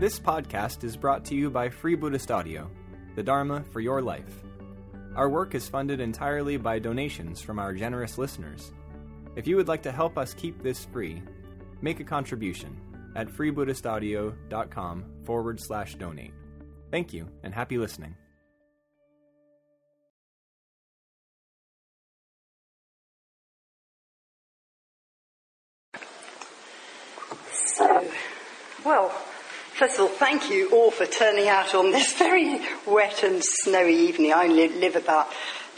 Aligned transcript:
This 0.00 0.18
podcast 0.18 0.82
is 0.82 0.96
brought 0.96 1.26
to 1.26 1.34
you 1.34 1.50
by 1.50 1.68
Free 1.68 1.94
Buddhist 1.94 2.30
Audio, 2.30 2.70
the 3.16 3.22
Dharma 3.22 3.62
for 3.70 3.80
your 3.80 4.00
life. 4.00 4.32
Our 5.14 5.28
work 5.28 5.54
is 5.54 5.68
funded 5.68 6.00
entirely 6.00 6.56
by 6.56 6.78
donations 6.78 7.42
from 7.42 7.58
our 7.58 7.74
generous 7.74 8.16
listeners. 8.16 8.72
If 9.36 9.46
you 9.46 9.56
would 9.56 9.68
like 9.68 9.82
to 9.82 9.92
help 9.92 10.16
us 10.16 10.32
keep 10.32 10.62
this 10.62 10.86
free, 10.86 11.22
make 11.82 12.00
a 12.00 12.04
contribution 12.04 12.80
at 13.14 13.28
freebuddhistaudio.com 13.28 15.04
forward 15.24 15.60
slash 15.60 15.96
donate. 15.96 16.32
Thank 16.90 17.12
you 17.12 17.28
and 17.42 17.52
happy 17.52 17.76
listening. 17.76 18.16
First 29.80 29.94
of 29.94 30.02
all, 30.02 30.08
thank 30.08 30.50
you 30.50 30.68
all 30.72 30.90
for 30.90 31.06
turning 31.06 31.48
out 31.48 31.74
on 31.74 31.90
this 31.90 32.12
very 32.18 32.60
wet 32.86 33.22
and 33.22 33.42
snowy 33.42 33.94
evening. 33.94 34.30
I 34.30 34.44
only 34.44 34.68
live 34.68 34.94
about 34.94 35.26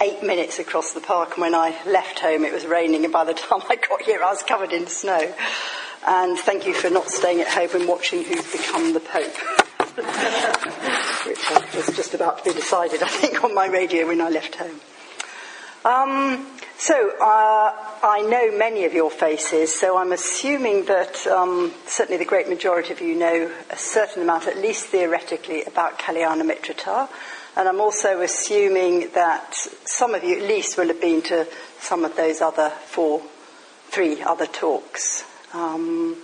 eight 0.01 0.24
minutes 0.24 0.59
across 0.59 0.93
the 0.93 1.01
park, 1.01 1.34
and 1.34 1.43
when 1.43 1.55
I 1.55 1.80
left 1.87 2.19
home, 2.19 2.45
it 2.45 2.52
was 2.52 2.66
raining, 2.66 3.05
and 3.05 3.12
by 3.12 3.23
the 3.23 3.34
time 3.48 3.60
I 3.70 3.77
got 3.77 4.02
here, 4.02 4.20
I 4.20 4.30
was 4.30 4.43
covered 4.43 4.73
in 4.73 4.88
snow. 4.88 5.33
And 6.05 6.37
thank 6.37 6.66
you 6.66 6.74
for 6.74 6.91
not 6.91 7.10
staying 7.10 7.43
at 7.43 7.46
home 7.46 7.80
and 7.80 7.88
watching 7.88 8.24
Who's 8.24 8.51
Become 8.51 8.93
the 8.93 8.98
Pope. 8.98 9.37
Which 11.27 11.77
was 11.77 11.95
just 11.95 12.12
about 12.15 12.38
to 12.38 12.45
be 12.51 12.59
decided, 12.59 13.05
I 13.05 13.09
think, 13.09 13.45
on 13.45 13.55
my 13.55 13.69
radio 13.69 14.09
when 14.09 14.21
I 14.21 14.30
left 14.30 14.57
home. 14.57 14.80
Um, 15.84 16.48
so, 16.83 17.13
uh, 17.21 17.73
I 18.03 18.27
know 18.29 18.59
many 18.59 18.87
of 18.87 18.93
your 18.93 19.09
faces, 19.09 19.73
so 19.73 19.97
I'm 19.97 20.11
assuming 20.11 20.87
that 20.87 21.25
um, 21.29 21.73
certainly 21.87 22.19
the 22.19 22.29
great 22.29 22.49
majority 22.49 22.93
of 22.93 23.01
you 23.01 23.15
know 23.15 23.53
a 23.71 23.77
certain 23.77 24.25
amount, 24.25 24.49
at 24.49 24.57
least 24.57 24.87
theoretically, 24.87 25.63
about 25.63 26.01
Kalyana 26.01 26.43
Mitrata. 26.43 27.09
And 27.57 27.69
I'm 27.69 27.80
also 27.80 28.21
assuming 28.21 29.11
that 29.15 29.55
some 29.85 30.13
of 30.13 30.24
you 30.24 30.39
at 30.39 30.43
least 30.43 30.77
will 30.77 30.89
have 30.89 31.01
been 31.01 31.23
to 31.23 31.47
some 31.79 32.05
of 32.05 32.16
those 32.16 32.41
other 32.41 32.71
four, 32.71 33.23
three 33.91 34.21
other 34.21 34.46
talks. 34.46 35.23
Um, 35.55 36.17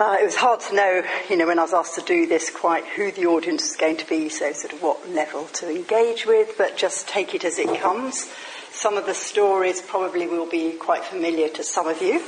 uh, 0.00 0.16
it 0.20 0.24
was 0.24 0.34
hard 0.34 0.58
to 0.58 0.74
know, 0.74 1.04
you 1.30 1.36
know, 1.36 1.46
when 1.46 1.60
I 1.60 1.62
was 1.62 1.74
asked 1.74 1.94
to 1.94 2.00
do 2.00 2.26
this, 2.26 2.50
quite 2.50 2.84
who 2.86 3.12
the 3.12 3.26
audience 3.26 3.70
is 3.70 3.76
going 3.76 3.98
to 3.98 4.08
be, 4.08 4.28
so 4.30 4.52
sort 4.52 4.72
of 4.72 4.82
what 4.82 5.08
level 5.10 5.44
to 5.44 5.70
engage 5.70 6.26
with, 6.26 6.56
but 6.58 6.76
just 6.76 7.06
take 7.06 7.36
it 7.36 7.44
as 7.44 7.60
it 7.60 7.78
comes. 7.78 8.28
Some 8.72 8.96
of 8.96 9.06
the 9.06 9.14
stories 9.14 9.82
probably 9.82 10.26
will 10.26 10.48
be 10.48 10.72
quite 10.72 11.04
familiar 11.04 11.48
to 11.48 11.62
some 11.62 11.86
of 11.86 12.00
you, 12.00 12.22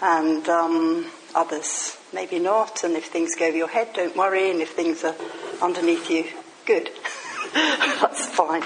and 0.00 0.48
um, 0.48 1.06
others 1.34 1.96
maybe 2.12 2.38
not. 2.38 2.82
And 2.82 2.94
if 2.96 3.06
things 3.06 3.34
go 3.36 3.46
over 3.46 3.56
your 3.56 3.68
head, 3.68 3.90
don't 3.94 4.16
worry, 4.16 4.50
and 4.50 4.60
if 4.60 4.70
things 4.70 5.04
are 5.04 5.14
underneath 5.60 6.10
you, 6.10 6.24
good. 6.66 6.90
That's 7.54 8.26
fine. 8.26 8.62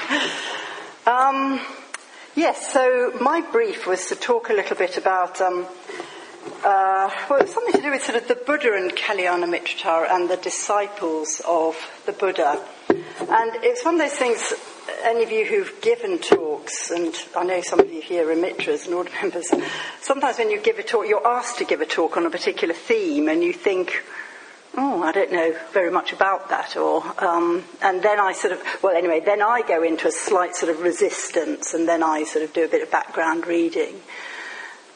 Um, 1.05 1.61
yes, 2.35 2.73
so 2.73 3.13
my 3.21 3.41
brief 3.41 3.87
was 3.87 4.07
to 4.07 4.17
talk 4.17 4.49
a 4.49 4.55
little 4.55 4.77
bit 4.77 4.97
about. 4.97 5.41
Um, 5.41 5.67
uh, 6.65 7.11
well, 7.29 7.41
it's 7.41 7.55
something 7.55 7.75
to 7.75 7.83
do 7.83 7.91
with 7.91 8.05
sort 8.05 8.23
of 8.23 8.29
the 8.29 8.37
Buddha 8.37 8.73
and 8.73 8.93
Kalyana 8.93 9.47
Mitrata 9.47 10.09
and 10.11 10.31
the 10.31 10.37
disciples 10.37 11.43
of 11.47 11.77
the 12.07 12.13
Buddha. 12.13 12.65
And 12.89 13.53
it's 13.65 13.85
one 13.85 13.95
of 13.95 14.01
those 14.01 14.13
things, 14.13 14.53
any 15.05 15.23
of 15.23 15.31
you 15.31 15.45
who've 15.45 15.81
given 15.81 16.19
talks, 16.19 16.91
and 16.91 17.15
I 17.37 17.45
know 17.45 17.61
some 17.63 17.81
of 17.81 17.93
you 17.93 18.01
here 18.01 18.31
are 18.31 18.35
Mitras 18.35 18.87
and 18.87 18.95
order 18.95 19.11
members, 19.21 19.53
sometimes 20.01 20.39
when 20.39 20.51
you 20.51 20.61
give 20.61 20.79
a 20.79 20.83
talk, 20.83 21.07
you're 21.07 21.27
asked 21.27 21.59
to 21.59 21.65
give 21.65 21.81
a 21.81 21.87
talk 21.87 22.17
on 22.17 22.27
a 22.27 22.31
particular 22.31 22.75
theme, 22.75 23.29
and 23.29 23.43
you 23.43 23.53
think, 23.53 24.05
oh, 24.77 25.03
I 25.03 25.13
don't 25.13 25.33
know 25.33 25.55
very 25.73 25.91
much 25.91 26.13
about 26.13 26.51
that, 26.51 26.77
or, 26.77 27.03
um, 27.25 27.65
and 27.83 28.03
then 28.03 28.21
I 28.21 28.33
sort 28.33 28.53
of, 28.53 28.63
well, 28.83 28.97
anyway, 28.97 29.21
then 29.21 29.43
I 29.43 29.63
go 29.63 29.83
into 29.83 30.09
a 30.09 30.13
slight 30.13 30.55
sort 30.55 30.71
of 30.71 30.83
resistance, 30.83 31.75
and 31.75 31.89
then 31.89 32.03
I 32.03 32.25
sort 32.25 32.45
of 32.45 32.53
do 32.53 32.65
a 32.65 32.69
bit 32.69 32.83
of 32.83 32.91
background 32.91 33.47
reading. 33.47 34.01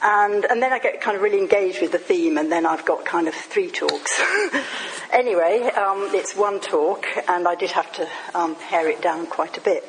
And, 0.03 0.45
and 0.47 0.63
then 0.63 0.73
I 0.73 0.79
get 0.79 1.01
kind 1.01 1.17
of 1.17 1.23
really 1.23 1.39
engaged 1.39 1.83
with 1.83 1.93
the 1.93 1.99
theme, 1.99 2.39
and 2.39 2.51
then 2.51 2.65
I've 2.65 2.85
got 2.85 3.05
kind 3.05 3.29
of 3.29 3.35
three 3.35 3.71
talks. 3.71 4.21
anyway, 5.13 5.63
um, 5.77 6.09
it's 6.15 6.35
one 6.35 6.61
talk, 6.61 7.07
and 7.29 7.47
I 7.47 7.55
did 7.55 7.71
have 7.73 7.93
to 7.95 8.09
um, 8.35 8.57
pare 8.57 8.89
it 8.89 9.03
down 9.03 9.27
quite 9.27 9.59
a 9.59 9.61
bit. 9.61 9.85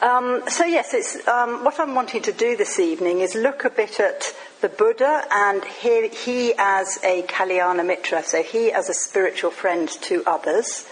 Um, 0.00 0.42
so 0.46 0.64
yes, 0.64 1.26
um, 1.26 1.64
what 1.64 1.80
I'm 1.80 1.94
wanting 1.96 2.22
to 2.22 2.32
do 2.32 2.56
this 2.56 2.78
evening 2.78 3.18
is 3.18 3.34
look 3.34 3.64
a 3.64 3.70
bit 3.70 3.98
at 3.98 4.32
the 4.60 4.68
Buddha 4.68 5.24
and 5.28 5.64
he, 5.64 6.06
he 6.08 6.54
as 6.56 7.00
a 7.02 7.22
Kalyana 7.22 7.84
Mitra, 7.84 8.22
so 8.22 8.44
he 8.44 8.70
as 8.70 8.88
a 8.88 8.94
spiritual 8.94 9.50
friend 9.50 9.88
to 10.02 10.22
others, 10.24 10.86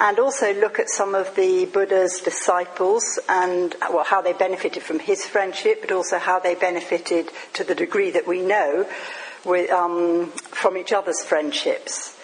and 0.00 0.18
also 0.18 0.54
look 0.54 0.78
at 0.78 0.88
some 0.88 1.14
of 1.14 1.36
the 1.36 1.66
Buddha's 1.66 2.20
disciples 2.20 3.18
and 3.28 3.74
well, 3.82 4.02
how 4.02 4.22
they 4.22 4.32
benefited 4.32 4.82
from 4.82 4.98
his 4.98 5.26
friendship, 5.26 5.82
but 5.82 5.92
also 5.92 6.18
how 6.18 6.40
they 6.40 6.54
benefited 6.54 7.28
to 7.52 7.64
the 7.64 7.74
degree 7.74 8.10
that 8.10 8.26
we 8.26 8.40
know 8.40 8.88
with, 9.44 9.70
um, 9.70 10.28
from 10.30 10.78
each 10.78 10.92
other's 10.92 11.22
friendships. 11.22 12.16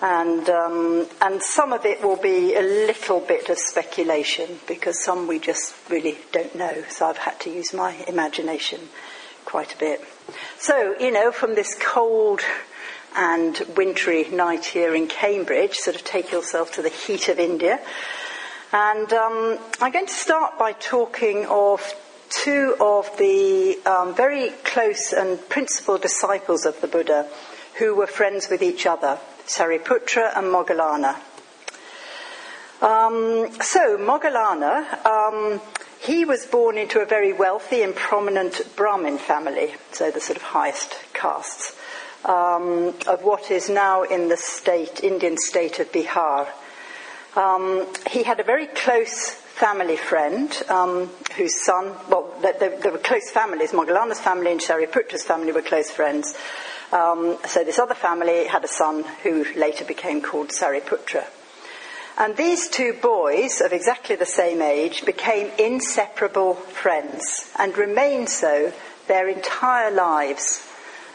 And, 0.00 0.48
um, 0.48 1.06
and 1.20 1.42
some 1.42 1.72
of 1.72 1.84
it 1.84 2.02
will 2.02 2.16
be 2.16 2.54
a 2.54 2.62
little 2.62 3.20
bit 3.20 3.50
of 3.50 3.58
speculation 3.58 4.60
because 4.66 5.02
some 5.04 5.26
we 5.26 5.38
just 5.38 5.74
really 5.90 6.16
don't 6.32 6.54
know. 6.54 6.84
So 6.88 7.06
I've 7.06 7.18
had 7.18 7.38
to 7.40 7.50
use 7.50 7.74
my 7.74 7.94
imagination 8.06 8.80
quite 9.44 9.74
a 9.74 9.78
bit. 9.78 10.02
So, 10.58 10.94
you 10.98 11.10
know, 11.10 11.30
from 11.32 11.56
this 11.56 11.76
cold 11.80 12.40
and 13.16 13.60
wintry 13.76 14.28
night 14.28 14.64
here 14.64 14.94
in 14.94 15.06
Cambridge, 15.06 15.74
sort 15.74 15.96
of 15.96 16.04
take 16.04 16.30
yourself 16.30 16.72
to 16.72 16.82
the 16.82 16.88
heat 16.88 17.28
of 17.28 17.38
India. 17.38 17.80
And 18.72 19.12
um, 19.12 19.58
I'm 19.80 19.92
going 19.92 20.06
to 20.06 20.12
start 20.12 20.58
by 20.58 20.72
talking 20.72 21.46
of 21.46 21.94
two 22.28 22.76
of 22.80 23.10
the 23.16 23.78
um, 23.86 24.14
very 24.14 24.50
close 24.64 25.12
and 25.12 25.40
principal 25.48 25.98
disciples 25.98 26.66
of 26.66 26.80
the 26.80 26.86
Buddha 26.86 27.28
who 27.78 27.94
were 27.94 28.06
friends 28.06 28.48
with 28.50 28.62
each 28.62 28.86
other, 28.86 29.18
Sariputra 29.46 30.36
and 30.36 30.48
Moggallana. 30.48 31.16
Um, 32.82 33.50
so, 33.62 33.96
Moggallana, 33.96 35.04
um, 35.06 35.60
he 36.00 36.24
was 36.24 36.44
born 36.46 36.76
into 36.76 37.00
a 37.00 37.06
very 37.06 37.32
wealthy 37.32 37.82
and 37.82 37.94
prominent 37.94 38.60
Brahmin 38.76 39.18
family, 39.18 39.74
so 39.92 40.10
the 40.10 40.20
sort 40.20 40.36
of 40.36 40.42
highest 40.42 40.94
castes 41.14 41.74
um, 42.28 42.94
of 43.06 43.24
what 43.24 43.50
is 43.50 43.70
now 43.70 44.02
in 44.02 44.28
the 44.28 44.36
state, 44.36 45.02
Indian 45.02 45.36
state 45.38 45.80
of 45.80 45.90
Bihar. 45.90 46.46
Um, 47.34 47.86
he 48.10 48.22
had 48.22 48.38
a 48.38 48.44
very 48.44 48.66
close 48.66 49.30
family 49.30 49.96
friend 49.96 50.54
um, 50.68 51.10
whose 51.36 51.64
son, 51.64 51.92
well, 52.08 52.32
they, 52.42 52.52
they, 52.52 52.90
were 52.90 52.98
close 52.98 53.30
families. 53.30 53.72
Moggallana's 53.72 54.20
family 54.20 54.52
and 54.52 54.60
Shariputra's 54.60 55.24
family 55.24 55.52
were 55.52 55.62
close 55.62 55.90
friends. 55.90 56.36
Um, 56.92 57.38
so 57.46 57.64
this 57.64 57.78
other 57.78 57.94
family 57.94 58.46
had 58.46 58.64
a 58.64 58.68
son 58.68 59.04
who 59.22 59.44
later 59.56 59.84
became 59.84 60.20
called 60.20 60.48
Sariputra. 60.48 61.24
And 62.18 62.36
these 62.36 62.68
two 62.68 62.94
boys 63.00 63.60
of 63.60 63.72
exactly 63.72 64.16
the 64.16 64.26
same 64.26 64.60
age 64.60 65.04
became 65.04 65.50
inseparable 65.58 66.54
friends 66.54 67.50
and 67.58 67.76
remained 67.76 68.28
so 68.28 68.72
their 69.06 69.28
entire 69.28 69.90
lives 69.90 70.67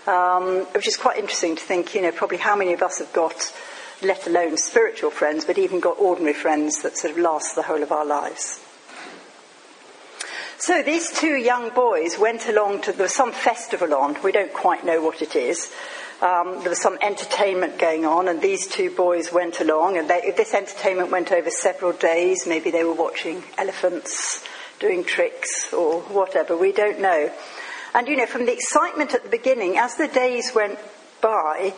um, 0.08 0.66
which 0.74 0.88
is 0.88 0.98
quite 0.98 1.18
interesting 1.18 1.56
to 1.56 1.62
think, 1.62 1.96
you 1.96 2.02
know, 2.02 2.12
probably 2.12 2.38
how 2.38 2.56
many 2.56 2.74
of 2.74 2.82
us 2.82 3.00
have 3.00 3.14
got, 3.14 3.54
let 4.02 4.28
alone 4.28 4.58
spiritual 4.58 5.12
friends, 5.12 5.46
but 5.46 5.58
even 5.58 5.80
got 5.80 6.00
ordinary 6.00 6.34
friends 6.34 6.82
that 6.82 6.98
sort 6.98 7.14
of 7.14 7.20
last 7.20 7.56
the 7.56 7.64
whole 7.64 7.84
of 7.84 7.92
our 7.92 8.06
lives. 8.06 8.60
So 10.58 10.82
these 10.82 11.12
two 11.12 11.36
young 11.36 11.72
boys 11.72 12.18
went 12.18 12.48
along 12.48 12.84
to, 12.84 12.94
there 12.94 13.04
was 13.04 13.14
some 13.14 13.34
festival 13.34 13.94
on, 13.94 14.16
we 14.24 14.32
don't 14.32 14.54
quite 14.54 14.86
know 14.86 15.02
what 15.02 15.22
it 15.22 15.36
is. 15.36 15.74
Um, 16.22 16.60
there 16.62 16.70
was 16.70 16.82
some 16.82 16.98
entertainment 17.02 17.78
going 17.78 18.06
on, 18.06 18.30
and 18.30 18.42
these 18.42 18.66
two 18.66 18.90
boys 18.90 19.34
went 19.34 19.60
along, 19.60 19.98
and 19.98 20.10
they, 20.10 20.32
this 20.38 20.54
entertainment 20.54 21.12
went 21.12 21.34
over 21.34 21.50
several 21.50 21.92
days. 21.92 22.48
Maybe 22.48 22.72
they 22.72 22.86
were 22.86 22.94
watching 22.94 23.44
elephants 23.58 24.42
doing 24.80 25.04
tricks 25.04 25.74
or 25.74 26.00
whatever, 26.02 26.56
we 26.56 26.72
don't 26.72 27.00
know. 27.02 27.30
And 27.94 28.08
you 28.08 28.16
know, 28.16 28.26
from 28.26 28.46
the 28.46 28.54
excitement 28.54 29.14
at 29.14 29.24
the 29.24 29.30
beginning, 29.30 29.78
as 29.78 29.96
the 29.96 30.08
days 30.08 30.54
went 30.56 30.80
by, 31.22 31.74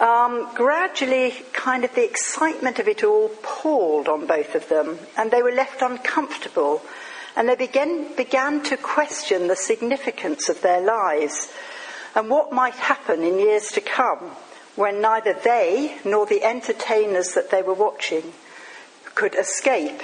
um, 0.00 0.54
gradually, 0.54 1.32
kind 1.52 1.84
of 1.84 1.94
the 1.94 2.04
excitement 2.04 2.78
of 2.78 2.88
it 2.88 3.02
all 3.02 3.30
palled 3.42 4.08
on 4.08 4.26
both 4.26 4.54
of 4.54 4.68
them, 4.68 4.98
and 5.16 5.30
they 5.30 5.42
were 5.42 5.52
left 5.52 5.80
uncomfortable, 5.80 6.82
and 7.34 7.48
they 7.48 7.56
began, 7.56 8.14
began 8.14 8.62
to 8.64 8.76
question 8.76 9.48
the 9.48 9.56
significance 9.56 10.48
of 10.48 10.60
their 10.60 10.80
lives 10.80 11.50
and 12.14 12.30
what 12.30 12.52
might 12.52 12.74
happen 12.74 13.22
in 13.22 13.38
years 13.38 13.68
to 13.68 13.80
come 13.80 14.30
when 14.74 15.00
neither 15.00 15.32
they 15.32 15.96
nor 16.04 16.26
the 16.26 16.44
entertainers 16.44 17.32
that 17.34 17.50
they 17.50 17.62
were 17.62 17.74
watching 17.74 18.32
could 19.14 19.34
escape 19.34 20.02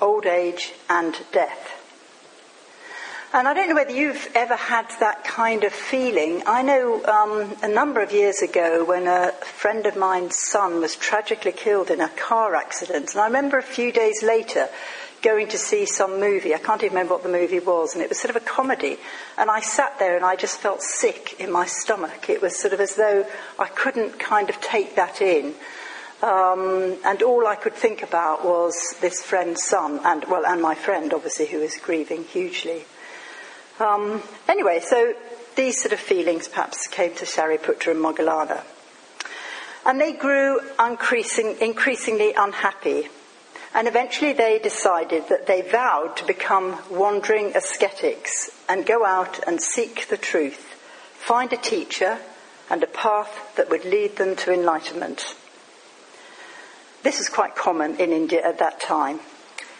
old 0.00 0.26
age 0.26 0.72
and 0.88 1.16
death. 1.32 1.81
And 3.34 3.48
I 3.48 3.54
don't 3.54 3.70
know 3.70 3.76
whether 3.76 3.92
you've 3.92 4.28
ever 4.34 4.56
had 4.56 4.84
that 5.00 5.24
kind 5.24 5.64
of 5.64 5.72
feeling. 5.72 6.42
I 6.46 6.60
know 6.60 7.02
um, 7.06 7.56
a 7.62 7.68
number 7.68 8.02
of 8.02 8.12
years 8.12 8.42
ago 8.42 8.84
when 8.84 9.06
a 9.06 9.32
friend 9.32 9.86
of 9.86 9.96
mine's 9.96 10.38
son 10.38 10.82
was 10.82 10.96
tragically 10.96 11.52
killed 11.52 11.90
in 11.90 12.02
a 12.02 12.10
car 12.10 12.54
accident. 12.54 13.12
And 13.12 13.22
I 13.22 13.24
remember 13.24 13.56
a 13.56 13.62
few 13.62 13.90
days 13.90 14.22
later 14.22 14.68
going 15.22 15.48
to 15.48 15.56
see 15.56 15.86
some 15.86 16.20
movie. 16.20 16.54
I 16.54 16.58
can't 16.58 16.82
even 16.82 16.94
remember 16.94 17.14
what 17.14 17.22
the 17.22 17.30
movie 17.30 17.58
was. 17.58 17.94
And 17.94 18.02
it 18.02 18.10
was 18.10 18.20
sort 18.20 18.36
of 18.36 18.42
a 18.42 18.44
comedy. 18.44 18.98
And 19.38 19.48
I 19.50 19.60
sat 19.60 19.98
there 19.98 20.14
and 20.14 20.26
I 20.26 20.36
just 20.36 20.58
felt 20.58 20.82
sick 20.82 21.40
in 21.40 21.50
my 21.50 21.64
stomach. 21.64 22.28
It 22.28 22.42
was 22.42 22.60
sort 22.60 22.74
of 22.74 22.80
as 22.80 22.96
though 22.96 23.24
I 23.58 23.68
couldn't 23.68 24.18
kind 24.18 24.50
of 24.50 24.60
take 24.60 24.96
that 24.96 25.22
in. 25.22 25.54
Um, 26.22 26.98
and 27.02 27.22
all 27.22 27.46
I 27.46 27.56
could 27.56 27.74
think 27.74 28.02
about 28.02 28.44
was 28.44 28.94
this 29.00 29.22
friend's 29.22 29.64
son, 29.64 30.00
and 30.04 30.24
well, 30.26 30.46
and 30.46 30.62
my 30.62 30.76
friend, 30.76 31.12
obviously, 31.12 31.46
who 31.46 31.58
was 31.58 31.76
grieving 31.78 32.22
hugely. 32.22 32.84
Um, 33.80 34.22
anyway, 34.48 34.80
so 34.80 35.14
these 35.56 35.80
sort 35.80 35.92
of 35.92 36.00
feelings 36.00 36.48
perhaps 36.48 36.86
came 36.86 37.14
to 37.14 37.24
Shariputra 37.24 37.92
and 37.92 38.00
Moggallana. 38.00 38.62
And 39.84 40.00
they 40.00 40.12
grew 40.12 40.60
increasing, 40.78 41.56
increasingly 41.60 42.32
unhappy. 42.36 43.08
And 43.74 43.88
eventually 43.88 44.32
they 44.32 44.58
decided 44.58 45.28
that 45.28 45.46
they 45.46 45.62
vowed 45.62 46.16
to 46.18 46.26
become 46.26 46.78
wandering 46.90 47.56
ascetics 47.56 48.50
and 48.68 48.86
go 48.86 49.04
out 49.04 49.40
and 49.46 49.60
seek 49.60 50.08
the 50.08 50.18
truth, 50.18 50.78
find 51.14 51.52
a 51.52 51.56
teacher 51.56 52.18
and 52.70 52.82
a 52.82 52.86
path 52.86 53.56
that 53.56 53.70
would 53.70 53.84
lead 53.84 54.16
them 54.16 54.36
to 54.36 54.52
enlightenment. 54.52 55.34
This 57.02 57.18
was 57.18 57.28
quite 57.28 57.56
common 57.56 57.96
in 57.96 58.12
India 58.12 58.46
at 58.46 58.58
that 58.58 58.80
time. 58.80 59.20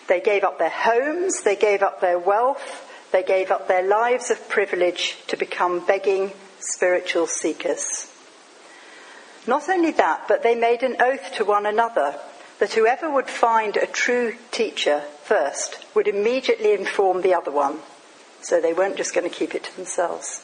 They 0.09 0.21
gave 0.21 0.43
up 0.43 0.59
their 0.59 0.71
homes, 0.71 1.43
they 1.43 1.55
gave 1.55 1.83
up 1.83 2.01
their 2.01 2.19
wealth, 2.19 2.89
they 3.13 3.23
gave 3.23 3.51
up 3.51 3.69
their 3.69 3.87
lives 3.87 4.31
of 4.31 4.49
privilege 4.49 5.17
to 5.29 5.37
become 5.37 5.87
begging 5.87 6.33
spiritual 6.59 7.27
seekers. 7.27 8.09
Not 9.47 9.69
only 9.69 9.93
that, 9.93 10.27
but 10.29 10.43
they 10.43 10.55
made 10.55 10.83
an 10.83 10.97
oath 11.01 11.35
to 11.35 11.45
one 11.45 11.67
another 11.67 12.19
that 12.59 12.73
whoever 12.75 13.11
would 13.11 13.29
find 13.29 13.77
a 13.77 13.87
true 13.87 14.35
teacher 14.51 15.03
first 15.25 15.85
would 15.95 16.07
immediately 16.07 16.73
inform 16.73 17.23
the 17.23 17.35
other 17.35 17.51
one. 17.51 17.79
So 18.41 18.61
they 18.61 18.73
weren't 18.73 18.97
just 18.97 19.15
going 19.15 19.29
to 19.29 19.35
keep 19.35 19.55
it 19.55 19.65
to 19.65 19.77
themselves. 19.77 20.43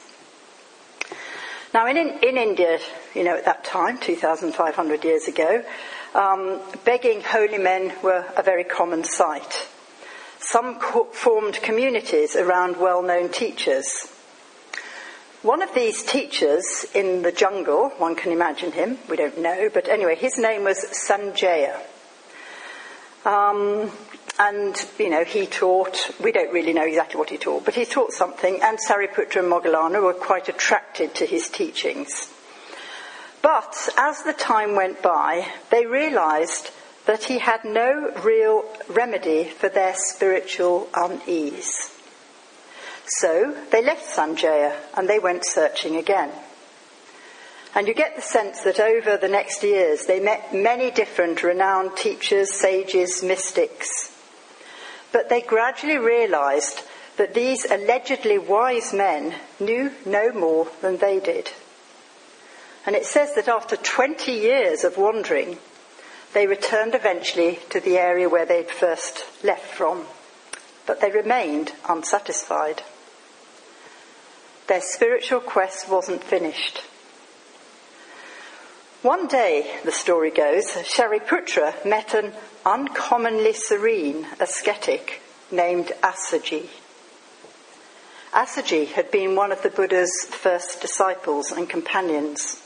Now, 1.73 1.87
in, 1.87 1.97
in 1.97 2.37
India, 2.37 2.79
you 3.14 3.25
know, 3.25 3.37
at 3.37 3.44
that 3.44 3.64
time, 3.64 3.99
2,500 3.99 5.05
years 5.05 5.29
ago, 5.29 5.62
um, 6.14 6.61
begging 6.85 7.21
holy 7.21 7.59
men 7.59 7.93
were 8.03 8.25
a 8.37 8.43
very 8.43 8.64
common 8.64 9.05
sight. 9.05 9.69
Some 10.40 10.79
co- 10.79 11.05
formed 11.05 11.55
communities 11.62 12.37
around 12.37 12.76
well 12.79 13.02
known 13.02 13.29
teachers. 13.31 14.08
One 15.43 15.62
of 15.62 15.73
these 15.75 16.02
teachers 16.02 16.85
in 16.94 17.23
the 17.23 17.31
jungle, 17.31 17.90
one 17.99 18.17
can 18.17 18.32
imagine 18.32 18.73
him, 18.73 18.99
we 19.08 19.17
don't 19.17 19.38
know, 19.38 19.70
but 19.73 19.88
anyway, 19.88 20.17
his 20.17 20.37
name 20.37 20.64
was 20.64 20.85
Sanjaya. 20.93 21.81
Um, 23.25 23.90
and, 24.38 24.76
you 24.99 25.11
know, 25.11 25.25
he 25.25 25.46
taught, 25.46 26.11
we 26.20 26.32
don't 26.32 26.52
really 26.52 26.73
know 26.73 26.85
exactly 26.85 27.19
what 27.19 27.31
he 27.31 27.38
taught, 27.38 27.64
but 27.64 27.75
he 27.75 27.85
taught 27.85 28.12
something, 28.12 28.61
and 28.62 28.79
Sariputra 28.79 29.40
and 29.40 29.50
Moggallana 29.50 30.02
were 30.02 30.12
quite 30.12 30.49
attracted 30.49 31.14
to 31.17 31.26
his 31.26 31.49
teachings. 31.49 32.32
But 33.43 33.88
as 33.96 34.23
the 34.23 34.32
time 34.32 34.75
went 34.75 35.02
by, 35.02 35.46
they 35.70 35.87
realized 35.87 36.70
that 37.08 37.25
he 37.25 37.38
had 37.38 37.64
no 37.64 38.12
real 38.22 38.62
remedy 38.87 39.43
for 39.44 39.70
their 39.70 39.94
spiritual 39.96 40.87
unease. 40.94 41.90
So 43.06 43.56
they 43.72 43.82
left 43.82 44.14
Sanjaya 44.14 44.76
and 44.94 45.08
they 45.08 45.19
went 45.19 45.46
searching 45.46 45.96
again. 45.96 46.31
And 47.75 47.88
you 47.88 47.94
get 47.94 48.14
the 48.14 48.20
sense 48.20 48.60
that 48.64 48.78
over 48.78 49.16
the 49.16 49.26
next 49.26 49.62
years 49.62 50.05
they 50.05 50.20
met 50.20 50.55
many 50.55 50.90
different 50.90 51.43
renowned 51.43 51.96
teachers, 51.96 52.52
sages, 52.52 53.22
mystics. 53.22 53.88
But 55.11 55.31
they 55.31 55.40
gradually 55.40 55.96
realized 55.96 56.82
that 57.16 57.32
these 57.32 57.64
allegedly 57.64 58.37
wise 58.37 58.93
men 58.93 59.34
knew 59.58 59.93
no 60.04 60.31
more 60.32 60.69
than 60.82 60.99
they 60.99 61.20
did. 61.20 61.52
And 62.84 62.94
it 62.94 63.06
says 63.06 63.34
that 63.34 63.49
after 63.49 63.76
20 63.76 64.31
years 64.31 64.84
of 64.84 64.99
wandering, 64.99 65.56
they 66.34 66.46
returned 66.46 66.94
eventually 66.94 67.58
to 67.70 67.80
the 67.80 67.98
area 67.98 68.28
where 68.28 68.46
they'd 68.46 68.70
first 68.70 69.25
left 69.42 69.66
from, 69.66 70.04
but 70.86 71.00
they 71.00 71.10
remained 71.10 71.72
unsatisfied. 71.88 72.82
Their 74.66 74.80
spiritual 74.80 75.40
quest 75.40 75.88
wasn't 75.88 76.22
finished. 76.22 76.82
One 79.02 79.28
day, 79.28 79.78
the 79.84 79.92
story 79.92 80.30
goes, 80.30 80.66
Shariputra 80.66 81.84
met 81.86 82.14
an 82.14 82.32
uncommonly 82.66 83.52
serene 83.52 84.26
ascetic 84.40 85.22
named 85.50 85.92
Assaji. 86.02 86.69
Assaji 88.32 88.88
had 88.88 89.10
been 89.10 89.36
one 89.36 89.52
of 89.52 89.62
the 89.62 89.70
Buddha's 89.70 90.26
first 90.30 90.82
disciples 90.82 91.50
and 91.50 91.69
companions. 91.69 92.62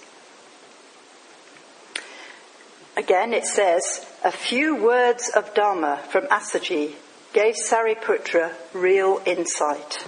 Again, 2.96 3.32
it 3.32 3.46
says, 3.46 4.06
a 4.22 4.30
few 4.30 4.76
words 4.76 5.30
of 5.34 5.54
Dharma 5.54 5.98
from 6.10 6.26
Assaji 6.26 6.92
gave 7.32 7.54
Sariputra 7.54 8.52
real 8.74 9.22
insight. 9.24 10.06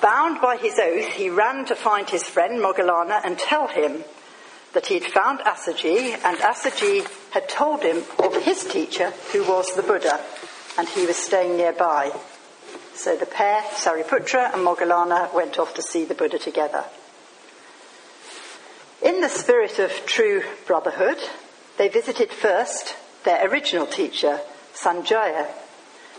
Bound 0.00 0.40
by 0.40 0.56
his 0.56 0.78
oath, 0.78 1.12
he 1.12 1.28
ran 1.28 1.66
to 1.66 1.74
find 1.74 2.08
his 2.08 2.24
friend 2.24 2.58
Moggallana 2.58 3.20
and 3.22 3.38
tell 3.38 3.68
him 3.68 4.02
that 4.72 4.86
he'd 4.86 5.04
found 5.04 5.40
Assaji 5.40 6.12
and 6.24 6.38
Assaji 6.38 7.06
had 7.32 7.48
told 7.50 7.82
him 7.82 8.02
of 8.18 8.42
his 8.42 8.64
teacher 8.64 9.10
who 9.32 9.44
was 9.44 9.74
the 9.74 9.82
Buddha 9.82 10.20
and 10.78 10.88
he 10.88 11.04
was 11.04 11.16
staying 11.16 11.58
nearby. 11.58 12.10
So 12.94 13.14
the 13.14 13.26
pair, 13.26 13.60
Sariputra 13.62 14.54
and 14.54 14.66
Moggallana, 14.66 15.32
went 15.34 15.58
off 15.58 15.74
to 15.74 15.82
see 15.82 16.04
the 16.06 16.14
Buddha 16.14 16.38
together. 16.38 16.84
In 19.02 19.20
the 19.20 19.28
spirit 19.28 19.80
of 19.80 20.06
true 20.06 20.44
brotherhood, 20.64 21.18
they 21.76 21.88
visited 21.88 22.30
first 22.30 22.94
their 23.24 23.44
original 23.48 23.84
teacher, 23.84 24.38
Sanjaya, 24.74 25.48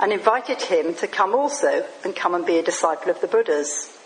and 0.02 0.12
invited 0.12 0.62
him 0.62 0.94
to 0.96 1.08
come 1.08 1.34
also 1.34 1.86
and 2.04 2.14
come 2.14 2.36
and 2.36 2.46
be 2.46 2.58
a 2.58 2.64
disciple 2.64 3.10
of 3.10 3.22
the 3.22 3.28
Buddha's. 3.28 3.98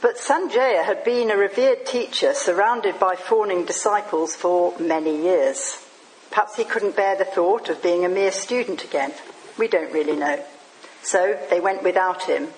But 0.00 0.16
Sanjaya 0.16 0.82
had 0.82 1.04
been 1.04 1.30
a 1.30 1.36
revered 1.36 1.84
teacher 1.84 2.32
surrounded 2.32 2.98
by 2.98 3.16
fawning 3.16 3.66
disciples 3.66 4.34
for 4.34 4.74
many 4.78 5.14
years. 5.24 5.86
Perhaps 6.30 6.56
he 6.56 6.64
couldn't 6.64 6.96
bear 6.96 7.16
the 7.16 7.26
thought 7.26 7.68
of 7.68 7.82
being 7.82 8.06
a 8.06 8.08
mere 8.08 8.32
student 8.32 8.82
again. 8.82 9.12
We 9.58 9.68
don't 9.68 9.92
really 9.92 10.16
know. 10.16 10.42
So 11.02 11.38
they 11.50 11.60
went 11.60 11.82
without 11.82 12.22
him. 12.22 12.48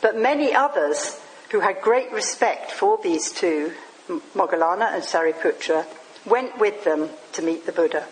But 0.00 0.16
many 0.16 0.52
others 0.52 1.20
who 1.50 1.60
had 1.60 1.80
great 1.80 2.12
respect 2.12 2.70
for 2.70 2.98
these 3.02 3.32
two, 3.32 3.72
Moggallana 4.34 4.94
and 4.94 5.02
Sariputra, 5.02 5.86
went 6.26 6.58
with 6.58 6.84
them 6.84 7.08
to 7.32 7.42
meet 7.42 7.66
the 7.66 7.72
Buddha. 7.72 8.06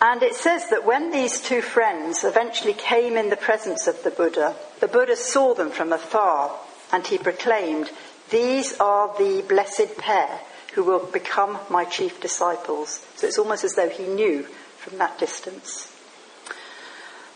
And 0.00 0.22
it 0.22 0.34
says 0.34 0.68
that 0.70 0.84
when 0.84 1.10
these 1.10 1.40
two 1.40 1.62
friends 1.62 2.22
eventually 2.22 2.74
came 2.74 3.16
in 3.16 3.30
the 3.30 3.36
presence 3.36 3.86
of 3.86 4.02
the 4.02 4.10
Buddha, 4.10 4.54
the 4.80 4.88
Buddha 4.88 5.16
saw 5.16 5.54
them 5.54 5.70
from 5.70 5.92
afar 5.92 6.52
and 6.92 7.06
he 7.06 7.18
proclaimed, 7.18 7.90
These 8.30 8.78
are 8.78 9.16
the 9.16 9.42
blessed 9.48 9.96
pair 9.96 10.40
who 10.74 10.84
will 10.84 11.06
become 11.06 11.58
my 11.70 11.84
chief 11.84 12.20
disciples. 12.20 13.06
So 13.16 13.26
it's 13.26 13.38
almost 13.38 13.64
as 13.64 13.74
though 13.74 13.88
he 13.88 14.06
knew 14.06 14.42
from 14.76 14.98
that 14.98 15.18
distance. 15.18 15.90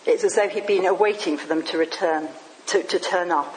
It's 0.05 0.25
as 0.25 0.35
though 0.35 0.49
he'd 0.49 0.67
been 0.67 0.87
awaiting 0.87 1.39
for 1.39 1.47
them 1.47 1.63
to 1.65 1.79
return 1.79 2.29
to, 2.67 2.83
to 2.83 2.99
turn 2.99 3.31
up. 3.31 3.55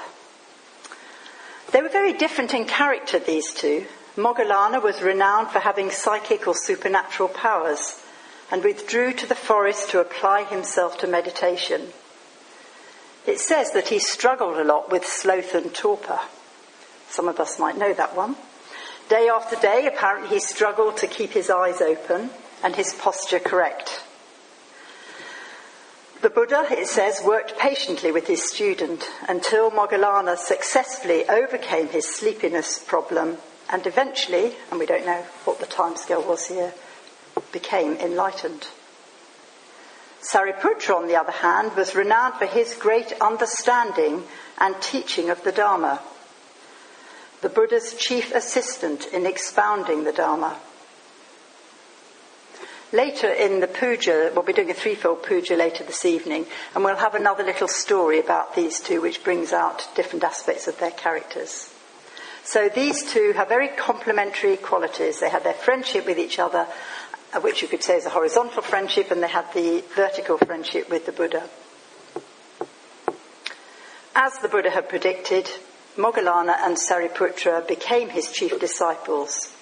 They 1.71 1.81
were 1.81 1.89
very 1.89 2.13
different 2.13 2.53
in 2.53 2.65
character, 2.65 3.19
these 3.19 3.51
two. 3.51 3.85
Moggallana 4.15 4.81
was 4.81 5.01
renowned 5.01 5.49
for 5.49 5.59
having 5.59 5.89
psychic 5.89 6.47
or 6.47 6.53
supernatural 6.53 7.29
powers 7.29 7.99
and 8.51 8.63
withdrew 8.63 9.13
to 9.13 9.25
the 9.25 9.35
forest 9.35 9.89
to 9.89 9.99
apply 9.99 10.43
himself 10.43 10.99
to 10.99 11.07
meditation. 11.07 11.87
It 13.25 13.39
says 13.39 13.71
that 13.71 13.87
he 13.87 13.99
struggled 13.99 14.57
a 14.57 14.63
lot 14.63 14.91
with 14.91 15.05
sloth 15.05 15.55
and 15.55 15.73
torpor. 15.73 16.19
Some 17.09 17.27
of 17.27 17.39
us 17.39 17.57
might 17.57 17.77
know 17.77 17.93
that 17.93 18.15
one. 18.15 18.35
Day 19.09 19.29
after 19.29 19.55
day, 19.55 19.87
apparently 19.87 20.29
he 20.29 20.39
struggled 20.39 20.97
to 20.97 21.07
keep 21.07 21.31
his 21.31 21.49
eyes 21.49 21.81
open 21.81 22.29
and 22.63 22.75
his 22.75 22.93
posture 22.93 23.39
correct. 23.39 24.03
The 26.23 26.29
Buddha, 26.29 26.65
it 26.71 26.87
says, 26.87 27.21
worked 27.21 27.57
patiently 27.57 28.13
with 28.13 28.27
his 28.27 28.49
student 28.49 29.03
until 29.27 29.69
Moggallana 29.69 30.37
successfully 30.37 31.27
overcame 31.27 31.89
his 31.89 32.15
sleepiness 32.15 32.79
problem 32.79 33.39
and 33.69 33.85
eventually, 33.85 34.55
and 34.71 34.79
we 34.79 34.85
don't 34.85 35.05
know 35.05 35.21
what 35.43 35.59
the 35.59 35.65
timescale 35.65 36.25
was 36.25 36.47
here, 36.47 36.73
became 37.51 37.97
enlightened. 37.97 38.69
Sariputra, 40.21 40.95
on 40.95 41.07
the 41.09 41.17
other 41.17 41.33
hand, 41.33 41.75
was 41.75 41.93
renowned 41.93 42.35
for 42.35 42.45
his 42.45 42.73
great 42.73 43.11
understanding 43.19 44.23
and 44.59 44.81
teaching 44.81 45.29
of 45.29 45.43
the 45.43 45.51
Dharma, 45.51 46.01
the 47.41 47.49
Buddha's 47.49 47.95
chief 47.95 48.33
assistant 48.33 49.07
in 49.07 49.25
expounding 49.25 50.05
the 50.05 50.13
Dharma. 50.13 50.57
Later 52.93 53.27
in 53.27 53.59
the 53.59 53.67
puja, 53.67 54.31
we'll 54.35 54.43
be 54.43 54.53
doing 54.53 54.69
a 54.69 54.75
threefold 54.75 55.23
puja 55.23 55.55
later 55.55 55.83
this 55.83 56.05
evening, 56.05 56.45
and 56.75 56.83
we'll 56.83 56.95
have 56.95 57.15
another 57.15 57.43
little 57.43 57.67
story 57.67 58.19
about 58.19 58.55
these 58.55 58.79
two 58.79 59.01
which 59.01 59.23
brings 59.23 59.51
out 59.51 59.89
different 59.95 60.23
aspects 60.23 60.67
of 60.67 60.77
their 60.77 60.91
characters. 60.91 61.73
So 62.43 62.69
these 62.69 63.11
two 63.11 63.33
have 63.33 63.49
very 63.49 63.69
complementary 63.69 64.57
qualities. 64.57 65.19
They 65.19 65.31
had 65.31 65.43
their 65.43 65.53
friendship 65.55 66.05
with 66.05 66.19
each 66.19 66.37
other, 66.37 66.67
uh, 67.33 67.39
which 67.39 67.63
you 67.63 67.67
could 67.67 67.81
say 67.81 67.97
is 67.97 68.05
a 68.05 68.11
horizontal 68.11 68.61
friendship, 68.61 69.09
and 69.09 69.23
they 69.23 69.27
had 69.27 69.51
the 69.55 69.83
vertical 69.95 70.37
friendship 70.37 70.91
with 70.91 71.07
the 71.07 71.13
Buddha. 71.13 71.49
As 74.13 74.37
the 74.37 74.49
Buddha 74.49 74.69
had 74.69 74.87
predicted, 74.87 75.49
Moggallana 75.97 76.57
and 76.59 76.77
Sariputra 76.77 77.67
became 77.67 78.09
his 78.09 78.31
chief 78.31 78.59
disciples. 78.59 79.52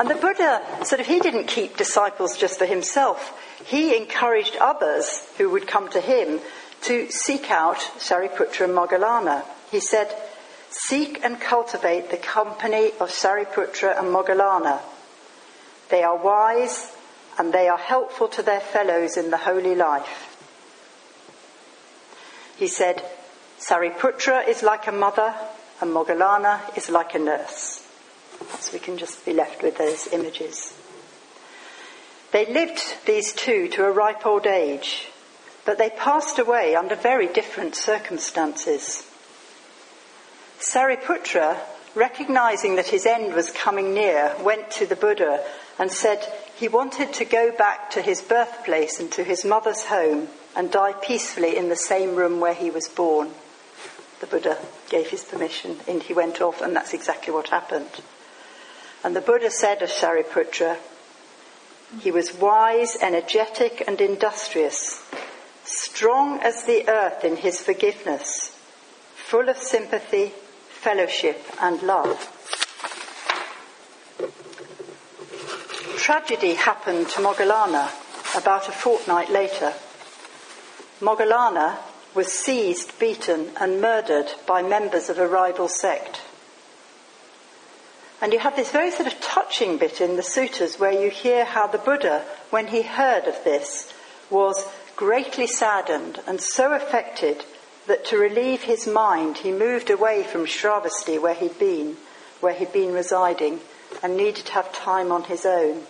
And 0.00 0.08
the 0.08 0.14
Buddha 0.14 0.62
sort 0.82 1.02
of, 1.02 1.06
he 1.06 1.20
didn't 1.20 1.46
keep 1.46 1.76
disciples 1.76 2.38
just 2.38 2.58
for 2.58 2.64
himself. 2.64 3.38
He 3.66 3.94
encouraged 3.94 4.56
others 4.56 5.22
who 5.36 5.50
would 5.50 5.66
come 5.66 5.90
to 5.90 6.00
him 6.00 6.40
to 6.84 7.10
seek 7.10 7.50
out 7.50 7.76
Sariputra 7.98 8.64
and 8.64 8.74
Moggallana. 8.74 9.44
He 9.70 9.78
said, 9.78 10.10
Seek 10.70 11.22
and 11.22 11.38
cultivate 11.38 12.10
the 12.10 12.16
company 12.16 12.92
of 12.98 13.10
Sariputra 13.10 13.98
and 13.98 14.08
Moggallana. 14.08 14.80
They 15.90 16.02
are 16.02 16.16
wise 16.16 16.90
and 17.38 17.52
they 17.52 17.68
are 17.68 17.76
helpful 17.76 18.28
to 18.28 18.42
their 18.42 18.60
fellows 18.60 19.18
in 19.18 19.30
the 19.30 19.36
holy 19.36 19.74
life. 19.74 20.38
He 22.56 22.68
said, 22.68 23.04
Sariputra 23.58 24.48
is 24.48 24.62
like 24.62 24.86
a 24.86 24.92
mother 24.92 25.34
and 25.82 25.92
Moggallana 25.92 26.74
is 26.78 26.88
like 26.88 27.14
a 27.14 27.18
nurse. 27.18 27.79
So 28.60 28.72
we 28.72 28.78
can 28.78 28.98
just 28.98 29.24
be 29.24 29.32
left 29.32 29.62
with 29.62 29.78
those 29.78 30.08
images. 30.12 30.74
They 32.32 32.46
lived, 32.46 32.80
these 33.06 33.32
two, 33.32 33.68
to 33.68 33.84
a 33.84 33.90
ripe 33.90 34.24
old 34.24 34.46
age, 34.46 35.08
but 35.64 35.78
they 35.78 35.90
passed 35.90 36.38
away 36.38 36.74
under 36.74 36.94
very 36.94 37.26
different 37.26 37.74
circumstances. 37.74 39.06
Sariputra, 40.60 41.58
recognizing 41.94 42.76
that 42.76 42.88
his 42.88 43.06
end 43.06 43.34
was 43.34 43.50
coming 43.50 43.94
near, 43.94 44.34
went 44.42 44.70
to 44.72 44.86
the 44.86 44.96
Buddha 44.96 45.44
and 45.78 45.90
said 45.90 46.24
he 46.54 46.68
wanted 46.68 47.12
to 47.14 47.24
go 47.24 47.50
back 47.50 47.90
to 47.90 48.02
his 48.02 48.20
birthplace 48.20 49.00
and 49.00 49.10
to 49.12 49.24
his 49.24 49.44
mother's 49.44 49.86
home 49.86 50.28
and 50.54 50.70
die 50.70 50.92
peacefully 50.92 51.56
in 51.56 51.68
the 51.68 51.76
same 51.76 52.14
room 52.14 52.38
where 52.38 52.54
he 52.54 52.70
was 52.70 52.88
born. 52.88 53.30
The 54.20 54.26
Buddha 54.26 54.58
gave 54.88 55.08
his 55.08 55.24
permission 55.24 55.78
and 55.88 56.02
he 56.02 56.12
went 56.12 56.40
off, 56.40 56.60
and 56.60 56.76
that's 56.76 56.92
exactly 56.92 57.32
what 57.32 57.48
happened. 57.48 57.90
And 59.02 59.16
the 59.16 59.20
Buddha 59.20 59.50
said 59.50 59.82
of 59.82 59.90
Sariputra, 59.90 60.76
he 62.00 62.10
was 62.10 62.34
wise, 62.34 62.96
energetic, 63.00 63.82
and 63.86 64.00
industrious, 64.00 65.02
strong 65.64 66.38
as 66.40 66.64
the 66.64 66.88
earth 66.88 67.24
in 67.24 67.36
his 67.36 67.60
forgiveness, 67.60 68.56
full 69.14 69.48
of 69.48 69.56
sympathy, 69.56 70.32
fellowship, 70.68 71.42
and 71.60 71.82
love. 71.82 72.36
Tragedy 75.96 76.54
happened 76.54 77.08
to 77.08 77.20
Moggallana 77.20 77.90
about 78.36 78.68
a 78.68 78.72
fortnight 78.72 79.30
later. 79.30 79.72
Moggallana 81.00 81.78
was 82.14 82.32
seized, 82.32 82.98
beaten, 82.98 83.50
and 83.60 83.80
murdered 83.80 84.32
by 84.46 84.62
members 84.62 85.08
of 85.08 85.18
a 85.18 85.26
rival 85.26 85.68
sect. 85.68 86.20
And 88.22 88.32
you 88.32 88.38
have 88.38 88.56
this 88.56 88.70
very 88.70 88.90
sort 88.90 89.06
of 89.10 89.20
touching 89.20 89.78
bit 89.78 90.00
in 90.00 90.16
the 90.16 90.22
sutras 90.22 90.78
where 90.78 90.92
you 90.92 91.10
hear 91.10 91.44
how 91.44 91.66
the 91.66 91.78
Buddha, 91.78 92.24
when 92.50 92.66
he 92.66 92.82
heard 92.82 93.24
of 93.24 93.42
this, 93.44 93.92
was 94.28 94.66
greatly 94.94 95.46
saddened 95.46 96.20
and 96.26 96.40
so 96.40 96.72
affected 96.72 97.44
that 97.86 98.04
to 98.04 98.18
relieve 98.18 98.62
his 98.62 98.86
mind, 98.86 99.38
he 99.38 99.50
moved 99.50 99.88
away 99.88 100.22
from 100.22 100.44
Shravasti 100.44 101.20
where 101.20 101.34
he'd 101.34 101.58
been, 101.58 101.96
where 102.40 102.52
he'd 102.52 102.72
been 102.72 102.92
residing, 102.92 103.60
and 104.02 104.16
needed 104.16 104.44
to 104.46 104.52
have 104.52 104.72
time 104.72 105.10
on 105.10 105.24
his 105.24 105.46
own. 105.46 105.82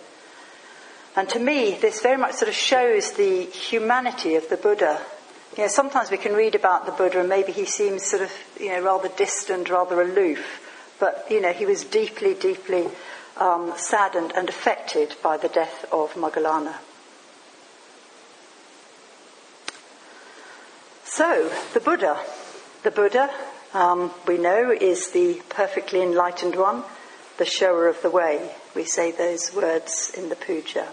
And 1.15 1.27
to 1.29 1.39
me, 1.39 1.77
this 1.81 2.01
very 2.01 2.17
much 2.17 2.35
sort 2.35 2.47
of 2.47 2.55
shows 2.55 3.11
the 3.11 3.43
humanity 3.43 4.35
of 4.35 4.47
the 4.47 4.55
Buddha. 4.55 5.01
You 5.57 5.63
know, 5.63 5.69
sometimes 5.69 6.09
we 6.09 6.17
can 6.17 6.33
read 6.33 6.55
about 6.55 6.85
the 6.85 6.93
Buddha 6.93 7.19
and 7.19 7.27
maybe 7.27 7.51
he 7.51 7.65
seems 7.65 8.05
sort 8.05 8.21
of, 8.21 8.31
you 8.57 8.69
know, 8.69 8.81
rather 8.81 9.09
distant, 9.09 9.69
rather 9.69 10.01
aloof. 10.01 10.69
But, 11.01 11.25
you 11.31 11.41
know, 11.41 11.51
he 11.51 11.65
was 11.65 11.83
deeply, 11.83 12.35
deeply 12.35 12.87
um, 13.35 13.73
saddened 13.75 14.33
and 14.35 14.47
affected 14.47 15.15
by 15.23 15.35
the 15.35 15.47
death 15.47 15.83
of 15.91 16.13
Moggallana. 16.13 16.75
So, 21.03 21.51
the 21.73 21.79
Buddha. 21.79 22.19
The 22.83 22.91
Buddha, 22.91 23.31
um, 23.73 24.11
we 24.27 24.37
know, 24.37 24.69
is 24.69 25.09
the 25.09 25.41
perfectly 25.49 26.03
enlightened 26.03 26.55
one, 26.55 26.83
the 27.39 27.45
shower 27.45 27.87
of 27.87 27.99
the 28.03 28.11
way. 28.11 28.51
We 28.75 28.83
say 28.83 29.11
those 29.11 29.55
words 29.55 30.11
in 30.15 30.29
the 30.29 30.35
puja. 30.35 30.87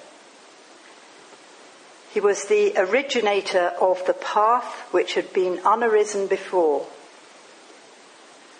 He 2.14 2.20
was 2.20 2.46
the 2.46 2.72
originator 2.78 3.74
of 3.78 4.02
the 4.06 4.14
path 4.14 4.88
which 4.90 5.12
had 5.14 5.34
been 5.34 5.58
unarisen 5.66 6.28
before 6.28 6.86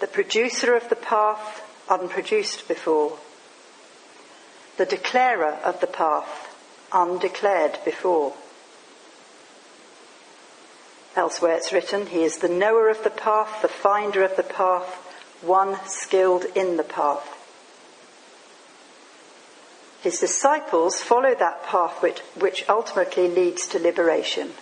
the 0.01 0.07
producer 0.07 0.75
of 0.75 0.89
the 0.89 0.97
path 0.97 1.63
unproduced 1.89 2.69
before, 2.69 3.19
the 4.77 4.87
declarer 4.87 5.59
of 5.65 5.81
the 5.81 5.87
path 5.87 6.57
undeclared 6.93 7.79
before. 7.85 8.33
Elsewhere 11.17 11.57
it's 11.57 11.73
written, 11.73 12.07
He 12.07 12.23
is 12.23 12.39
the 12.39 12.49
knower 12.49 12.89
of 12.89 13.03
the 13.03 13.11
path, 13.11 13.61
the 13.61 13.69
finder 13.69 14.23
of 14.23 14.37
the 14.37 14.45
path, 14.45 14.95
one 15.43 15.77
skilled 15.87 16.45
in 16.55 16.77
the 16.77 16.85
path. 16.85 17.35
His 20.01 20.21
disciples 20.21 21.01
follow 21.01 21.35
that 21.35 21.65
path 21.65 22.01
which, 22.03 22.21
which 22.39 22.69
ultimately 22.69 23.27
leads 23.27 23.67
to 23.69 23.81
liberation. 23.81 24.53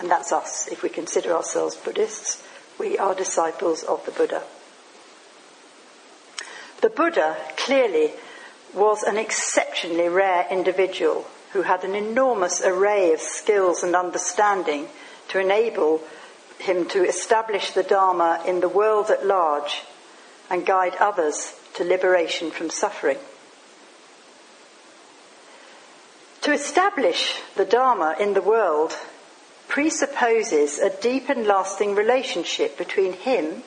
And 0.00 0.08
that's 0.08 0.32
us. 0.32 0.68
If 0.68 0.82
we 0.82 0.88
consider 0.88 1.32
ourselves 1.32 1.76
Buddhists, 1.76 2.42
we 2.78 2.96
are 2.96 3.14
disciples 3.14 3.82
of 3.82 4.04
the 4.06 4.12
Buddha. 4.12 4.44
The 6.84 6.90
Buddha 6.90 7.34
clearly 7.56 8.12
was 8.74 9.04
an 9.04 9.16
exceptionally 9.16 10.10
rare 10.10 10.46
individual 10.50 11.26
who 11.54 11.62
had 11.62 11.82
an 11.82 11.94
enormous 11.94 12.60
array 12.60 13.14
of 13.14 13.22
skills 13.22 13.82
and 13.82 13.96
understanding 13.96 14.90
to 15.28 15.38
enable 15.38 16.02
him 16.58 16.86
to 16.90 17.02
establish 17.02 17.70
the 17.70 17.82
Dharma 17.82 18.42
in 18.46 18.60
the 18.60 18.68
world 18.68 19.10
at 19.10 19.24
large 19.24 19.80
and 20.50 20.66
guide 20.66 20.94
others 20.96 21.54
to 21.72 21.84
liberation 21.84 22.50
from 22.50 22.68
suffering. 22.68 23.16
To 26.42 26.52
establish 26.52 27.40
the 27.56 27.64
Dharma 27.64 28.14
in 28.20 28.34
the 28.34 28.42
world 28.42 28.94
presupposes 29.68 30.78
a 30.78 30.90
deep 30.90 31.30
and 31.30 31.46
lasting 31.46 31.94
relationship 31.94 32.76
between 32.76 33.14
him 33.14 33.62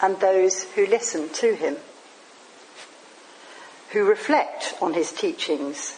and 0.00 0.20
those 0.20 0.62
who 0.74 0.86
listen 0.86 1.30
to 1.30 1.56
him 1.56 1.78
who 3.94 4.04
reflect 4.04 4.74
on 4.82 4.92
his 4.92 5.12
teachings, 5.12 5.96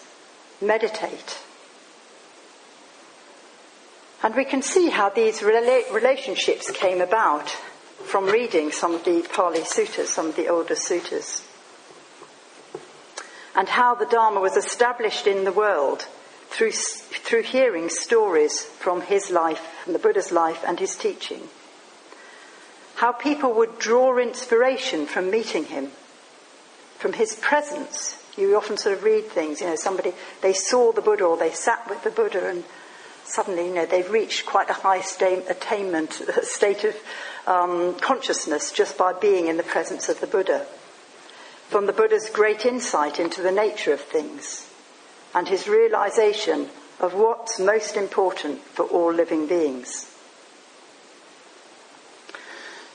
meditate. 0.61 1.38
And 4.23 4.35
we 4.35 4.45
can 4.45 4.61
see 4.61 4.91
how 4.91 5.09
these 5.09 5.41
rela- 5.41 5.91
relationships 5.93 6.71
came 6.71 7.00
about 7.00 7.49
from 8.05 8.26
reading 8.26 8.71
some 8.71 8.95
of 8.95 9.05
the 9.05 9.26
Pali 9.35 9.61
Suttas, 9.61 10.09
some 10.09 10.26
of 10.26 10.37
the 10.37 10.49
older 10.49 10.75
suttas. 10.75 11.43
And 13.55 13.67
how 13.67 13.95
the 13.95 14.05
Dharma 14.05 14.41
was 14.41 14.59
established 14.59 15.26
in 15.26 15.45
the 15.45 15.53
world 15.53 16.07
through, 16.50 16.73
through 16.73 17.45
hearing 17.45 17.88
stories 17.88 18.62
from 18.62 19.00
his 19.00 19.31
life, 19.31 19.87
and 19.87 19.95
the 19.95 19.99
Buddha's 19.99 20.31
life 20.31 20.62
and 20.67 20.79
his 20.79 20.97
teaching. 20.97 21.49
How 22.97 23.12
people 23.12 23.55
would 23.55 23.79
draw 23.79 24.19
inspiration 24.19 25.07
from 25.07 25.31
meeting 25.31 25.65
him 25.65 25.93
from 26.99 27.12
his 27.12 27.37
presence. 27.37 28.23
You 28.37 28.57
often 28.57 28.76
sort 28.76 28.97
of 28.97 29.05
read 29.05 29.26
things, 29.26 29.61
you 29.61 29.67
know, 29.67 29.76
somebody, 29.76 30.12
they 30.43 30.53
saw 30.53 30.93
the 30.93 31.00
Buddha 31.00 31.25
or 31.25 31.37
they 31.37 31.53
sat 31.53 31.88
with 31.88 32.03
the 32.05 32.11
Buddha 32.11 32.49
and 32.49 32.65
suddenly, 33.25 33.69
you 33.69 33.75
know, 33.75 33.87
they've 33.87 34.11
reached 34.11 34.47
quite 34.47 34.71
a 34.71 34.75
high 34.75 35.03
attainment, 35.21 36.12
state 36.43 36.85
of 36.85 36.97
um, 37.47 37.95
consciousness 37.99 38.73
just 38.73 38.99
by 38.99 39.12
being 39.12 39.47
in 39.47 39.57
the 39.57 39.62
presence 39.62 40.09
of 40.09 40.21
the 40.21 40.26
Buddha. 40.26 40.67
From 41.69 41.87
the 41.87 41.93
Buddha's 41.93 42.31
great 42.31 42.65
insight 42.65 43.19
into 43.19 43.43
the 43.43 43.50
nature 43.50 43.93
of 43.93 44.00
things 44.00 44.71
and 45.35 45.49
his 45.49 45.67
realization 45.67 46.69
of 47.00 47.15
what's 47.15 47.59
most 47.59 47.97
important 47.97 48.61
for 48.61 48.85
all 48.87 49.12
living 49.12 49.47
beings. 49.47 50.12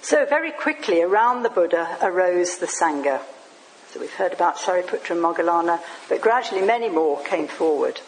So, 0.02 0.26
very 0.26 0.52
quickly 0.52 1.02
around 1.02 1.44
the 1.44 1.50
Buddha 1.50 1.98
arose 2.02 2.58
the 2.58 2.66
Sangha. 2.66 3.22
So, 3.92 4.00
we've 4.00 4.14
heard 4.14 4.32
about 4.32 4.56
Shariputra 4.56 5.12
and 5.12 5.22
Moggallana, 5.22 5.82
but 6.08 6.22
gradually 6.22 6.62
many 6.62 6.88
more 6.88 7.22
came 7.24 7.50
forward. 7.50 8.00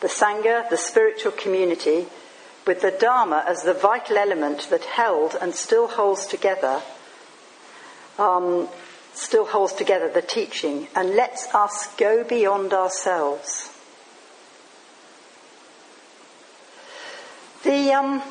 The 0.00 0.08
Sangha, 0.08 0.70
the 0.70 0.78
spiritual 0.78 1.32
community, 1.32 2.06
with 2.66 2.80
the 2.80 2.92
Dharma 2.92 3.44
as 3.46 3.62
the 3.62 3.74
vital 3.74 4.16
element 4.16 4.70
that 4.70 4.84
held 4.84 5.36
and 5.38 5.54
still 5.54 5.86
holds 5.86 6.24
together, 6.26 6.80
um, 8.18 8.70
still 9.12 9.44
holds 9.44 9.74
together 9.74 10.08
the 10.08 10.22
teaching 10.22 10.88
and 10.96 11.14
lets 11.14 11.54
us 11.54 11.94
go 11.96 12.24
beyond 12.24 12.72
ourselves. 12.72 13.70
The, 17.64 17.92
um, 17.92 18.22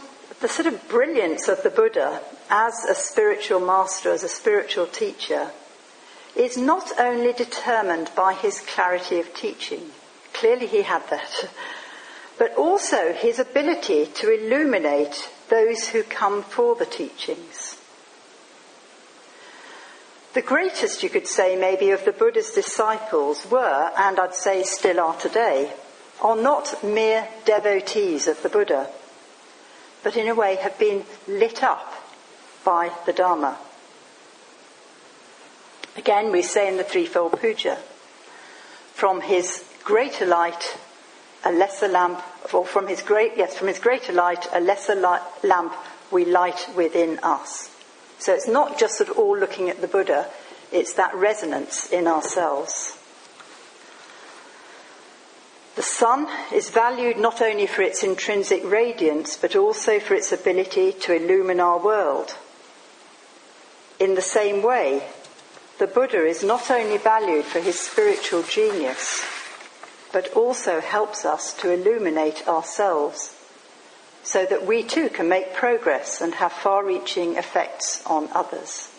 the 0.41 0.47
sort 0.47 0.65
of 0.65 0.87
brilliance 0.87 1.47
of 1.47 1.61
the 1.61 1.69
Buddha 1.69 2.21
as 2.49 2.85
a 2.89 2.95
spiritual 2.95 3.59
master, 3.59 4.09
as 4.11 4.23
a 4.23 4.29
spiritual 4.29 4.87
teacher, 4.87 5.51
is 6.35 6.57
not 6.57 6.91
only 6.99 7.33
determined 7.33 8.11
by 8.15 8.33
his 8.33 8.59
clarity 8.61 9.19
of 9.19 9.33
teaching. 9.33 9.91
Clearly 10.33 10.67
he 10.67 10.81
had 10.81 11.07
that. 11.09 11.49
But 12.37 12.53
also 12.55 13.13
his 13.13 13.39
ability 13.39 14.07
to 14.15 14.29
illuminate 14.29 15.29
those 15.47 15.87
who 15.87 16.03
come 16.03 16.43
for 16.43 16.75
the 16.75 16.85
teachings. 16.85 17.77
The 20.33 20.41
greatest, 20.41 21.01
you 21.01 21.09
could 21.09 21.27
say, 21.27 21.55
maybe, 21.55 21.91
of 21.91 22.03
the 22.03 22.11
Buddha's 22.11 22.51
disciples 22.51 23.49
were, 23.49 23.89
and 23.97 24.19
I'd 24.19 24.35
say 24.35 24.63
still 24.63 24.99
are 24.99 25.15
today, 25.15 25.71
are 26.21 26.35
not 26.35 26.83
mere 26.83 27.25
devotees 27.45 28.27
of 28.27 28.43
the 28.43 28.49
Buddha, 28.49 28.89
but 30.03 30.17
in 30.17 30.27
a 30.27 30.35
way 30.35 30.55
have 30.55 30.77
been 30.77 31.05
lit 31.25 31.63
up 31.63 31.93
by 32.65 32.91
the 33.05 33.13
Dharma. 33.13 33.57
Again, 35.95 36.31
we 36.31 36.41
say 36.41 36.67
in 36.67 36.77
the 36.77 36.83
threefold 36.83 37.39
puja, 37.39 37.77
from 38.93 39.21
his 39.21 39.63
greater 39.83 40.25
light, 40.25 40.77
a 41.43 41.51
lesser 41.51 41.87
lamp, 41.87 42.21
or 42.53 42.65
from 42.65 42.87
his 42.87 43.01
great, 43.01 43.33
yes, 43.37 43.55
from 43.55 43.67
his 43.67 43.79
greater 43.79 44.11
light, 44.11 44.45
a 44.51 44.59
lesser 44.59 44.95
light, 44.95 45.21
lamp 45.43 45.73
we 46.11 46.25
light 46.25 46.67
within 46.75 47.19
us. 47.23 47.71
So 48.19 48.33
it's 48.33 48.47
not 48.47 48.77
just 48.77 49.01
of 49.01 49.11
all 49.11 49.37
looking 49.37 49.69
at 49.69 49.81
the 49.81 49.87
Buddha, 49.87 50.27
it's 50.71 50.93
that 50.93 51.15
resonance 51.15 51.89
in 51.91 52.07
ourselves. 52.07 52.97
The 55.75 55.81
sun 55.81 56.27
is 56.53 56.69
valued 56.69 57.17
not 57.17 57.41
only 57.41 57.67
for 57.67 57.81
its 57.81 58.03
intrinsic 58.03 58.63
radiance, 58.63 59.35
but 59.35 59.55
also 59.55 59.99
for 59.99 60.13
its 60.13 60.31
ability 60.31 60.93
to 60.93 61.13
illumine 61.13 61.59
our 61.59 61.77
world. 61.77 62.35
In 63.99 64.15
the 64.15 64.21
same 64.21 64.63
way, 64.63 65.03
the 65.77 65.87
Buddha 65.87 66.25
is 66.25 66.43
not 66.43 66.71
only 66.71 66.97
valued 66.97 67.45
for 67.45 67.59
his 67.59 67.79
spiritual 67.79 68.43
genius, 68.43 69.25
but 70.13 70.31
also 70.33 70.79
helps 70.79 71.25
us 71.25 71.53
to 71.55 71.71
illuminate 71.71 72.47
ourselves 72.47 73.35
so 74.23 74.45
that 74.45 74.65
we 74.65 74.81
too 74.81 75.09
can 75.09 75.29
make 75.29 75.53
progress 75.53 76.21
and 76.21 76.33
have 76.35 76.51
far 76.51 76.83
reaching 76.83 77.35
effects 77.35 78.03
on 78.05 78.29
others. 78.33 78.89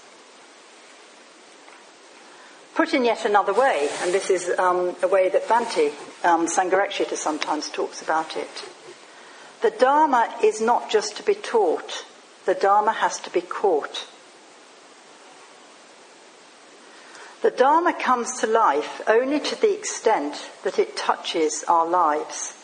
Put 2.75 2.93
in 2.93 3.07
yet 3.07 3.25
another 3.25 3.55
way, 3.55 3.89
and 4.03 4.13
this 4.13 4.29
is 4.29 4.51
um, 4.59 4.95
a 5.03 5.09
way 5.09 5.31
that 5.31 5.49
Bhante 5.49 5.93
um, 6.23 6.47
Sangharakshita 6.47 7.17
sometimes 7.17 7.71
talks 7.71 8.03
about 8.03 8.37
it. 8.37 8.65
The 9.63 9.71
Dharma 9.71 10.33
is 10.45 10.61
not 10.61 10.91
just 10.91 11.17
to 11.17 11.23
be 11.23 11.35
taught, 11.35 12.05
the 12.45 12.55
Dharma 12.55 12.93
has 12.93 13.19
to 13.21 13.31
be 13.31 13.41
caught. 13.41 14.07
The 17.47 17.53
Dharma 17.53 17.93
comes 17.93 18.41
to 18.41 18.49
life 18.49 19.01
only 19.07 19.39
to 19.39 19.55
the 19.55 19.73
extent 19.73 20.51
that 20.65 20.81
it 20.81 20.97
touches 20.97 21.63
our 21.69 21.87
lives. 21.87 22.55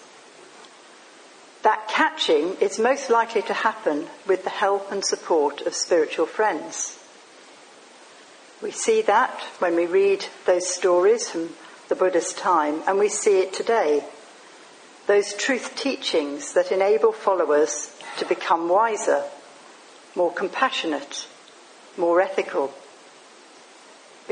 That 1.62 1.86
catching 1.86 2.54
is 2.54 2.80
most 2.80 3.08
likely 3.08 3.42
to 3.42 3.54
happen 3.54 4.08
with 4.26 4.42
the 4.42 4.50
help 4.50 4.90
and 4.90 5.04
support 5.04 5.60
of 5.60 5.76
spiritual 5.76 6.26
friends. 6.26 6.98
We 8.60 8.72
see 8.72 9.02
that 9.02 9.40
when 9.60 9.76
we 9.76 9.86
read 9.86 10.26
those 10.46 10.74
stories 10.74 11.30
from 11.30 11.50
the 11.88 11.94
Buddha's 11.94 12.32
time, 12.32 12.82
and 12.84 12.98
we 12.98 13.08
see 13.08 13.38
it 13.38 13.52
today. 13.52 14.02
Those 15.06 15.32
truth 15.34 15.76
teachings 15.76 16.54
that 16.54 16.72
enable 16.72 17.12
followers 17.12 17.96
to 18.18 18.24
become 18.24 18.68
wiser, 18.68 19.22
more 20.16 20.32
compassionate, 20.32 21.28
more 21.96 22.20
ethical, 22.20 22.74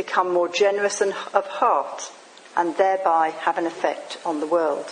become 0.03 0.33
more 0.33 0.49
generous 0.49 1.03
of 1.03 1.47
heart, 1.47 2.11
and 2.57 2.75
thereby 2.77 3.29
have 3.45 3.59
an 3.59 3.67
effect 3.67 4.19
on 4.25 4.41
the 4.41 4.47
world. 4.47 4.87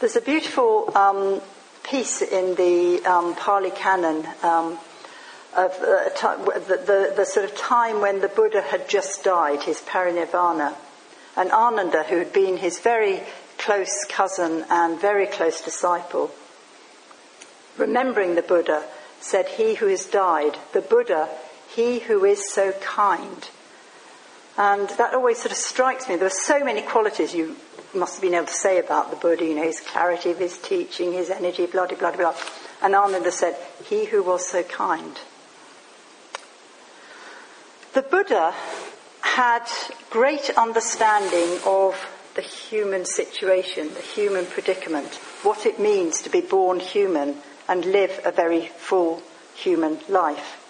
There's 0.00 0.16
a 0.16 0.20
beautiful 0.20 0.94
um, 0.94 1.40
piece 1.82 2.20
in 2.20 2.56
the 2.56 3.02
um, 3.06 3.34
Pali 3.36 3.70
Canon 3.70 4.26
um, 4.42 4.78
of 5.56 5.70
uh, 5.80 6.58
the, 6.68 6.82
the, 6.84 7.12
the, 7.16 7.24
sort 7.24 7.46
of 7.48 7.56
time 7.56 8.00
when 8.02 8.20
the 8.20 8.28
Buddha 8.28 8.60
had 8.60 8.88
just 8.88 9.24
died, 9.24 9.62
his 9.62 9.80
parinirvana. 9.80 10.74
And 11.36 11.50
Ananda, 11.50 12.02
who 12.02 12.18
had 12.18 12.34
been 12.34 12.58
his 12.58 12.80
very 12.80 13.22
close 13.56 14.04
cousin 14.10 14.66
and 14.68 15.00
very 15.00 15.26
close 15.26 15.62
disciple, 15.62 16.30
remembering 17.78 18.34
the 18.34 18.42
Buddha, 18.42 18.82
said, 19.20 19.46
He 19.48 19.74
who 19.74 19.86
has 19.86 20.04
died, 20.04 20.58
the 20.72 20.82
Buddha 20.82 21.28
he 21.74 22.00
who 22.00 22.24
is 22.24 22.52
so 22.52 22.72
kind. 22.72 23.48
And 24.58 24.88
that 24.90 25.14
always 25.14 25.38
sort 25.38 25.52
of 25.52 25.56
strikes 25.56 26.08
me. 26.08 26.16
There 26.16 26.26
are 26.26 26.30
so 26.30 26.62
many 26.62 26.82
qualities 26.82 27.34
you 27.34 27.56
must 27.94 28.14
have 28.14 28.22
been 28.22 28.34
able 28.34 28.46
to 28.46 28.52
say 28.52 28.78
about 28.78 29.10
the 29.10 29.16
Buddha, 29.16 29.44
you 29.44 29.54
know, 29.54 29.62
his 29.62 29.80
clarity 29.80 30.30
of 30.30 30.38
his 30.38 30.58
teaching, 30.58 31.12
his 31.12 31.30
energy, 31.30 31.66
blah, 31.66 31.86
blah, 31.86 31.96
blah, 31.96 32.16
blah. 32.16 32.34
And 32.82 32.94
Ananda 32.94 33.32
said, 33.32 33.56
he 33.84 34.06
who 34.06 34.22
was 34.22 34.46
so 34.46 34.62
kind. 34.62 35.18
The 37.94 38.02
Buddha 38.02 38.54
had 39.20 39.66
great 40.10 40.50
understanding 40.56 41.58
of 41.64 41.94
the 42.34 42.42
human 42.42 43.04
situation, 43.04 43.92
the 43.94 44.00
human 44.00 44.46
predicament, 44.46 45.14
what 45.42 45.66
it 45.66 45.78
means 45.78 46.22
to 46.22 46.30
be 46.30 46.40
born 46.40 46.80
human 46.80 47.36
and 47.68 47.84
live 47.84 48.20
a 48.24 48.32
very 48.32 48.66
full 48.66 49.22
human 49.54 49.98
life. 50.08 50.61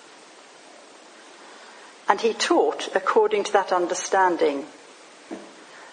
And 2.09 2.21
he 2.21 2.33
taught 2.33 2.95
according 2.95 3.45
to 3.45 3.53
that 3.53 3.73
understanding. 3.73 4.67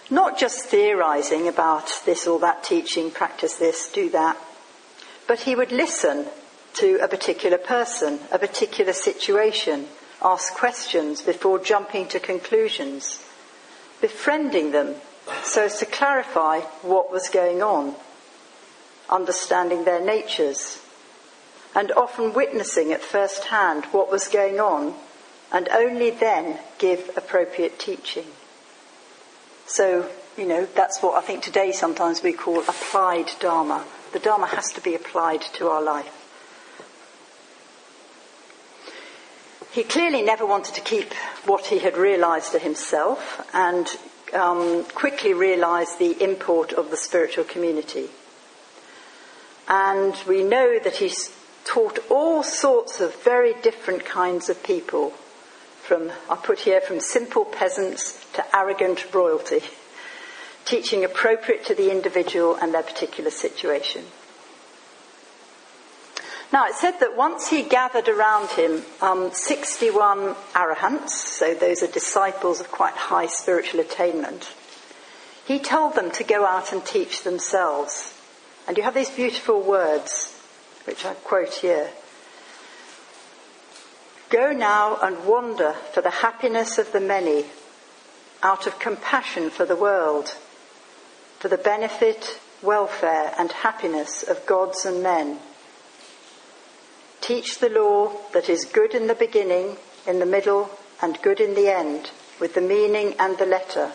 Not 0.10 0.39
just 0.39 0.65
theorizing 0.65 1.48
about 1.48 2.02
this 2.06 2.26
or 2.26 2.39
that 2.39 2.63
teaching, 2.63 3.12
practice 3.12 3.56
this, 3.56 3.91
do 3.91 4.10
that, 4.10 4.38
but 5.28 5.41
he 5.41 5.56
would 5.56 5.72
listen 5.72 6.26
to 6.74 6.98
a 7.02 7.08
particular 7.08 7.58
person, 7.58 8.19
a 8.32 8.39
particular 8.39 8.93
situation, 8.93 9.88
ask 10.22 10.54
questions 10.56 11.22
before 11.22 11.60
jumping 11.60 12.08
to 12.08 12.19
conclusions, 12.19 13.24
befriending 14.02 14.72
them 14.72 14.95
so 15.43 15.65
as 15.65 15.78
to 15.78 15.86
clarify 15.86 16.60
what 16.82 17.12
was 17.12 17.30
going 17.30 17.62
on, 17.62 17.95
understanding 19.10 19.84
their 19.84 20.04
natures, 20.04 20.82
and 21.76 21.91
often 21.91 22.34
witnessing 22.34 22.91
at 22.91 23.02
first 23.02 23.45
hand 23.45 23.86
what 23.86 24.12
was 24.12 24.28
going 24.28 24.60
on 24.60 24.95
and 25.51 25.67
only 25.69 26.12
then 26.12 26.59
give 26.77 27.12
appropriate 27.15 27.79
teaching. 27.79 28.25
So, 29.65 30.09
you 30.38 30.45
know, 30.45 30.67
that's 30.75 31.01
what 31.01 31.21
I 31.21 31.25
think 31.25 31.43
today 31.43 31.71
sometimes 31.71 32.23
we 32.23 32.33
call 32.33 32.59
applied 32.62 33.31
Dharma. 33.39 33.85
The 34.13 34.19
Dharma 34.19 34.47
has 34.47 34.71
to 34.73 34.81
be 34.81 34.95
applied 34.95 35.41
to 35.53 35.67
our 35.67 35.81
life. 35.81 36.15
He 39.71 39.83
clearly 39.83 40.23
never 40.23 40.45
wanted 40.45 40.73
to 40.75 40.81
keep 40.81 41.13
what 41.45 41.67
he 41.67 41.79
had 41.79 41.95
realized 41.95 42.53
to 42.53 42.59
himself 42.59 43.47
and 43.53 43.88
um, 44.33 44.83
quickly 44.95 45.33
realized 45.33 45.99
the 45.99 46.21
import 46.23 46.73
of 46.73 46.89
the 46.89 46.97
spiritual 46.97 47.43
community. 47.43 48.09
And 49.67 50.15
we 50.27 50.43
know 50.43 50.79
that 50.79 50.95
he 50.95 51.12
taught 51.63 51.99
all 52.09 52.41
sorts 52.41 52.99
of 52.99 53.23
very 53.23 53.53
different 53.62 54.05
kinds 54.05 54.49
of 54.49 54.63
people 54.63 55.13
from, 55.89 56.12
I 56.30 56.36
put 56.36 56.60
here, 56.60 56.82
from 56.82 56.99
simple 56.99 57.45
peasants 57.45 58.23
to 58.34 58.56
arrogant 58.56 59.12
royalty, 59.12 59.62
teaching 60.63 61.04
appropriate 61.04 61.65
to 61.65 61.73
the 61.73 61.89
individual 61.89 62.56
and 62.56 62.71
their 62.71 62.84
particular 62.84 63.32
situation. 63.32 64.06
Now, 66.54 66.67
it 66.67 66.75
said 66.75 66.99
that 66.99 67.17
once 67.17 67.49
he 67.49 67.63
gathered 67.63 68.08
around 68.08 68.52
him 68.52 68.84
um, 69.02 69.32
61 69.34 70.36
arahants, 70.54 71.10
so 71.10 71.56
those 71.56 71.82
are 71.82 71.88
disciples 71.88 72.60
of 72.60 72.69
quite 72.69 72.93
high 72.93 73.25
spiritual 73.25 73.80
attainment, 73.80 74.54
He 75.49 75.58
told 75.58 75.95
them 75.95 76.12
to 76.12 76.23
go 76.23 76.45
out 76.45 76.71
and 76.71 76.86
teach 76.86 77.23
themselves. 77.23 78.13
And 78.67 78.78
you 78.78 78.84
have 78.84 78.93
these 78.93 79.10
beautiful 79.10 79.60
words, 79.60 80.32
which 80.86 81.04
I 81.04 81.15
quote 81.15 81.56
here. 81.56 81.89
Go 84.30 84.52
now 84.52 84.98
and 85.02 85.26
wander 85.26 85.74
for 85.94 86.02
the 86.02 86.12
happiness 86.12 86.78
of 86.78 86.92
the 86.92 87.00
many, 87.00 87.46
out 88.44 88.68
of 88.68 88.78
compassion 88.78 89.50
for 89.50 89.65
the 89.65 89.76
world, 89.76 90.36
for 91.39 91.48
the 91.48 91.58
benefit, 91.58 92.39
welfare, 92.62 93.34
and 93.39 93.52
happiness 93.52 94.22
of 94.22 94.46
gods 94.46 94.86
and 94.86 95.02
men. 95.02 95.39
Teach 97.22 97.58
the 97.58 97.70
law 97.70 98.12
that 98.34 98.50
is 98.50 98.65
good 98.65 98.94
in 98.94 99.08
the 99.08 99.15
beginning, 99.15 99.78
in 100.06 100.20
the 100.20 100.28
middle, 100.28 100.70
and 101.02 101.20
good 101.24 101.39
in 101.39 101.56
the 101.56 101.68
end, 101.68 102.12
with 102.39 102.54
the 102.54 102.62
meaning 102.62 103.15
and 103.18 103.38
the 103.39 103.48
letter. 103.48 103.92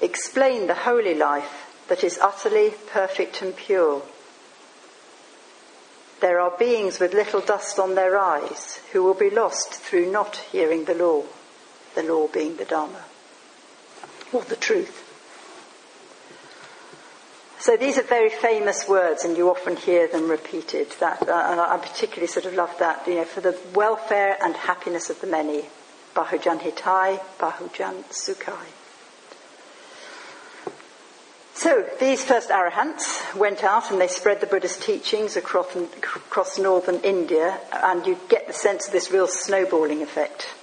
Explain 0.00 0.68
the 0.68 0.74
holy 0.74 1.14
life 1.14 1.84
that 1.88 2.02
is 2.02 2.18
utterly 2.18 2.72
perfect 2.90 3.42
and 3.42 3.54
pure 3.54 4.02
there 6.20 6.40
are 6.40 6.56
beings 6.58 6.98
with 6.98 7.14
little 7.14 7.40
dust 7.40 7.78
on 7.78 7.94
their 7.94 8.18
eyes 8.18 8.80
who 8.92 9.02
will 9.02 9.14
be 9.14 9.30
lost 9.30 9.74
through 9.74 10.10
not 10.10 10.36
hearing 10.36 10.84
the 10.84 10.94
law, 10.94 11.22
the 11.94 12.02
law 12.02 12.26
being 12.28 12.56
the 12.56 12.64
Dharma, 12.64 13.04
or 14.32 14.42
the 14.42 14.56
truth. 14.56 15.02
So 17.58 17.76
these 17.76 17.98
are 17.98 18.02
very 18.02 18.30
famous 18.30 18.88
words, 18.88 19.24
and 19.24 19.36
you 19.36 19.50
often 19.50 19.76
hear 19.76 20.06
them 20.06 20.30
repeated. 20.30 20.90
That, 21.00 21.28
uh, 21.28 21.48
and 21.50 21.60
I 21.60 21.76
particularly 21.78 22.28
sort 22.28 22.46
of 22.46 22.54
love 22.54 22.74
that, 22.78 23.06
you 23.06 23.16
know, 23.16 23.24
for 23.24 23.40
the 23.40 23.58
welfare 23.74 24.36
and 24.42 24.54
happiness 24.54 25.10
of 25.10 25.20
the 25.20 25.26
many. 25.26 25.64
Bahujan 26.14 26.60
Hitai, 26.60 27.20
Bahujan 27.38 28.04
Sukhai. 28.10 28.85
So 31.56 31.86
these 31.98 32.22
first 32.22 32.50
arahants 32.50 33.34
went 33.34 33.64
out 33.64 33.90
and 33.90 33.98
they 33.98 34.08
spread 34.08 34.42
the 34.42 34.46
Buddha's 34.46 34.76
teachings 34.76 35.38
across, 35.38 35.74
across 35.74 36.58
northern 36.58 36.96
India, 36.96 37.58
and 37.72 38.06
you 38.06 38.18
get 38.28 38.46
the 38.46 38.52
sense 38.52 38.86
of 38.86 38.92
this 38.92 39.10
real 39.10 39.26
snowballing 39.26 40.02
effect. 40.02 40.54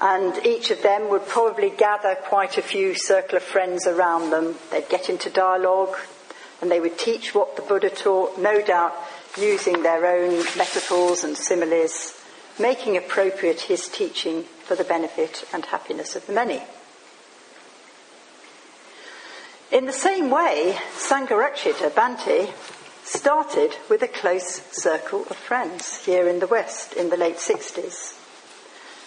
And 0.00 0.34
each 0.46 0.70
of 0.70 0.80
them 0.80 1.10
would 1.10 1.26
probably 1.26 1.68
gather 1.68 2.14
quite 2.14 2.56
a 2.56 2.62
few 2.62 2.94
circle 2.94 3.36
of 3.36 3.42
friends 3.42 3.86
around 3.86 4.30
them. 4.30 4.54
They'd 4.70 4.88
get 4.88 5.10
into 5.10 5.28
dialogue 5.28 5.98
and 6.62 6.70
they 6.70 6.80
would 6.80 6.98
teach 6.98 7.34
what 7.34 7.56
the 7.56 7.62
Buddha 7.62 7.90
taught, 7.90 8.38
no 8.38 8.62
doubt 8.62 8.94
using 9.38 9.82
their 9.82 10.06
own 10.06 10.38
metaphors 10.56 11.22
and 11.22 11.36
similes, 11.36 12.18
making 12.58 12.96
appropriate 12.96 13.60
his 13.60 13.88
teaching 13.88 14.44
for 14.64 14.74
the 14.74 14.84
benefit 14.84 15.46
and 15.52 15.66
happiness 15.66 16.16
of 16.16 16.26
the 16.26 16.32
many. 16.32 16.62
In 19.72 19.84
the 19.84 19.92
same 19.92 20.30
way, 20.30 20.76
Sangharakshita 20.94 21.90
Bhante 21.90 22.52
started 23.02 23.76
with 23.90 24.00
a 24.00 24.08
close 24.08 24.62
circle 24.70 25.22
of 25.28 25.36
friends 25.36 26.04
here 26.04 26.28
in 26.28 26.38
the 26.38 26.46
West 26.46 26.92
in 26.92 27.10
the 27.10 27.16
late 27.16 27.38
60s. 27.38 28.16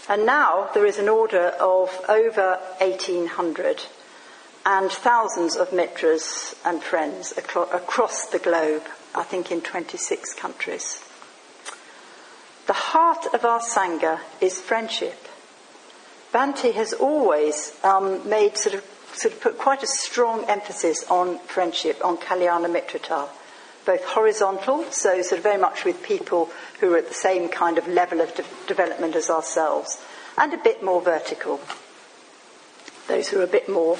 And 0.09 0.25
now 0.25 0.69
there 0.73 0.85
is 0.85 0.99
an 0.99 1.07
order 1.07 1.53
of 1.61 1.89
over 2.09 2.59
1800 2.79 3.83
and 4.65 4.91
thousands 4.91 5.55
of 5.55 5.69
mitras 5.69 6.55
and 6.65 6.83
friends 6.83 7.31
across 7.37 8.25
the 8.25 8.39
globe, 8.39 8.83
I 9.15 9.23
think 9.23 9.53
in 9.53 9.61
26 9.61 10.33
countries. 10.33 11.01
The 12.67 12.73
heart 12.73 13.27
of 13.33 13.45
our 13.45 13.61
Sangha 13.61 14.19
is 14.41 14.59
friendship. 14.59 15.25
Bhante 16.33 16.73
has 16.73 16.91
always 16.91 17.73
um, 17.81 18.27
made 18.27 18.57
sort 18.57 18.75
of 18.75 18.98
sort 19.13 19.33
of 19.33 19.41
put 19.41 19.57
quite 19.57 19.83
a 19.83 19.87
strong 19.87 20.45
emphasis 20.45 21.05
on 21.09 21.39
friendship, 21.39 22.03
on 22.03 22.17
Kalyana 22.17 22.67
Mitrata, 22.67 23.27
both 23.85 24.03
horizontal, 24.05 24.83
so 24.91 25.21
sort 25.21 25.39
of 25.39 25.43
very 25.43 25.57
much 25.57 25.85
with 25.85 26.03
people 26.03 26.49
who 26.79 26.93
are 26.93 26.97
at 26.97 27.07
the 27.07 27.13
same 27.13 27.49
kind 27.49 27.77
of 27.77 27.87
level 27.87 28.21
of 28.21 28.33
de- 28.35 28.43
development 28.67 29.15
as 29.15 29.29
ourselves, 29.29 30.01
and 30.37 30.53
a 30.53 30.57
bit 30.57 30.83
more 30.83 31.01
vertical. 31.01 31.59
Those 33.07 33.29
who 33.29 33.39
are 33.39 33.43
a 33.43 33.47
bit 33.47 33.67
more, 33.67 33.97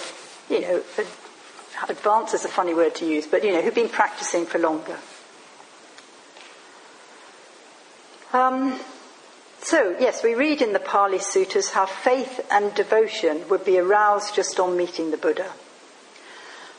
you 0.50 0.62
know, 0.62 0.84
advanced 1.88 2.34
is 2.34 2.45
a 2.45 2.50
funny 2.50 2.74
word 2.74 2.95
to 2.95 3.06
use, 3.06 3.26
but 3.26 3.43
you 3.43 3.52
know, 3.52 3.62
who've 3.62 3.74
been 3.74 3.89
practicing 3.89 4.45
for 4.45 4.60
longer. 4.60 4.98
Um, 8.32 8.80
so, 9.62 9.95
yes, 10.00 10.24
we 10.24 10.36
read 10.36 10.62
in 10.62 10.74
the 10.74 10.80
Pali 10.80 11.17
Suttas 11.17 11.72
how 11.72 11.86
faith 11.86 12.45
and 12.50 12.74
devotion 12.74 13.48
would 13.50 13.65
be 13.65 13.78
aroused 13.78 14.36
just 14.36 14.60
on 14.60 14.78
meeting 14.78 15.12
the 15.12 15.17
Buddha. 15.17 15.52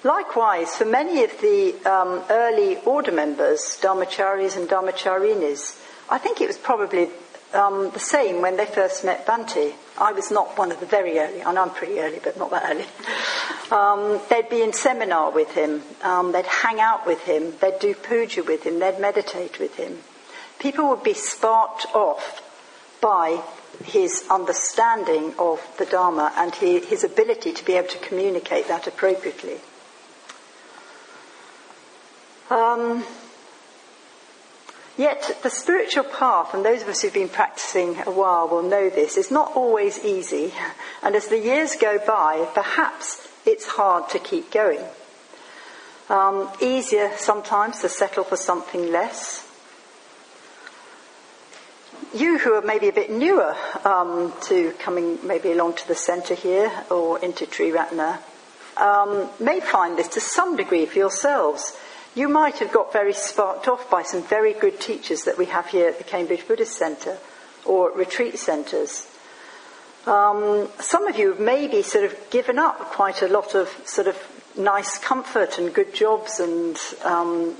Likewise, 0.02 0.74
for 0.76 0.86
many 0.86 1.22
of 1.24 1.30
the 1.42 1.74
um, 1.84 2.22
early 2.30 2.78
order 2.86 3.12
members, 3.12 3.78
Dharmacharis 3.82 4.56
and 4.56 4.66
Dharmacharinis, 4.66 5.78
I 6.08 6.16
think 6.16 6.40
it 6.40 6.46
was 6.46 6.56
probably 6.56 7.10
um, 7.52 7.90
the 7.90 8.00
same 8.00 8.40
when 8.40 8.56
they 8.56 8.64
first 8.64 9.04
met 9.04 9.26
Bhante. 9.26 9.74
I 9.98 10.12
was 10.12 10.30
not 10.30 10.56
one 10.56 10.72
of 10.72 10.80
the 10.80 10.86
very 10.86 11.18
early, 11.18 11.42
I 11.42 11.52
know 11.52 11.62
I'm 11.62 11.70
pretty 11.70 12.00
early, 12.00 12.18
but 12.22 12.38
not 12.38 12.50
that 12.50 12.70
early. 12.70 12.86
Um, 13.70 14.20
they'd 14.28 14.48
be 14.48 14.62
in 14.62 14.72
seminar 14.72 15.30
with 15.30 15.52
him, 15.54 15.82
um, 16.02 16.32
they'd 16.32 16.44
hang 16.44 16.80
out 16.80 17.06
with 17.06 17.20
him, 17.20 17.54
they'd 17.60 17.78
do 17.78 17.94
puja 17.94 18.42
with 18.42 18.64
him, 18.64 18.80
they'd 18.80 18.98
meditate 18.98 19.60
with 19.60 19.76
him. 19.76 19.98
People 20.58 20.88
would 20.88 21.04
be 21.04 21.14
sparked 21.14 21.86
off 21.94 22.42
by 23.00 23.42
his 23.84 24.24
understanding 24.30 25.34
of 25.38 25.60
the 25.78 25.86
Dharma 25.86 26.32
and 26.36 26.54
his 26.54 27.04
ability 27.04 27.52
to 27.52 27.64
be 27.64 27.74
able 27.74 27.88
to 27.88 27.98
communicate 27.98 28.68
that 28.68 28.86
appropriately. 28.86 29.58
Um, 32.50 33.04
yet 34.98 35.38
the 35.42 35.50
spiritual 35.50 36.04
path, 36.04 36.52
and 36.52 36.64
those 36.64 36.82
of 36.82 36.88
us 36.88 37.02
who've 37.02 37.14
been 37.14 37.28
practicing 37.28 37.96
a 38.06 38.10
while 38.10 38.48
will 38.48 38.62
know 38.62 38.90
this, 38.90 39.16
is 39.16 39.30
not 39.30 39.56
always 39.56 40.04
easy. 40.04 40.52
And 41.02 41.16
as 41.16 41.28
the 41.28 41.38
years 41.38 41.76
go 41.76 41.98
by, 42.06 42.46
perhaps 42.52 43.26
it's 43.46 43.64
hard 43.64 44.10
to 44.10 44.18
keep 44.18 44.50
going. 44.50 44.84
Um, 46.10 46.50
easier 46.60 47.10
sometimes 47.16 47.80
to 47.80 47.88
settle 47.88 48.24
for 48.24 48.36
something 48.36 48.92
less 48.92 49.49
you 52.14 52.38
who 52.38 52.54
are 52.54 52.62
maybe 52.62 52.88
a 52.88 52.92
bit 52.92 53.10
newer 53.10 53.54
um, 53.84 54.32
to 54.42 54.72
coming 54.78 55.18
maybe 55.26 55.52
along 55.52 55.74
to 55.74 55.88
the 55.88 55.94
centre 55.94 56.34
here 56.34 56.70
or 56.90 57.18
into 57.20 57.46
Triratna 57.46 58.18
um, 58.76 59.28
may 59.38 59.60
find 59.60 59.98
this 59.98 60.08
to 60.08 60.20
some 60.20 60.56
degree 60.56 60.86
for 60.86 60.98
yourselves. 60.98 61.76
You 62.14 62.28
might 62.28 62.58
have 62.58 62.72
got 62.72 62.92
very 62.92 63.12
sparked 63.12 63.68
off 63.68 63.88
by 63.88 64.02
some 64.02 64.22
very 64.22 64.54
good 64.54 64.80
teachers 64.80 65.22
that 65.22 65.38
we 65.38 65.46
have 65.46 65.66
here 65.66 65.88
at 65.88 65.98
the 65.98 66.04
Cambridge 66.04 66.46
Buddhist 66.48 66.76
Centre 66.76 67.18
or 67.64 67.92
retreat 67.92 68.38
centres. 68.38 69.06
Um, 70.06 70.68
some 70.80 71.06
of 71.06 71.18
you 71.18 71.28
have 71.28 71.40
maybe 71.40 71.82
sort 71.82 72.04
of 72.04 72.30
given 72.30 72.58
up 72.58 72.78
quite 72.78 73.22
a 73.22 73.28
lot 73.28 73.54
of 73.54 73.68
sort 73.84 74.08
of 74.08 74.16
nice 74.56 74.98
comfort 74.98 75.58
and 75.58 75.72
good 75.72 75.94
jobs 75.94 76.40
and 76.40 76.76
um, 77.04 77.54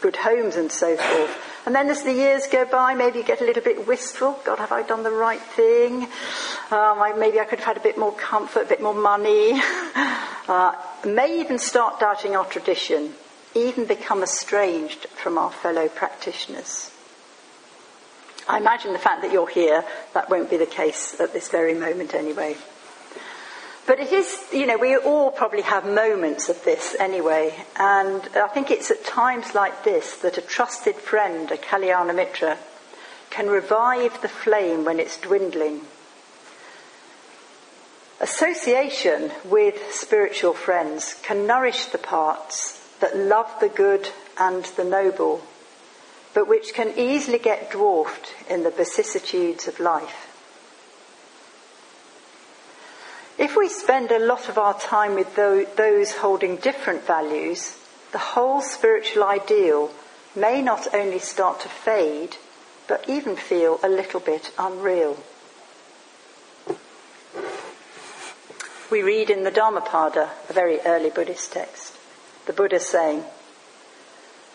good 0.00 0.16
homes 0.16 0.56
and 0.56 0.70
so 0.70 0.96
forth 0.96 1.53
and 1.66 1.74
then 1.74 1.88
as 1.88 2.02
the 2.02 2.12
years 2.12 2.46
go 2.46 2.64
by, 2.64 2.94
maybe 2.94 3.18
you 3.18 3.24
get 3.24 3.40
a 3.40 3.44
little 3.44 3.62
bit 3.62 3.86
wistful. 3.86 4.38
God, 4.44 4.58
have 4.58 4.72
I 4.72 4.82
done 4.82 5.02
the 5.02 5.10
right 5.10 5.40
thing? 5.40 6.04
Um, 6.70 7.00
I, 7.00 7.14
maybe 7.16 7.40
I 7.40 7.44
could 7.44 7.58
have 7.58 7.68
had 7.68 7.76
a 7.78 7.80
bit 7.80 7.96
more 7.96 8.12
comfort, 8.12 8.66
a 8.66 8.68
bit 8.68 8.82
more 8.82 8.94
money. 8.94 9.60
Uh, 10.46 10.74
may 11.06 11.40
even 11.40 11.58
start 11.58 11.98
doubting 11.98 12.36
our 12.36 12.44
tradition, 12.44 13.14
even 13.54 13.86
become 13.86 14.22
estranged 14.22 15.06
from 15.06 15.38
our 15.38 15.50
fellow 15.50 15.88
practitioners. 15.88 16.90
I 18.46 18.58
imagine 18.58 18.92
the 18.92 18.98
fact 18.98 19.22
that 19.22 19.32
you're 19.32 19.48
here, 19.48 19.86
that 20.12 20.28
won't 20.28 20.50
be 20.50 20.58
the 20.58 20.66
case 20.66 21.18
at 21.18 21.32
this 21.32 21.48
very 21.48 21.72
moment 21.72 22.12
anyway. 22.12 22.58
But 23.86 24.00
it 24.00 24.12
is, 24.12 24.44
you 24.50 24.66
know, 24.66 24.78
we 24.78 24.96
all 24.96 25.30
probably 25.30 25.60
have 25.60 25.84
moments 25.84 26.48
of 26.48 26.62
this 26.64 26.96
anyway. 26.98 27.54
And 27.76 28.22
I 28.34 28.48
think 28.48 28.70
it's 28.70 28.90
at 28.90 29.04
times 29.04 29.54
like 29.54 29.84
this 29.84 30.16
that 30.18 30.38
a 30.38 30.42
trusted 30.42 30.96
friend, 30.96 31.50
a 31.50 31.58
Kalyana 31.58 32.14
Mitra, 32.14 32.56
can 33.28 33.48
revive 33.48 34.22
the 34.22 34.28
flame 34.28 34.84
when 34.84 34.98
it's 34.98 35.20
dwindling. 35.20 35.82
Association 38.20 39.32
with 39.44 39.92
spiritual 39.92 40.54
friends 40.54 41.20
can 41.22 41.46
nourish 41.46 41.86
the 41.86 41.98
parts 41.98 42.80
that 43.00 43.16
love 43.16 43.52
the 43.60 43.68
good 43.68 44.08
and 44.38 44.64
the 44.76 44.84
noble, 44.84 45.42
but 46.32 46.48
which 46.48 46.72
can 46.72 46.96
easily 46.96 47.38
get 47.38 47.70
dwarfed 47.70 48.32
in 48.48 48.62
the 48.62 48.70
vicissitudes 48.70 49.68
of 49.68 49.78
life. 49.78 50.23
If 53.36 53.56
we 53.56 53.68
spend 53.68 54.10
a 54.10 54.24
lot 54.24 54.48
of 54.48 54.58
our 54.58 54.78
time 54.78 55.14
with 55.14 55.34
those 55.34 56.12
holding 56.12 56.56
different 56.56 57.04
values, 57.04 57.76
the 58.12 58.18
whole 58.18 58.60
spiritual 58.60 59.24
ideal 59.24 59.90
may 60.36 60.62
not 60.62 60.94
only 60.94 61.18
start 61.18 61.60
to 61.60 61.68
fade, 61.68 62.36
but 62.86 63.08
even 63.08 63.36
feel 63.36 63.80
a 63.82 63.88
little 63.88 64.20
bit 64.20 64.52
unreal. 64.58 65.16
we 68.94 69.02
read 69.02 69.28
in 69.28 69.42
the 69.42 69.50
Dhammapada, 69.50 70.30
a 70.48 70.52
very 70.52 70.78
early 70.82 71.10
Buddhist 71.10 71.50
text, 71.52 71.96
the 72.46 72.52
Buddha 72.52 72.78
saying, 72.78 73.24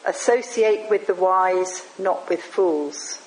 Associate 0.05 0.89
with 0.89 1.07
the 1.07 1.13
wise, 1.13 1.85
not 1.97 2.29
with 2.29 2.41
fools. 2.41 3.21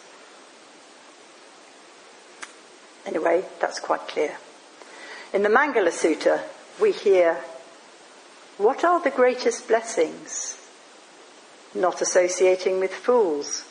Anyway, 3.04 3.44
that's 3.60 3.78
quite 3.78 4.08
clear. 4.08 4.38
In 5.32 5.42
the 5.42 5.48
Mangala 5.48 5.90
Sutta, 5.90 6.42
we 6.78 6.92
hear, 6.92 7.38
What 8.58 8.84
are 8.84 9.02
the 9.02 9.10
greatest 9.10 9.66
blessings? 9.66 10.58
Not 11.74 12.02
associating 12.02 12.78
with 12.80 12.92
fools, 12.92 13.64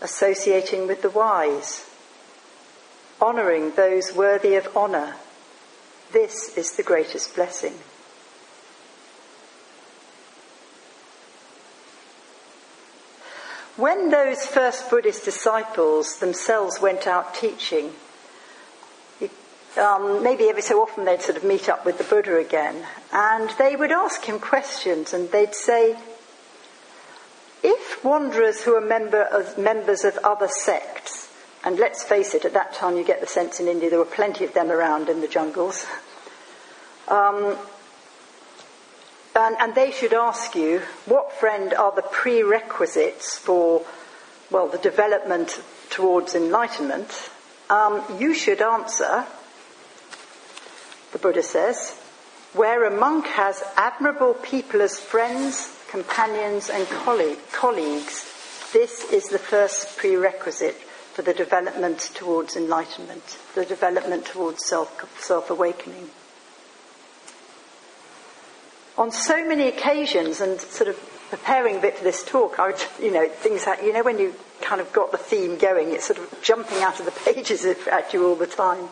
associating 0.00 0.86
with 0.86 1.02
the 1.02 1.10
wise, 1.10 1.90
honouring 3.20 3.72
those 3.72 4.14
worthy 4.14 4.54
of 4.54 4.76
honour. 4.76 5.16
This 6.12 6.56
is 6.56 6.76
the 6.76 6.84
greatest 6.84 7.34
blessing. 7.34 7.74
When 13.76 14.10
those 14.10 14.46
first 14.46 14.88
Buddhist 14.88 15.24
disciples 15.24 16.20
themselves 16.20 16.80
went 16.80 17.08
out 17.08 17.34
teaching, 17.34 17.92
um, 19.78 20.22
maybe 20.22 20.48
every 20.48 20.62
so 20.62 20.82
often 20.82 21.04
they'd 21.04 21.22
sort 21.22 21.36
of 21.36 21.44
meet 21.44 21.68
up 21.68 21.84
with 21.86 21.98
the 21.98 22.04
Buddha 22.04 22.36
again, 22.36 22.84
and 23.12 23.50
they 23.58 23.76
would 23.76 23.92
ask 23.92 24.24
him 24.24 24.38
questions, 24.38 25.12
and 25.12 25.30
they'd 25.30 25.54
say, 25.54 25.96
if 27.62 28.04
wanderers 28.04 28.62
who 28.62 28.74
are 28.74 28.80
member 28.80 29.22
of, 29.22 29.58
members 29.58 30.04
of 30.04 30.16
other 30.18 30.48
sects, 30.48 31.30
and 31.62 31.78
let's 31.78 32.02
face 32.02 32.34
it, 32.34 32.44
at 32.44 32.54
that 32.54 32.72
time 32.72 32.96
you 32.96 33.04
get 33.04 33.20
the 33.20 33.26
sense 33.26 33.60
in 33.60 33.68
India 33.68 33.90
there 33.90 33.98
were 33.98 34.04
plenty 34.04 34.44
of 34.44 34.54
them 34.54 34.70
around 34.70 35.08
in 35.08 35.20
the 35.20 35.28
jungles, 35.28 35.86
um, 37.08 37.56
and, 39.36 39.56
and 39.60 39.74
they 39.74 39.92
should 39.92 40.12
ask 40.12 40.54
you, 40.54 40.80
what 41.06 41.32
friend 41.32 41.72
are 41.74 41.94
the 41.94 42.02
prerequisites 42.02 43.38
for, 43.38 43.84
well, 44.50 44.68
the 44.68 44.78
development 44.78 45.62
towards 45.90 46.34
enlightenment? 46.34 47.30
Um, 47.68 48.02
you 48.18 48.34
should 48.34 48.60
answer, 48.60 49.24
the 51.12 51.18
Buddha 51.18 51.42
says, 51.42 51.92
where 52.52 52.84
a 52.84 52.90
monk 52.90 53.26
has 53.26 53.62
admirable 53.76 54.34
people 54.34 54.82
as 54.82 54.98
friends, 54.98 55.76
companions, 55.90 56.70
and 56.70 56.86
colleagues, 56.88 58.70
this 58.72 59.10
is 59.12 59.24
the 59.24 59.38
first 59.38 59.96
prerequisite 59.98 60.76
for 61.14 61.22
the 61.22 61.34
development 61.34 61.98
towards 62.14 62.56
enlightenment, 62.56 63.38
the 63.54 63.64
development 63.64 64.24
towards 64.24 64.64
self, 64.64 65.20
self-awakening 65.20 66.10
on 69.00 69.10
so 69.10 69.42
many 69.48 69.66
occasions 69.66 70.42
and 70.42 70.60
sort 70.60 70.88
of 70.88 70.96
preparing 71.30 71.76
a 71.76 71.80
bit 71.80 71.96
for 71.96 72.04
this 72.04 72.22
talk, 72.22 72.58
I 72.58 72.66
would, 72.66 72.84
you 73.00 73.10
know, 73.10 73.28
things 73.28 73.66
like, 73.66 73.82
you 73.82 73.94
know, 73.94 74.02
when 74.02 74.18
you 74.18 74.34
kind 74.60 74.80
of 74.80 74.92
got 74.92 75.10
the 75.10 75.16
theme 75.16 75.56
going, 75.56 75.92
it's 75.92 76.04
sort 76.04 76.18
of 76.18 76.42
jumping 76.42 76.82
out 76.82 77.00
of 77.00 77.06
the 77.06 77.12
pages 77.32 77.64
at 77.64 78.12
you 78.12 78.26
all 78.26 78.34
the 78.34 78.46
time. 78.46 78.88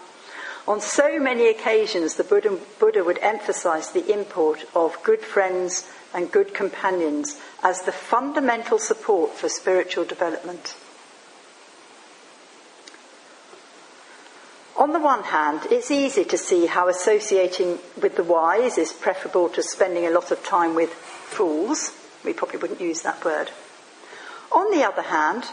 On 0.68 0.82
so 0.82 1.18
many 1.18 1.48
occasions, 1.48 2.16
the 2.16 2.24
Buddha, 2.24 2.58
Buddha 2.78 3.02
would 3.02 3.18
emphasize 3.22 3.90
the 3.90 4.12
import 4.12 4.66
of 4.74 5.02
good 5.02 5.22
friends 5.22 5.88
and 6.12 6.30
good 6.30 6.52
companions 6.52 7.40
as 7.62 7.82
the 7.82 7.92
fundamental 7.92 8.78
support 8.78 9.32
for 9.32 9.48
spiritual 9.48 10.04
development. 10.04 10.76
On 14.76 14.92
the 14.92 15.00
one 15.00 15.22
hand, 15.22 15.62
it's 15.70 15.90
easy 15.90 16.24
to 16.26 16.36
see 16.36 16.66
how 16.66 16.86
associating 16.88 17.78
with 18.00 18.16
the 18.16 18.22
wise 18.22 18.76
is 18.76 18.92
preferable 18.92 19.48
to 19.48 19.62
spending 19.62 20.04
a 20.04 20.10
lot 20.10 20.30
of 20.30 20.44
time 20.44 20.74
with 20.74 20.92
fools. 20.92 21.92
We 22.26 22.34
probably 22.34 22.58
wouldn't 22.58 22.82
use 22.82 23.00
that 23.02 23.24
word. 23.24 23.50
On 24.52 24.70
the 24.70 24.84
other 24.84 25.02
hand, 25.02 25.44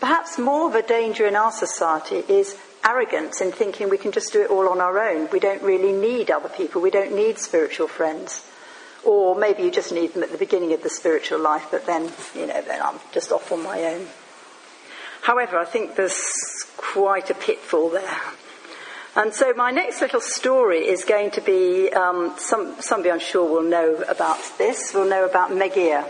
perhaps 0.00 0.36
more 0.36 0.68
of 0.68 0.74
a 0.74 0.82
danger 0.82 1.28
in 1.28 1.36
our 1.36 1.52
society 1.52 2.24
is 2.28 2.58
arrogance 2.84 3.40
in 3.40 3.52
thinking 3.52 3.88
we 3.88 3.98
can 3.98 4.12
just 4.12 4.32
do 4.32 4.42
it 4.42 4.50
all 4.50 4.68
on 4.68 4.80
our 4.80 4.98
own. 4.98 5.28
We 5.30 5.40
don't 5.40 5.62
really 5.62 5.92
need 5.92 6.30
other 6.30 6.48
people. 6.48 6.82
We 6.82 6.90
don't 6.90 7.14
need 7.14 7.38
spiritual 7.38 7.88
friends. 7.88 8.46
Or 9.04 9.34
maybe 9.34 9.62
you 9.62 9.70
just 9.70 9.92
need 9.92 10.14
them 10.14 10.22
at 10.22 10.32
the 10.32 10.38
beginning 10.38 10.72
of 10.72 10.82
the 10.82 10.90
spiritual 10.90 11.38
life, 11.38 11.68
but 11.70 11.86
then, 11.86 12.10
you 12.34 12.46
know, 12.46 12.62
then 12.62 12.80
I'm 12.82 12.98
just 13.12 13.32
off 13.32 13.52
on 13.52 13.62
my 13.62 13.82
own. 13.84 14.06
However, 15.22 15.58
I 15.58 15.64
think 15.64 15.96
there's 15.96 16.66
quite 16.76 17.30
a 17.30 17.34
pitfall 17.34 17.90
there. 17.90 18.20
And 19.16 19.32
so 19.32 19.52
my 19.54 19.70
next 19.70 20.00
little 20.00 20.20
story 20.20 20.88
is 20.88 21.04
going 21.04 21.30
to 21.32 21.40
be 21.40 21.88
um, 21.92 22.34
some, 22.36 22.80
somebody 22.80 23.10
I'm 23.10 23.20
sure 23.20 23.48
will 23.48 23.68
know 23.68 24.02
about 24.08 24.38
this, 24.58 24.92
will 24.92 25.08
know 25.08 25.24
about 25.24 25.50
Meghiya. 25.50 26.08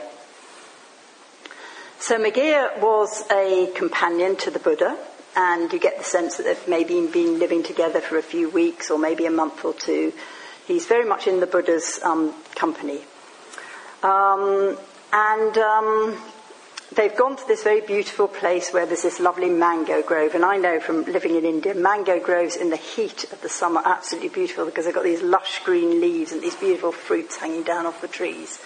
So 1.98 2.18
Meghiya 2.18 2.80
was 2.80 3.24
a 3.30 3.70
companion 3.74 4.36
to 4.36 4.50
the 4.50 4.58
Buddha, 4.58 4.96
and 5.36 5.72
you 5.72 5.78
get 5.78 5.98
the 5.98 6.04
sense 6.04 6.36
that 6.36 6.44
they've 6.44 6.68
maybe 6.68 7.06
been 7.06 7.38
living 7.38 7.62
together 7.62 8.00
for 8.00 8.18
a 8.18 8.22
few 8.22 8.48
weeks 8.48 8.90
or 8.90 8.98
maybe 8.98 9.26
a 9.26 9.30
month 9.30 9.64
or 9.64 9.72
two. 9.72 10.12
He's 10.66 10.86
very 10.86 11.04
much 11.04 11.26
in 11.26 11.40
the 11.40 11.46
Buddha's 11.46 12.00
um, 12.02 12.34
company. 12.54 13.00
Um, 14.02 14.78
and 15.12 15.58
um, 15.58 16.22
they've 16.94 17.16
gone 17.16 17.36
to 17.36 17.46
this 17.48 17.62
very 17.62 17.80
beautiful 17.80 18.28
place 18.28 18.72
where 18.72 18.86
there's 18.86 19.02
this 19.02 19.20
lovely 19.20 19.50
mango 19.50 20.02
grove. 20.02 20.34
And 20.34 20.44
I 20.44 20.56
know 20.56 20.80
from 20.80 21.04
living 21.04 21.34
in 21.34 21.44
India, 21.44 21.74
mango 21.74 22.20
groves 22.20 22.56
in 22.56 22.70
the 22.70 22.76
heat 22.76 23.24
of 23.32 23.40
the 23.40 23.48
summer 23.48 23.80
are 23.80 23.94
absolutely 23.94 24.30
beautiful 24.30 24.64
because 24.64 24.84
they've 24.84 24.94
got 24.94 25.04
these 25.04 25.22
lush 25.22 25.64
green 25.64 26.00
leaves 26.00 26.32
and 26.32 26.42
these 26.42 26.56
beautiful 26.56 26.92
fruits 26.92 27.36
hanging 27.36 27.62
down 27.62 27.86
off 27.86 28.00
the 28.00 28.08
trees. 28.08 28.60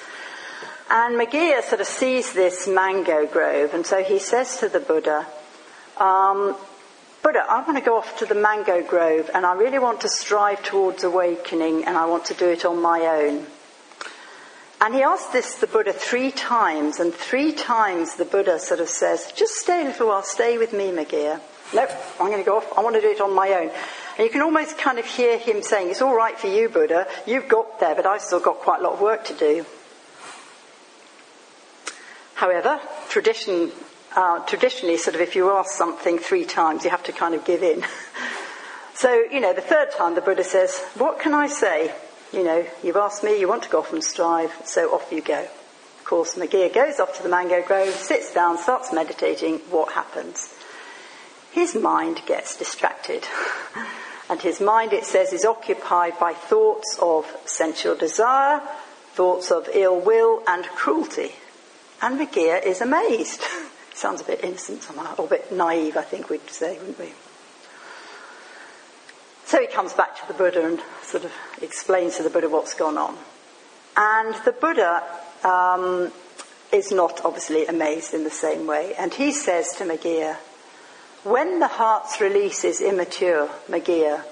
And 0.90 1.16
Meghiya 1.16 1.62
sort 1.62 1.80
of 1.82 1.86
sees 1.86 2.32
this 2.32 2.66
mango 2.66 3.26
grove, 3.26 3.74
and 3.74 3.84
so 3.84 4.02
he 4.02 4.18
says 4.18 4.56
to 4.58 4.70
the 4.70 4.80
Buddha, 4.80 5.26
um, 6.00 6.56
Buddha, 7.22 7.44
I 7.48 7.62
want 7.62 7.76
to 7.76 7.84
go 7.84 7.96
off 7.96 8.18
to 8.18 8.26
the 8.26 8.34
mango 8.34 8.82
grove, 8.82 9.30
and 9.34 9.44
I 9.44 9.54
really 9.54 9.78
want 9.78 10.00
to 10.02 10.08
strive 10.08 10.62
towards 10.62 11.04
awakening, 11.04 11.84
and 11.84 11.96
I 11.96 12.06
want 12.06 12.26
to 12.26 12.34
do 12.34 12.48
it 12.48 12.64
on 12.64 12.80
my 12.80 13.00
own. 13.00 13.46
And 14.80 14.94
he 14.94 15.02
asked 15.02 15.32
this 15.32 15.56
the 15.56 15.66
Buddha 15.66 15.92
three 15.92 16.30
times, 16.30 17.00
and 17.00 17.12
three 17.12 17.52
times 17.52 18.14
the 18.14 18.24
Buddha 18.24 18.60
sort 18.60 18.80
of 18.80 18.88
says, 18.88 19.32
just 19.34 19.54
stay 19.54 19.82
a 19.82 19.84
little 19.86 20.08
while, 20.08 20.22
stay 20.22 20.56
with 20.56 20.72
me, 20.72 20.90
Meghiya. 20.90 21.40
Nope, 21.74 21.90
I'm 22.20 22.28
going 22.28 22.38
to 22.38 22.48
go 22.48 22.58
off. 22.58 22.78
I 22.78 22.82
want 22.82 22.94
to 22.94 23.02
do 23.02 23.10
it 23.10 23.20
on 23.20 23.34
my 23.34 23.50
own. 23.50 23.70
And 24.16 24.24
you 24.24 24.30
can 24.30 24.40
almost 24.40 24.78
kind 24.78 24.98
of 24.98 25.04
hear 25.04 25.36
him 25.36 25.62
saying, 25.62 25.90
it's 25.90 26.00
all 26.00 26.16
right 26.16 26.38
for 26.38 26.46
you, 26.46 26.68
Buddha. 26.68 27.06
You've 27.26 27.48
got 27.48 27.80
there, 27.80 27.94
but 27.94 28.06
I've 28.06 28.22
still 28.22 28.40
got 28.40 28.58
quite 28.58 28.80
a 28.80 28.82
lot 28.84 28.94
of 28.94 29.00
work 29.00 29.24
to 29.26 29.34
do. 29.34 29.66
However, 32.34 32.80
tradition, 33.08 33.72
uh, 34.18 34.40
traditionally, 34.40 34.96
sort 34.96 35.14
of 35.14 35.22
if 35.22 35.36
you 35.36 35.50
ask 35.52 35.70
something 35.70 36.18
three 36.18 36.44
times, 36.44 36.84
you 36.84 36.90
have 36.90 37.04
to 37.04 37.12
kind 37.12 37.34
of 37.34 37.44
give 37.44 37.62
in. 37.62 37.84
so, 38.94 39.12
you 39.30 39.40
know, 39.40 39.52
the 39.54 39.62
third 39.62 39.92
time 39.92 40.14
the 40.14 40.20
Buddha 40.20 40.42
says, 40.44 40.78
what 40.96 41.20
can 41.20 41.32
I 41.32 41.46
say? 41.46 41.92
you 42.32 42.44
know, 42.44 42.66
you've 42.82 42.96
asked 42.96 43.24
me, 43.24 43.38
you 43.38 43.48
want 43.48 43.62
to 43.62 43.68
go 43.68 43.78
off 43.78 43.92
and 43.92 44.04
strive, 44.04 44.52
so 44.64 44.94
off 44.94 45.10
you 45.12 45.20
go. 45.20 45.40
Of 45.40 46.04
course, 46.04 46.34
Meghiya 46.34 46.72
goes 46.74 47.00
off 47.00 47.16
to 47.16 47.22
the 47.22 47.28
mango 47.28 47.62
grove, 47.62 47.94
sits 47.94 48.32
down, 48.32 48.58
starts 48.58 48.92
meditating. 48.92 49.58
What 49.70 49.92
happens? 49.92 50.54
His 51.52 51.74
mind 51.74 52.22
gets 52.26 52.56
distracted. 52.56 53.26
and 54.30 54.40
his 54.40 54.60
mind, 54.60 54.92
it 54.92 55.04
says, 55.04 55.32
is 55.32 55.44
occupied 55.44 56.18
by 56.18 56.34
thoughts 56.34 56.98
of 57.00 57.26
sensual 57.46 57.96
desire, 57.96 58.60
thoughts 59.12 59.50
of 59.50 59.68
ill 59.72 59.98
will 60.00 60.42
and 60.46 60.64
cruelty. 60.66 61.32
And 62.00 62.18
Meghiya 62.18 62.64
is 62.64 62.80
amazed. 62.80 63.42
Sounds 63.98 64.20
a 64.20 64.24
bit 64.24 64.44
innocent 64.44 64.84
somehow, 64.84 65.16
or 65.16 65.24
a 65.24 65.28
bit 65.28 65.50
naive, 65.50 65.96
I 65.96 66.02
think 66.02 66.30
we'd 66.30 66.48
say, 66.48 66.78
wouldn't 66.78 67.00
we? 67.00 67.12
So 69.44 69.60
he 69.60 69.66
comes 69.66 69.92
back 69.92 70.14
to 70.20 70.28
the 70.28 70.34
Buddha 70.34 70.64
and 70.64 70.80
sort 71.02 71.24
of 71.24 71.32
explains 71.60 72.16
to 72.18 72.22
the 72.22 72.30
Buddha 72.30 72.48
what's 72.48 72.74
gone 72.74 72.96
on. 72.96 73.18
And 73.96 74.36
the 74.44 74.52
Buddha 74.52 75.02
um, 75.42 76.12
is 76.72 76.92
not 76.92 77.24
obviously 77.24 77.66
amazed 77.66 78.14
in 78.14 78.22
the 78.22 78.30
same 78.30 78.68
way. 78.68 78.94
And 78.96 79.12
he 79.12 79.32
says 79.32 79.72
to 79.78 79.84
Meghiya, 79.84 80.36
when 81.24 81.58
the 81.58 81.66
heart's 81.66 82.20
release 82.20 82.62
is 82.62 82.80
immature, 82.80 83.48
Meghiya, 83.66 84.22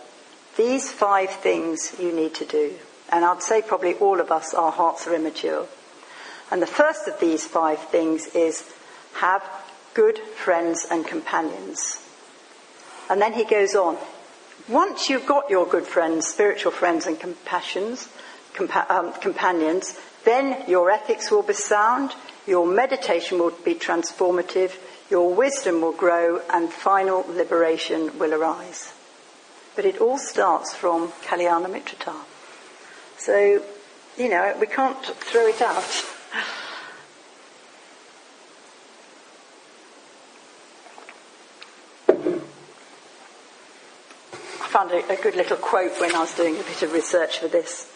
these 0.56 0.92
five 0.92 1.30
things 1.30 1.92
you 1.98 2.12
need 2.12 2.36
to 2.36 2.44
do. 2.44 2.72
And 3.10 3.24
I'd 3.24 3.42
say 3.42 3.62
probably 3.62 3.94
all 3.94 4.20
of 4.20 4.30
us, 4.30 4.54
our 4.54 4.70
hearts 4.70 5.08
are 5.08 5.14
immature. 5.16 5.66
And 6.52 6.62
the 6.62 6.68
first 6.68 7.08
of 7.08 7.18
these 7.18 7.44
five 7.44 7.80
things 7.88 8.26
is 8.28 8.72
have 9.16 9.42
good 9.94 10.18
friends 10.18 10.86
and 10.90 11.06
companions. 11.06 12.02
And 13.08 13.20
then 13.20 13.32
he 13.32 13.44
goes 13.44 13.74
on, 13.74 13.96
once 14.68 15.08
you've 15.08 15.26
got 15.26 15.48
your 15.48 15.66
good 15.66 15.86
friends, 15.86 16.26
spiritual 16.26 16.72
friends 16.72 17.06
and 17.06 17.18
compassions, 17.18 18.08
compa- 18.54 18.90
um, 18.90 19.12
companions, 19.14 19.98
then 20.24 20.68
your 20.68 20.90
ethics 20.90 21.30
will 21.30 21.42
be 21.42 21.54
sound, 21.54 22.12
your 22.46 22.66
meditation 22.66 23.38
will 23.38 23.52
be 23.64 23.74
transformative, 23.74 24.72
your 25.08 25.32
wisdom 25.32 25.80
will 25.80 25.92
grow, 25.92 26.40
and 26.52 26.72
final 26.72 27.24
liberation 27.28 28.18
will 28.18 28.34
arise. 28.34 28.92
But 29.76 29.84
it 29.84 29.98
all 29.98 30.18
starts 30.18 30.74
from 30.74 31.08
Kalyana 31.24 31.68
Mitrata. 31.68 32.16
So, 33.18 33.62
you 34.18 34.28
know, 34.28 34.56
we 34.60 34.66
can't 34.66 35.00
throw 35.04 35.46
it 35.46 35.62
out. 35.62 36.04
found 44.76 44.92
a, 44.92 45.10
a, 45.10 45.16
good 45.16 45.36
little 45.36 45.56
quote 45.56 45.98
when 46.02 46.14
I 46.14 46.18
was 46.18 46.36
doing 46.36 46.54
a 46.54 46.62
bit 46.62 46.82
of 46.82 46.92
research 46.92 47.38
for 47.38 47.48
this. 47.48 47.90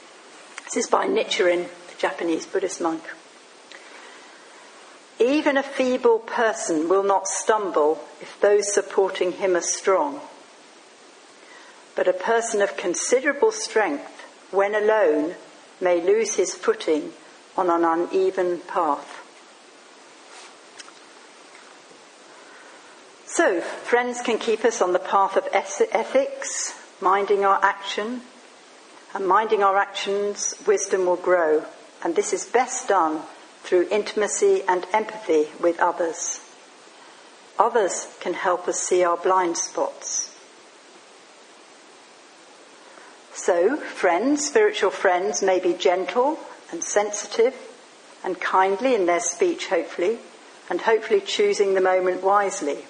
This 0.65 0.79
is 0.79 0.87
by 0.87 1.07
Nichiren, 1.07 1.65
the 1.65 1.99
Japanese 1.99 2.47
Buddhist 2.47 2.81
monk. 2.81 3.03
Even 5.19 5.59
a 5.59 5.63
feeble 5.63 6.21
person 6.21 6.89
will 6.89 7.03
not 7.03 7.27
stumble 7.27 8.03
if 8.23 8.41
those 8.41 8.73
supporting 8.73 9.33
him 9.33 9.57
are 9.57 9.61
strong. 9.61 10.23
But 11.97 12.09
a 12.09 12.15
person 12.15 12.63
of 12.63 12.79
considerable 12.79 13.53
strength, 13.53 14.23
when 14.51 14.75
alone, 14.75 15.35
may 15.83 16.01
lose 16.01 16.37
his 16.37 16.55
footing 16.55 17.13
on 17.59 17.69
an 17.69 17.85
uneven 17.85 18.61
path. 18.61 19.23
So, 23.41 23.63
friends 23.63 24.21
can 24.21 24.39
keep 24.39 24.67
us 24.67 24.83
on 24.83 24.93
the 24.93 24.99
path 24.99 25.35
of 25.35 25.49
ethics, 25.55 26.79
minding 27.01 27.43
our 27.43 27.59
action, 27.65 28.21
and 29.15 29.27
minding 29.27 29.63
our 29.63 29.79
actions, 29.79 30.55
wisdom 30.67 31.07
will 31.07 31.17
grow. 31.17 31.65
And 32.05 32.15
this 32.15 32.35
is 32.35 32.45
best 32.45 32.89
done 32.89 33.23
through 33.63 33.89
intimacy 33.91 34.63
and 34.69 34.87
empathy 34.93 35.49
with 35.59 35.81
others. 35.81 36.43
Others 37.59 38.15
can 38.21 38.35
help 38.35 38.69
us 38.69 38.79
see 38.79 39.03
our 39.03 39.17
blind 39.17 39.57
spots. 39.57 40.37
So, 43.33 43.79
friends, 43.79 44.45
spiritual 44.45 44.91
friends, 44.91 45.43
may 45.43 45.61
be 45.61 45.73
gentle 45.73 46.39
and 46.71 46.85
sensitive 46.85 47.57
and 48.23 48.39
kindly 48.39 48.95
in 48.95 49.07
their 49.07 49.19
speech, 49.19 49.69
hopefully, 49.69 50.19
and 50.69 50.83
hopefully 50.83 51.23
choosing 51.23 51.73
the 51.73 51.81
moment 51.81 52.23
wisely. 52.23 52.85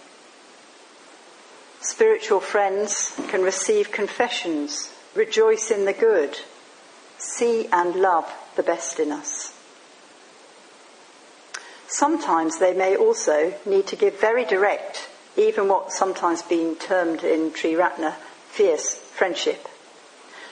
Spiritual 1.81 2.40
friends 2.40 3.19
can 3.29 3.43
receive 3.43 3.90
confessions, 3.90 4.93
rejoice 5.14 5.71
in 5.71 5.87
the 5.87 5.95
good, 5.95 6.38
see 7.16 7.66
and 7.73 7.97
love 7.97 8.31
the 8.57 8.62
best 8.62 9.01
in 9.01 9.11
us. 9.11 9.55
Sometimes 11.88 12.59
they 12.59 12.75
may 12.75 12.97
also 12.97 13.55
need 13.64 13.87
to 13.88 13.97
give 13.97 14.21
very 14.21 14.45
direct, 14.45 15.09
even 15.37 15.69
what 15.69 15.90
sometimes 15.90 16.43
been 16.43 16.77
termed 16.77 17.25
in 17.25 17.51
Triratna, 17.51 18.14
fierce 18.49 18.95
friendship, 18.95 19.66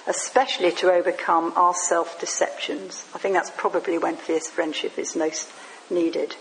especially 0.07 0.73
to 0.73 0.91
overcome 0.91 1.53
our 1.57 1.75
self 1.75 2.19
deceptions. 2.19 3.05
I 3.15 3.19
think 3.19 3.35
that's 3.35 3.53
probably 3.57 3.99
when 3.99 4.17
fierce 4.17 4.49
friendship 4.49 4.99
is 4.99 5.15
most 5.15 5.51
needed. 5.91 6.37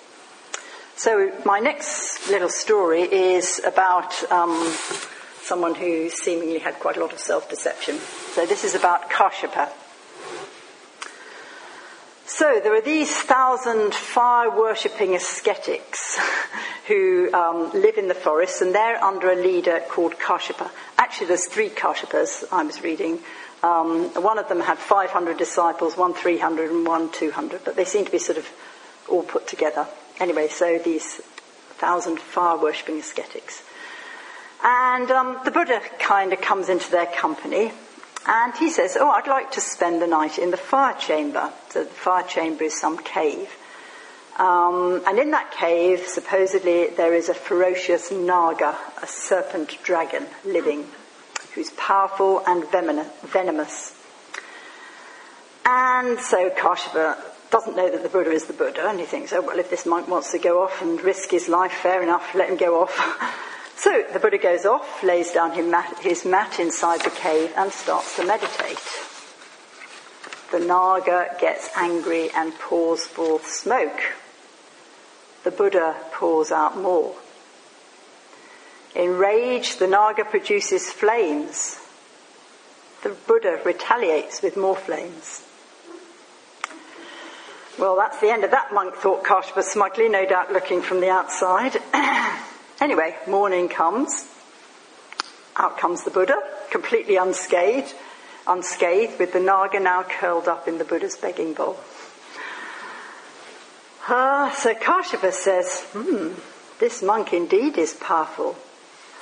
So, 0.98 1.32
my 1.46 1.60
next 1.60 2.28
little 2.28 2.50
story 2.50 3.04
is 3.04 3.62
about 3.64 4.32
um, 4.32 4.76
someone 5.44 5.76
who 5.76 6.10
seemingly 6.10 6.58
had 6.58 6.80
quite 6.80 6.98
a 6.98 7.00
lot 7.00 7.14
of 7.14 7.20
self 7.20 7.48
deception. 7.52 8.00
So, 8.34 8.48
this 8.48 8.64
is 8.64 8.74
about 8.74 9.12
Kashyapa. 9.12 9.70
So 12.26 12.60
there 12.62 12.74
are 12.74 12.82
these 12.82 13.16
thousand 13.16 13.94
fire 13.94 14.50
worshipping 14.50 15.14
ascetics 15.14 16.20
who 16.88 17.32
um, 17.32 17.72
live 17.74 18.00
in 18.00 18.08
the 18.08 18.16
forest, 18.16 18.64
and 18.64 18.74
they're 18.74 19.02
under 19.04 19.30
a 19.30 19.36
leader 19.36 19.84
called 19.88 20.14
Kashyapa. 20.14 20.72
Actually, 20.98 21.28
there's 21.28 21.46
three 21.46 21.70
Kashyapas 21.70 22.46
I 22.52 22.64
was 22.64 22.82
reading. 22.82 23.20
Um, 23.62 24.10
one 24.16 24.40
of 24.40 24.50
them 24.50 24.62
had 24.62 24.80
500 24.80 25.38
disciples, 25.38 25.96
one 25.96 26.16
300, 26.16 26.72
and 26.72 26.88
one 26.88 27.12
200, 27.12 27.62
but 27.64 27.76
they 27.76 27.86
seem 27.86 28.04
to 28.04 28.12
be 28.12 28.18
sort 28.18 28.40
of 28.40 28.50
all 29.08 29.22
put 29.22 29.48
together. 29.48 29.88
Anyway, 30.20 30.48
so 30.48 30.78
these 30.80 31.22
thousand 31.78 32.20
fire 32.20 32.58
worshipping 32.58 33.00
ascetics. 33.00 33.64
And 34.64 35.10
um, 35.12 35.40
the 35.46 35.52
Buddha 35.52 35.80
kind 36.00 36.34
of 36.34 36.42
comes 36.42 36.70
into 36.70 36.90
their 36.90 37.06
company, 37.06 37.72
and 38.28 38.56
he 38.56 38.70
says, 38.70 38.98
Oh, 39.00 39.10
I'd 39.10 39.28
like 39.28 39.52
to 39.52 39.62
spend 39.62 40.02
the 40.02 40.08
night 40.08 40.40
in 40.40 40.52
the 40.52 40.58
fire 40.58 40.96
chamber. 40.96 41.52
So 41.70 41.84
the 41.84 41.90
fire 41.90 42.24
chamber 42.24 42.64
is 42.64 42.80
some 42.80 42.98
cave. 42.98 43.50
Um, 44.38 45.02
and 45.08 45.18
in 45.18 45.32
that 45.32 45.52
cave, 45.52 46.06
supposedly, 46.08 46.90
there 46.90 47.14
is 47.14 47.30
a 47.30 47.34
ferocious 47.34 48.12
naga, 48.12 48.78
a 49.02 49.08
serpent 49.08 49.78
dragon, 49.84 50.28
living, 50.46 50.86
who's 51.56 51.72
powerful 51.72 52.44
and 52.46 52.64
venomous. 52.70 53.96
And 55.66 56.20
so 56.20 56.50
Kashyapa 56.50 57.18
doesn't 57.50 57.76
know 57.76 57.90
that 57.90 58.04
the 58.04 58.10
Buddha 58.10 58.32
is 58.32 58.46
the 58.46 58.54
Buddha, 58.54 58.88
and 58.88 59.00
he 59.00 59.06
thinks, 59.06 59.32
oh, 59.34 59.42
well, 59.42 59.60
if 59.60 59.70
this 59.70 59.86
monk 59.86 60.08
wants 60.08 60.32
to 60.32 60.40
go 60.40 60.64
off 60.64 60.82
and 60.82 61.02
risk 61.02 61.32
his 61.32 61.48
life, 61.48 61.72
fair 61.72 62.04
enough, 62.04 62.36
let 62.36 62.50
him 62.50 62.58
go 62.58 62.82
off. 62.82 63.44
So 63.78 64.04
the 64.12 64.18
Buddha 64.18 64.40
goes 64.40 64.66
off, 64.66 65.04
lays 65.04 65.32
down 65.32 65.52
his 65.52 66.26
mat 66.26 66.60
inside 66.60 67.02
the 67.02 67.12
cave, 67.12 67.54
and 67.56 67.72
starts 67.72 68.16
to 68.16 68.26
meditate. 68.26 68.82
The 70.52 70.60
Naga 70.60 71.36
gets 71.40 71.70
angry 71.78 72.32
and 72.32 72.58
pours 72.58 73.06
forth 73.06 73.46
smoke. 73.46 74.16
The 75.44 75.52
Buddha 75.52 75.96
pours 76.12 76.52
out 76.52 76.76
more. 76.76 77.16
Enraged, 78.96 79.78
the 79.78 79.88
Naga 79.88 80.26
produces 80.26 80.92
flames. 80.92 81.80
The 83.04 83.10
Buddha 83.10 83.62
retaliates 83.64 84.42
with 84.42 84.58
more 84.58 84.76
flames. 84.76 85.47
Well, 87.78 87.96
that's 87.96 88.20
the 88.20 88.32
end 88.32 88.44
of 88.44 88.52
that 88.52 88.74
monk, 88.74 88.96
thought 88.96 89.24
Kashyapa 89.24 89.62
smugly, 89.62 90.10
no 90.10 90.26
doubt 90.26 90.52
looking 90.52 90.82
from 90.82 91.00
the 91.00 91.10
outside. 91.10 91.82
Anyway, 92.80 93.16
morning 93.28 93.70
comes. 93.70 94.28
Out 95.56 95.80
comes 95.80 96.04
the 96.04 96.12
Buddha, 96.12 96.40
completely 96.70 97.16
unscathed, 97.16 97.96
unscathed, 98.46 99.18
with 99.18 99.34
the 99.34 99.40
Naga 99.40 99.80
now 99.80 100.04
curled 100.04 100.48
up 100.48 100.68
in 100.68 100.78
the 100.78 100.86
Buddha's 100.86 101.18
begging 101.18 101.54
bowl. 101.56 101.76
Uh, 104.08 104.52
so 104.54 104.76
Kashyapa 104.76 105.34
says, 105.34 105.82
hmm, 105.92 106.34
this 106.80 107.02
monk 107.02 107.34
indeed 107.34 107.80
is 107.80 107.96
powerful, 107.96 108.56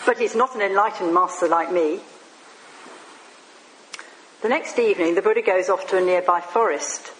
but 0.06 0.18
he's 0.18 0.36
not 0.36 0.54
an 0.56 0.62
enlightened 0.62 1.14
master 1.14 1.48
like 1.48 1.72
me. 1.72 2.02
The 4.42 4.50
next 4.50 4.78
evening, 4.78 5.16
the 5.16 5.22
Buddha 5.22 5.42
goes 5.42 5.70
off 5.70 5.88
to 5.88 5.98
a 5.98 6.02
nearby 6.02 6.42
forest. 6.42 7.14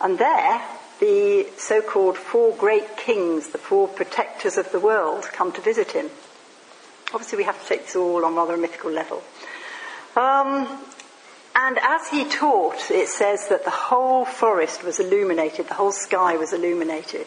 And 0.00 0.18
there, 0.18 0.62
the 1.00 1.46
so 1.56 1.82
called 1.82 2.16
four 2.16 2.54
great 2.56 2.96
kings, 2.96 3.50
the 3.50 3.58
four 3.58 3.88
protectors 3.88 4.56
of 4.56 4.70
the 4.72 4.80
world, 4.80 5.24
come 5.32 5.52
to 5.52 5.60
visit 5.60 5.92
him. 5.92 6.10
Obviously, 7.12 7.38
we 7.38 7.44
have 7.44 7.60
to 7.60 7.68
take 7.68 7.86
this 7.86 7.96
all 7.96 8.24
on 8.24 8.34
rather 8.34 8.54
a 8.54 8.58
mythical 8.58 8.90
level. 8.90 9.22
Um, 10.16 10.66
and 11.54 11.78
as 11.78 12.08
he 12.08 12.24
taught, 12.24 12.90
it 12.90 13.08
says 13.08 13.48
that 13.48 13.64
the 13.64 13.70
whole 13.70 14.24
forest 14.24 14.84
was 14.84 15.00
illuminated, 15.00 15.68
the 15.68 15.74
whole 15.74 15.92
sky 15.92 16.36
was 16.36 16.52
illuminated. 16.52 17.26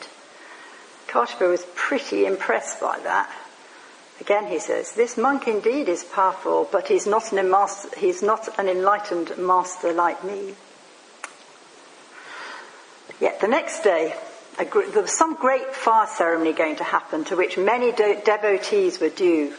Kashyapa 1.08 1.50
was 1.50 1.66
pretty 1.76 2.26
impressed 2.26 2.80
by 2.80 3.00
that. 3.04 3.32
Again, 4.22 4.48
he 4.48 4.60
says, 4.60 4.94
this 4.94 5.18
monk 5.18 5.48
indeed 5.48 5.90
is 5.90 6.04
powerful, 6.04 6.68
but 6.72 6.88
he's 6.88 7.06
not 7.06 7.32
an, 7.34 7.54
he's 7.98 8.24
not 8.24 8.58
an 8.58 8.70
enlightened 8.70 9.38
master 9.38 9.92
like 9.92 10.24
me. 10.24 10.56
Yet 13.24 13.40
the 13.40 13.48
next 13.48 13.84
day, 13.84 14.14
gr- 14.70 14.82
there 14.82 15.02
was 15.02 15.18
some 15.18 15.36
great 15.36 15.74
fire 15.74 16.08
ceremony 16.08 16.52
going 16.52 16.76
to 16.76 16.84
happen 16.84 17.24
to 17.26 17.38
which 17.38 17.58
many 17.58 17.94
de- 17.94 18.22
devotees 18.22 19.00
were 19.00 19.08
due. 19.08 19.54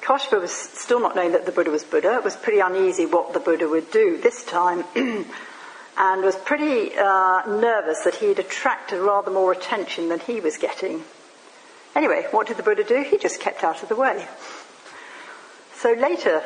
Kashyapa 0.00 0.40
was 0.40 0.50
still 0.50 0.98
not 0.98 1.14
knowing 1.14 1.30
that 1.32 1.46
the 1.46 1.52
Buddha 1.52 1.70
was 1.70 1.84
Buddha. 1.84 2.16
It 2.16 2.24
was 2.24 2.34
pretty 2.34 2.58
uneasy 2.58 3.06
what 3.06 3.32
the 3.32 3.38
Buddha 3.38 3.68
would 3.68 3.92
do 3.92 4.18
this 4.20 4.42
time, 4.42 4.82
and 4.96 6.22
was 6.24 6.34
pretty 6.34 6.98
uh, 6.98 7.46
nervous 7.46 8.02
that 8.02 8.16
he'd 8.16 8.40
attracted 8.40 8.98
rather 8.98 9.30
more 9.30 9.52
attention 9.52 10.08
than 10.08 10.18
he 10.18 10.40
was 10.40 10.56
getting. 10.56 11.04
Anyway, 11.94 12.26
what 12.32 12.48
did 12.48 12.56
the 12.56 12.64
Buddha 12.64 12.82
do? 12.82 13.04
He 13.08 13.18
just 13.18 13.38
kept 13.38 13.62
out 13.62 13.84
of 13.84 13.88
the 13.88 13.94
way. 13.94 14.26
So 15.76 15.92
later, 15.92 16.42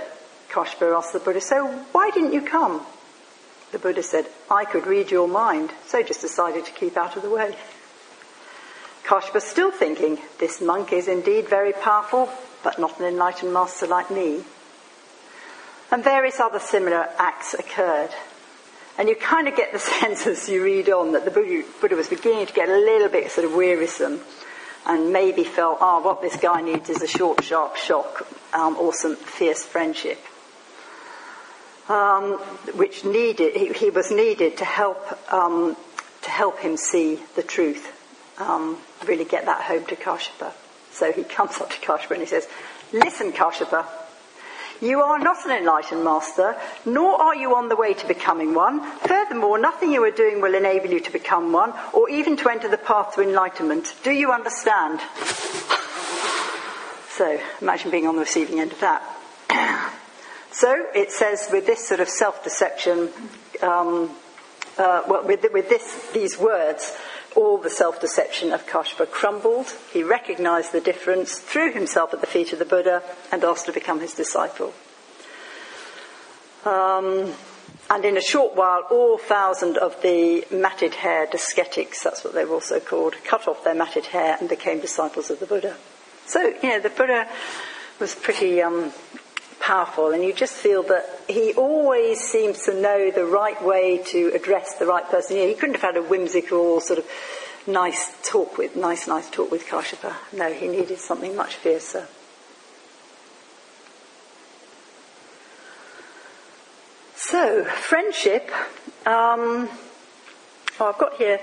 Kashyapa 0.51 0.95
asked 0.95 1.15
the 1.15 1.21
Buddha, 1.21 1.41
So 1.41 1.69
why 1.93 2.11
didn't 2.11 2.35
you 2.35 2.43
come? 2.43 2.85
The 3.73 3.79
Buddha 3.79 4.03
said, 4.03 4.27
I 4.51 4.67
could 4.67 4.87
read 4.87 5.11
your 5.11 5.27
mind, 5.27 5.73
so 5.87 6.03
just 6.03 6.21
decided 6.21 6.67
to 6.67 6.73
keep 6.73 6.97
out 6.97 7.17
of 7.17 7.23
the 7.23 7.31
way. 7.31 7.57
Kashyapa 9.05 9.41
still 9.41 9.71
thinking, 9.71 10.19
this 10.39 10.61
monk 10.61 10.93
is 10.93 11.09
indeed 11.09 11.49
very 11.49 11.73
powerful, 11.73 12.29
but 12.63 12.79
not 12.79 13.01
an 13.01 13.07
enlightened 13.07 13.53
master 13.53 13.87
like 13.87 14.11
me. 14.11 14.45
And 15.91 16.05
various 16.05 16.39
other 16.39 16.61
similar 16.61 17.09
acts 17.19 17.55
occurred. 17.55 18.11
And 18.99 19.09
you 19.09 19.17
kind 19.17 19.49
of 19.49 19.57
get 19.57 19.73
the 19.73 19.79
sense 20.01 20.27
as 20.27 20.49
you 20.51 20.63
read 20.63 20.91
on 20.91 21.13
that 21.13 21.25
the 21.25 21.31
Buddha 21.31 21.97
was 21.97 22.09
beginning 22.09 22.47
to 22.47 22.53
get 22.53 22.69
a 22.69 22.77
little 22.77 23.09
bit 23.09 23.31
sort 23.31 23.47
of 23.47 23.55
wearisome 23.55 24.21
and 24.87 25.13
maybe 25.13 25.45
felt, 25.45 25.79
oh, 25.81 26.01
what 26.01 26.21
this 26.21 26.37
guy 26.37 26.61
needs 26.61 26.91
is 26.91 27.03
a 27.03 27.07
short, 27.07 27.43
sharp 27.43 27.77
shock 27.77 28.27
um, 28.53 28.77
or 28.77 28.93
some 28.93 29.17
fierce 29.17 29.65
friendship. 29.65 30.19
Um, 31.89 32.35
which 32.77 33.05
needed, 33.05 33.55
he, 33.57 33.73
he, 33.73 33.91
was 33.91 34.11
needed 34.11 34.59
to 34.59 34.65
help, 34.65 35.33
um, 35.33 35.77
to 36.23 36.31
help 36.31 36.59
him 36.59 36.77
see 36.77 37.19
the 37.35 37.43
truth, 37.43 37.91
um, 38.39 38.79
really 39.07 39.25
get 39.25 39.47
that 39.47 39.63
home 39.63 39.85
to 39.87 39.97
Kashyapa. 39.97 40.53
So 40.93 41.13
he 41.13 41.25
comes 41.25 41.57
up 41.61 41.71
to 41.71 41.77
Kashyapa 41.77 42.13
and 42.13 42.21
he 42.21 42.27
says, 42.27 42.49
Listen, 42.93 43.33
Kashyapa, 43.33 43.87
you 44.83 45.01
are 45.01 45.19
not 45.19 45.45
an 45.47 45.53
enlightened 45.53 46.03
master, 46.03 46.57
nor 46.85 47.15
are 47.15 47.37
you 47.37 47.55
on 47.55 47.69
the 47.69 47.77
way 47.77 47.95
to 47.95 48.09
becoming 48.09 48.53
one. 48.53 48.83
Furthermore, 48.99 49.57
nothing 49.57 49.93
you 49.93 50.03
are 50.03 50.11
doing 50.11 50.41
will 50.41 50.55
enable 50.55 50.91
you 50.91 50.99
to 51.01 51.13
become 51.13 51.53
one, 51.53 51.73
or 51.93 52.11
even 52.11 52.37
to 52.39 52.49
enter 52.49 52.69
the 52.69 52.77
path 52.77 53.15
to 53.15 53.23
enlightenment. 53.23 53.95
Do 54.03 54.11
you 54.11 54.33
understand? 54.33 55.01
So, 57.11 57.41
imagine 57.61 57.93
being 57.93 58.09
on 58.09 58.17
the 58.17 58.23
receiving 58.23 58.59
end 58.59 58.73
of 58.73 58.81
that. 58.81 59.03
So, 60.53 60.87
it 60.95 61.11
says 61.11 61.49
with 61.51 61.67
this 61.67 61.87
sort 61.87 62.01
of 62.01 62.09
self 62.09 62.45
deception, 62.45 63.09
um, 63.63 64.11
uh, 64.79 65.03
well, 65.09 65.25
with, 65.25 65.45
with 65.53 65.69
this, 65.69 66.11
these 66.13 66.39
words, 66.39 66.97
all 67.37 67.59
the 67.59 67.71
self 67.71 68.01
deception 68.01 68.53
of 68.53 68.67
Kashyapa 68.67 69.11
crumbled. 69.11 69.67
He 69.93 70.03
recognized 70.03 70.73
the 70.73 70.81
difference, 70.81 71.39
threw 71.39 71.73
himself 71.73 72.13
at 72.15 72.21
the 72.21 72.27
feet 72.27 72.53
of 72.53 72.59
the 72.59 72.65
Buddha, 72.65 73.03
and 73.31 73.45
asked 73.45 73.67
to 73.67 73.73
become 73.73 74.01
his 74.01 74.15
disciple. 74.15 74.73
Um, 76.65 77.33
and 77.91 78.05
in 78.05 78.17
a 78.17 78.23
short 78.23 78.55
while, 78.55 78.83
all 78.91 79.19
thousand 79.19 79.77
of 79.77 80.01
the 80.03 80.47
matted 80.51 80.95
hair 80.95 81.29
ascetics, 81.33 82.03
that's 82.03 82.25
what 82.25 82.35
they 82.35 82.45
were 82.45 82.55
also 82.55 82.81
called, 82.81 83.17
cut 83.25 83.49
off 83.49 83.65
their 83.65 83.75
matted 83.75 84.07
hair 84.07 84.37
and 84.39 84.49
became 84.49 84.81
disciples 84.81 85.31
of 85.31 85.41
the 85.41 85.47
Buddha. 85.47 85.77
So, 86.27 86.41
you 86.63 86.69
know, 86.69 86.81
the 86.81 86.91
Buddha 86.91 87.29
was 87.99 88.15
pretty 88.15 88.63
um, 88.63 88.93
powerful, 89.63 90.11
and 90.11 90.23
you 90.23 90.33
just 90.33 90.55
feel 90.55 90.83
that 90.83 91.07
he 91.29 91.55
always 91.55 92.21
seems 92.21 92.65
to 92.65 92.75
know 92.75 93.11
the 93.11 93.25
right 93.25 93.63
way 93.65 93.99
to 94.09 94.33
address 94.35 94.75
the 94.75 94.87
right 94.87 95.09
person. 95.09 95.37
He 95.37 95.55
couldn't 95.55 95.77
have 95.77 95.95
had 95.95 95.97
a 95.97 96.03
whimsical 96.03 96.81
sort 96.81 96.99
of 96.99 97.07
nice 97.67 98.13
talk 98.25 98.59
with, 98.59 98.75
nice, 98.77 99.07
nice 99.07 99.31
talk 99.31 99.51
with 99.51 99.65
Kashyapa. 99.67 100.15
No, 100.33 100.53
he 100.53 100.69
needed 100.69 100.99
something 100.99 101.37
much 101.37 101.55
fiercer. 101.55 102.09
So, 107.15 107.65
friendship. 107.65 108.51
Um, 109.07 109.69
I've 110.81 110.99
got 110.99 111.15
here. 111.15 111.39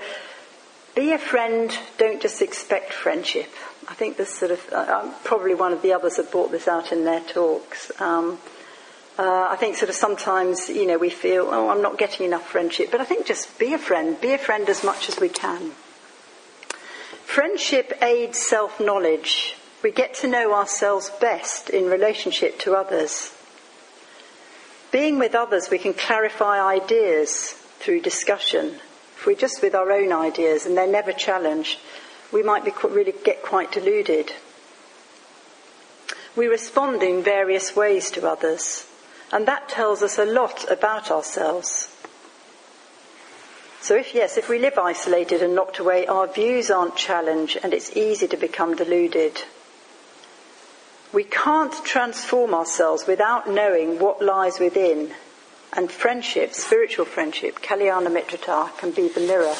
Be 0.94 1.12
a 1.12 1.18
friend. 1.18 1.76
Don't 1.96 2.20
just 2.20 2.42
expect 2.42 2.92
friendship. 2.92 3.48
I 3.88 3.94
think 3.94 4.16
this 4.16 4.34
sort 4.34 4.50
of, 4.52 4.72
uh, 4.72 5.00
um, 5.02 5.14
probably 5.24 5.54
one 5.54 5.72
of 5.72 5.82
the 5.82 5.92
others 5.92 6.16
have 6.16 6.30
brought 6.30 6.50
this 6.50 6.68
out 6.68 6.92
in 6.92 7.04
their 7.04 7.20
talks. 7.20 7.90
Um, 8.00 8.38
uh, 9.18 9.48
I 9.50 9.56
think 9.56 9.76
sort 9.76 9.88
of 9.88 9.94
sometimes, 9.94 10.68
you 10.68 10.86
know, 10.86 10.96
we 10.98 11.10
feel, 11.10 11.48
oh, 11.50 11.68
I'm 11.68 11.82
not 11.82 11.98
getting 11.98 12.26
enough 12.26 12.46
friendship, 12.48 12.90
but 12.90 13.00
I 13.00 13.04
think 13.04 13.26
just 13.26 13.58
be 13.58 13.74
a 13.74 13.78
friend, 13.78 14.20
be 14.20 14.32
a 14.32 14.38
friend 14.38 14.68
as 14.68 14.84
much 14.84 15.08
as 15.08 15.18
we 15.18 15.28
can. 15.28 15.72
Friendship 17.24 17.92
aids 18.02 18.38
self 18.38 18.80
knowledge. 18.80 19.56
We 19.82 19.90
get 19.92 20.14
to 20.16 20.28
know 20.28 20.54
ourselves 20.54 21.10
best 21.20 21.70
in 21.70 21.86
relationship 21.86 22.58
to 22.60 22.74
others. 22.74 23.32
Being 24.90 25.18
with 25.18 25.34
others, 25.34 25.70
we 25.70 25.78
can 25.78 25.94
clarify 25.94 26.60
ideas 26.60 27.52
through 27.78 28.00
discussion. 28.00 28.78
If 29.16 29.26
we're 29.26 29.36
just 29.36 29.62
with 29.62 29.74
our 29.74 29.92
own 29.92 30.12
ideas 30.12 30.66
and 30.66 30.76
they're 30.76 30.86
never 30.86 31.12
challenged, 31.12 31.78
we 32.32 32.42
might 32.42 32.64
be, 32.64 32.72
really 32.88 33.14
get 33.24 33.42
quite 33.42 33.72
deluded. 33.72 34.32
We 36.36 36.46
respond 36.46 37.02
in 37.02 37.22
various 37.22 37.74
ways 37.74 38.10
to 38.12 38.28
others, 38.28 38.86
and 39.32 39.46
that 39.46 39.68
tells 39.68 40.02
us 40.02 40.18
a 40.18 40.24
lot 40.24 40.70
about 40.70 41.10
ourselves. 41.10 41.94
So, 43.80 43.96
if 43.96 44.14
yes, 44.14 44.36
if 44.36 44.48
we 44.48 44.58
live 44.58 44.78
isolated 44.78 45.42
and 45.42 45.54
locked 45.54 45.78
away, 45.78 46.06
our 46.06 46.26
views 46.26 46.70
aren't 46.70 46.96
challenged 46.96 47.58
and 47.62 47.72
it's 47.72 47.96
easy 47.96 48.28
to 48.28 48.36
become 48.36 48.76
deluded. 48.76 49.42
We 51.12 51.24
can't 51.24 51.72
transform 51.84 52.54
ourselves 52.54 53.06
without 53.06 53.48
knowing 53.48 53.98
what 53.98 54.22
lies 54.22 54.60
within, 54.60 55.12
and 55.72 55.90
friendship, 55.90 56.52
spiritual 56.52 57.06
friendship, 57.06 57.60
Kalyana 57.60 58.08
Mitrata, 58.08 58.76
can 58.76 58.92
be 58.92 59.08
the 59.08 59.20
mirror. 59.20 59.54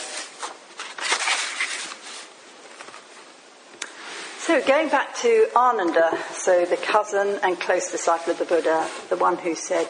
So 4.50 4.60
going 4.66 4.88
back 4.88 5.14
to 5.18 5.46
Ananda, 5.54 6.18
so 6.32 6.64
the 6.64 6.76
cousin 6.76 7.38
and 7.44 7.60
close 7.60 7.88
disciple 7.88 8.32
of 8.32 8.40
the 8.40 8.44
Buddha, 8.44 8.84
the 9.08 9.16
one 9.16 9.38
who 9.38 9.54
said 9.54 9.88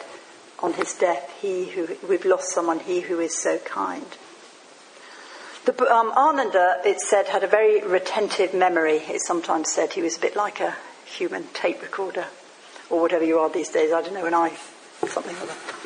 on 0.59 0.73
his 0.73 0.93
death, 0.93 1.33
"He 1.41 1.65
who 1.65 1.97
we've 2.07 2.25
lost 2.25 2.51
someone, 2.51 2.79
he 2.79 2.99
who 2.99 3.19
is 3.19 3.35
so 3.35 3.57
kind." 3.57 4.05
The, 5.65 5.91
um, 5.91 6.11
Ananda, 6.11 6.79
it 6.85 7.01
said, 7.01 7.29
had 7.29 7.43
a 7.43 7.47
very 7.47 7.81
retentive 7.81 8.53
memory. 8.53 8.97
It 8.97 9.23
sometimes 9.23 9.71
said 9.71 9.93
he 9.93 10.03
was 10.03 10.17
a 10.17 10.19
bit 10.19 10.35
like 10.35 10.59
a 10.59 10.75
human 11.05 11.47
tape 11.55 11.81
recorder, 11.81 12.27
or 12.91 13.01
whatever 13.01 13.25
you 13.25 13.39
are 13.39 13.49
these 13.49 13.69
days. 13.69 13.91
I 13.91 14.03
don't 14.03 14.13
know, 14.13 14.27
an 14.27 14.35
eye, 14.35 14.53
something 15.07 15.35
like 15.37 15.47
that. 15.47 15.57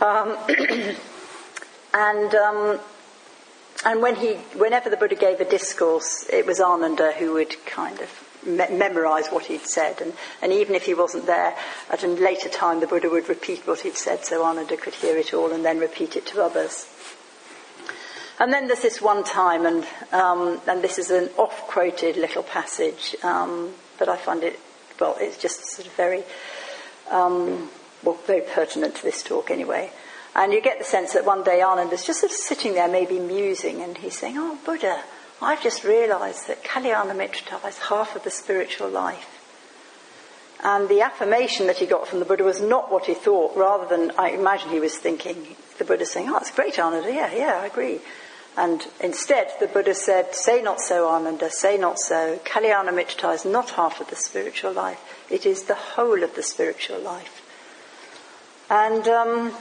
Um, 0.00 0.36
and 1.94 2.34
um, 2.34 2.80
and 3.84 4.02
when 4.02 4.16
he, 4.16 4.34
whenever 4.56 4.90
the 4.90 4.96
Buddha 4.96 5.14
gave 5.14 5.40
a 5.40 5.44
discourse, 5.44 6.26
it 6.30 6.46
was 6.46 6.60
Ananda 6.60 7.12
who 7.12 7.34
would 7.34 7.54
kind 7.64 8.00
of 8.00 8.28
me- 8.44 8.76
memorize 8.76 9.28
what 9.28 9.46
he'd 9.46 9.66
said. 9.66 10.00
And, 10.00 10.12
and 10.42 10.52
even 10.52 10.74
if 10.74 10.84
he 10.84 10.94
wasn't 10.94 11.26
there, 11.26 11.54
at 11.90 12.02
a 12.02 12.08
later 12.08 12.48
time, 12.48 12.80
the 12.80 12.86
Buddha 12.86 13.08
would 13.08 13.28
repeat 13.28 13.66
what 13.66 13.80
he'd 13.80 13.96
said 13.96 14.24
so 14.24 14.44
Ananda 14.44 14.76
could 14.76 14.94
hear 14.94 15.16
it 15.16 15.32
all 15.32 15.52
and 15.52 15.64
then 15.64 15.78
repeat 15.78 16.16
it 16.16 16.26
to 16.26 16.42
others. 16.42 16.86
And 18.40 18.52
then 18.52 18.68
there's 18.68 18.82
this 18.82 19.02
one 19.02 19.24
time, 19.24 19.66
and, 19.66 19.84
um, 20.12 20.60
and 20.68 20.82
this 20.82 20.98
is 20.98 21.10
an 21.10 21.28
off 21.36 21.66
quoted 21.66 22.16
little 22.16 22.44
passage, 22.44 23.16
um, 23.24 23.74
but 23.98 24.08
I 24.08 24.16
find 24.16 24.44
it, 24.44 24.60
well, 25.00 25.16
it's 25.18 25.36
just 25.36 25.64
sort 25.64 25.88
of 25.88 25.94
very, 25.94 26.22
um, 27.10 27.68
well, 28.04 28.16
very 28.26 28.42
pertinent 28.42 28.94
to 28.96 29.02
this 29.02 29.24
talk 29.24 29.50
anyway. 29.50 29.90
And 30.38 30.52
you 30.52 30.62
get 30.62 30.78
the 30.78 30.84
sense 30.84 31.14
that 31.14 31.24
one 31.24 31.42
day 31.42 31.62
Ananda's 31.62 32.06
just 32.06 32.20
sort 32.20 32.30
of 32.30 32.38
sitting 32.38 32.74
there, 32.74 32.86
maybe 32.86 33.18
musing, 33.18 33.82
and 33.82 33.98
he's 33.98 34.16
saying, 34.16 34.38
Oh, 34.38 34.56
Buddha, 34.64 35.02
I've 35.42 35.60
just 35.60 35.82
realized 35.82 36.46
that 36.46 36.62
Kalyana 36.62 37.10
Mitrata 37.10 37.68
is 37.68 37.78
half 37.78 38.14
of 38.14 38.22
the 38.22 38.30
spiritual 38.30 38.88
life. 38.88 39.34
And 40.62 40.88
the 40.88 41.00
affirmation 41.00 41.66
that 41.66 41.78
he 41.78 41.86
got 41.86 42.06
from 42.06 42.20
the 42.20 42.24
Buddha 42.24 42.44
was 42.44 42.62
not 42.62 42.88
what 42.88 43.06
he 43.06 43.14
thought, 43.14 43.56
rather 43.56 43.88
than, 43.88 44.12
I 44.16 44.30
imagine 44.30 44.70
he 44.70 44.78
was 44.78 44.96
thinking, 44.96 45.56
the 45.78 45.84
Buddha 45.84 46.06
saying, 46.06 46.28
Oh, 46.30 46.36
it's 46.36 46.52
great, 46.52 46.78
Ananda, 46.78 47.12
yeah, 47.12 47.34
yeah, 47.34 47.60
I 47.60 47.66
agree. 47.66 48.00
And 48.56 48.86
instead, 49.00 49.50
the 49.58 49.66
Buddha 49.66 49.92
said, 49.92 50.36
Say 50.36 50.62
not 50.62 50.80
so, 50.80 51.08
Ananda, 51.08 51.50
say 51.50 51.76
not 51.78 51.98
so. 51.98 52.38
Kalyana 52.44 52.90
Mitrata 52.90 53.34
is 53.34 53.44
not 53.44 53.70
half 53.70 54.00
of 54.00 54.08
the 54.08 54.14
spiritual 54.14 54.72
life, 54.72 55.00
it 55.28 55.46
is 55.46 55.64
the 55.64 55.74
whole 55.74 56.22
of 56.22 56.36
the 56.36 56.44
spiritual 56.44 57.00
life. 57.00 57.42
And 58.70 59.08
um, 59.08 59.52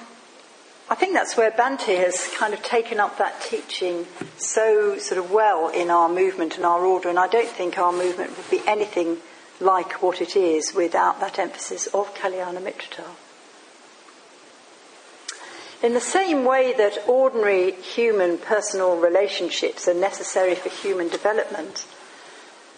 I 0.89 0.95
think 0.95 1.11
that's 1.11 1.35
where 1.35 1.51
Bhante 1.51 1.97
has 1.97 2.29
kind 2.37 2.53
of 2.53 2.63
taken 2.63 2.97
up 3.01 3.17
that 3.17 3.41
teaching 3.41 4.05
so 4.37 4.97
sort 4.97 5.17
of 5.17 5.31
well 5.31 5.67
in 5.67 5.89
our 5.89 6.07
movement 6.07 6.55
and 6.55 6.65
our 6.65 6.85
order, 6.85 7.09
and 7.09 7.19
I 7.19 7.27
don't 7.27 7.49
think 7.49 7.77
our 7.77 7.91
movement 7.91 8.37
would 8.37 8.49
be 8.49 8.65
anything 8.65 9.17
like 9.59 10.01
what 10.01 10.21
it 10.21 10.37
is 10.37 10.73
without 10.73 11.19
that 11.19 11.39
emphasis 11.39 11.87
of 11.87 12.15
Kalyana 12.15 12.61
Mitrata. 12.61 13.03
In 15.83 15.93
the 15.93 15.99
same 15.99 16.45
way 16.45 16.73
that 16.77 17.05
ordinary 17.05 17.73
human 17.73 18.37
personal 18.37 18.95
relationships 18.97 19.89
are 19.89 19.93
necessary 19.93 20.55
for 20.55 20.69
human 20.69 21.09
development, 21.09 21.85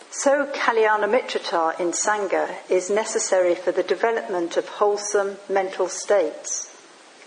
so 0.09 0.47
Kalyana 0.47 1.07
Mitrata 1.07 1.79
in 1.79 1.91
Sangha 1.91 2.55
is 2.71 2.89
necessary 2.89 3.53
for 3.53 3.71
the 3.71 3.83
development 3.83 4.57
of 4.57 4.67
wholesome 4.67 5.37
mental 5.47 5.87
states 5.87 6.68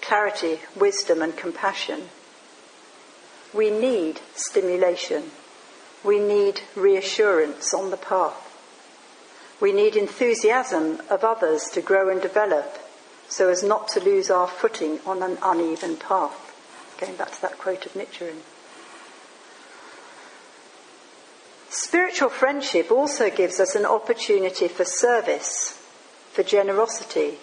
clarity, 0.03 0.61
wisdom, 0.76 1.22
and 1.22 1.36
compassion. 1.36 2.09
We 3.55 3.70
need 3.70 4.20
stimulation. 4.34 5.30
We 6.05 6.18
need 6.18 6.61
reassurance 6.74 7.72
on 7.72 7.90
the 7.90 7.96
path. 7.96 8.48
We 9.61 9.72
need 9.72 9.94
enthusiasm 9.94 11.00
of 11.09 11.22
others 11.22 11.70
to 11.72 11.80
grow 11.80 12.09
and 12.11 12.20
develop 12.20 12.78
so 13.28 13.48
as 13.48 13.62
not 13.62 13.88
to 13.88 14.00
lose 14.00 14.30
our 14.30 14.48
footing 14.48 15.00
on 15.07 15.22
an 15.22 15.38
uneven 15.42 15.96
path. 15.96 16.50
Going 17.00 17.16
back 17.16 17.32
to 17.32 17.42
that 17.42 17.59
quote 17.59 17.86
of 17.86 17.94
Nichiren. 17.94 18.40
Spiritual 21.70 22.28
friendship 22.28 22.90
also 22.90 23.30
gives 23.30 23.59
us 23.59 23.74
an 23.74 23.86
opportunity 23.86 24.68
for 24.68 24.84
service, 24.84 25.82
for 26.32 26.42
generosity, 26.42 27.38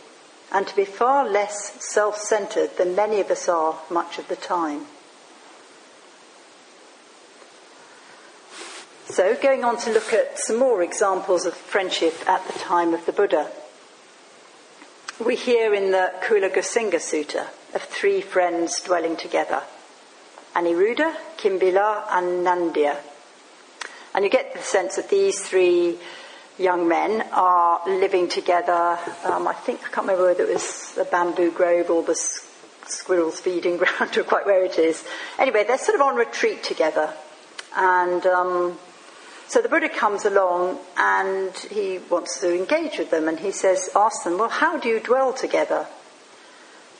and 0.51 0.67
to 0.67 0.75
be 0.75 0.85
far 0.85 1.27
less 1.29 1.83
self 1.83 2.17
centered 2.17 2.77
than 2.77 2.95
many 2.95 3.19
of 3.19 3.29
us 3.29 3.47
are 3.47 3.79
much 3.89 4.17
of 4.17 4.27
the 4.27 4.35
time. 4.35 4.85
So, 9.05 9.35
going 9.35 9.63
on 9.63 9.77
to 9.79 9.91
look 9.91 10.13
at 10.13 10.37
some 10.37 10.57
more 10.57 10.83
examples 10.83 11.45
of 11.45 11.55
friendship 11.55 12.13
at 12.27 12.45
the 12.45 12.57
time 12.59 12.93
of 12.93 13.05
the 13.05 13.11
Buddha. 13.11 13.49
we 15.23 15.35
hear 15.35 15.73
in 15.73 15.91
the 15.91 16.13
Culagosinga 16.21 16.99
Sutta 16.99 17.47
of 17.73 17.81
three 17.81 18.21
friends 18.21 18.79
dwelling 18.79 19.17
together 19.17 19.63
Aniruddha, 20.55 21.15
Kimbila, 21.37 22.05
and 22.09 22.45
Nandiya. 22.45 22.97
And 24.13 24.23
you 24.23 24.29
get 24.29 24.53
the 24.53 24.61
sense 24.61 24.95
that 24.95 25.09
these 25.09 25.39
three 25.41 25.97
young 26.59 26.87
men 26.87 27.21
are 27.31 27.81
living 27.87 28.27
together. 28.27 28.99
Um, 29.23 29.47
I 29.47 29.53
think, 29.53 29.79
I 29.79 29.89
can't 29.89 30.07
remember 30.07 30.27
whether 30.27 30.43
it 30.43 30.53
was 30.53 30.93
the 30.93 31.05
bamboo 31.05 31.51
grove 31.51 31.89
or 31.89 32.03
the 32.03 32.15
squirrels 32.85 33.39
feeding 33.39 33.77
ground 33.83 34.17
or 34.17 34.23
quite 34.23 34.45
where 34.45 34.63
it 34.65 34.77
is. 34.77 35.03
Anyway, 35.37 35.63
they're 35.65 35.77
sort 35.77 35.95
of 35.95 36.01
on 36.01 36.15
retreat 36.15 36.63
together. 36.63 37.13
And 37.75 38.25
um, 38.25 38.77
so 39.47 39.61
the 39.61 39.69
Buddha 39.69 39.89
comes 39.89 40.25
along 40.25 40.79
and 40.97 41.55
he 41.55 41.99
wants 42.09 42.39
to 42.41 42.55
engage 42.55 42.97
with 42.97 43.11
them 43.11 43.27
and 43.27 43.39
he 43.39 43.51
says, 43.51 43.89
ask 43.95 44.23
them, 44.23 44.37
well, 44.37 44.49
how 44.49 44.77
do 44.77 44.89
you 44.89 44.99
dwell 44.99 45.33
together? 45.33 45.87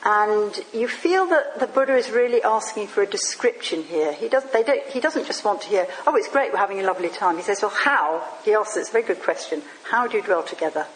And 0.02 0.58
you 0.72 0.88
feel 0.88 1.26
that 1.26 1.60
the 1.60 1.66
Buddha 1.66 1.94
is 1.94 2.10
really 2.10 2.42
asking 2.42 2.86
for 2.86 3.02
a 3.02 3.06
description 3.06 3.82
here. 3.82 4.14
He 4.14 4.30
doesn't, 4.30 4.50
don't, 4.52 4.86
he 4.86 4.98
doesn't 4.98 5.26
just 5.26 5.44
want 5.44 5.60
to 5.62 5.68
hear, 5.68 5.86
oh, 6.06 6.16
it's 6.16 6.28
great, 6.28 6.52
we're 6.52 6.58
having 6.58 6.80
a 6.80 6.84
lovely 6.84 7.10
time. 7.10 7.36
He 7.36 7.42
says, 7.42 7.60
well, 7.60 7.70
how? 7.70 8.26
He 8.42 8.54
asks, 8.54 8.78
it's 8.78 8.88
a 8.88 8.92
very 8.92 9.04
good 9.04 9.20
question. 9.20 9.62
How 9.84 10.06
do 10.06 10.16
you 10.16 10.22
dwell 10.22 10.42
together? 10.42 10.86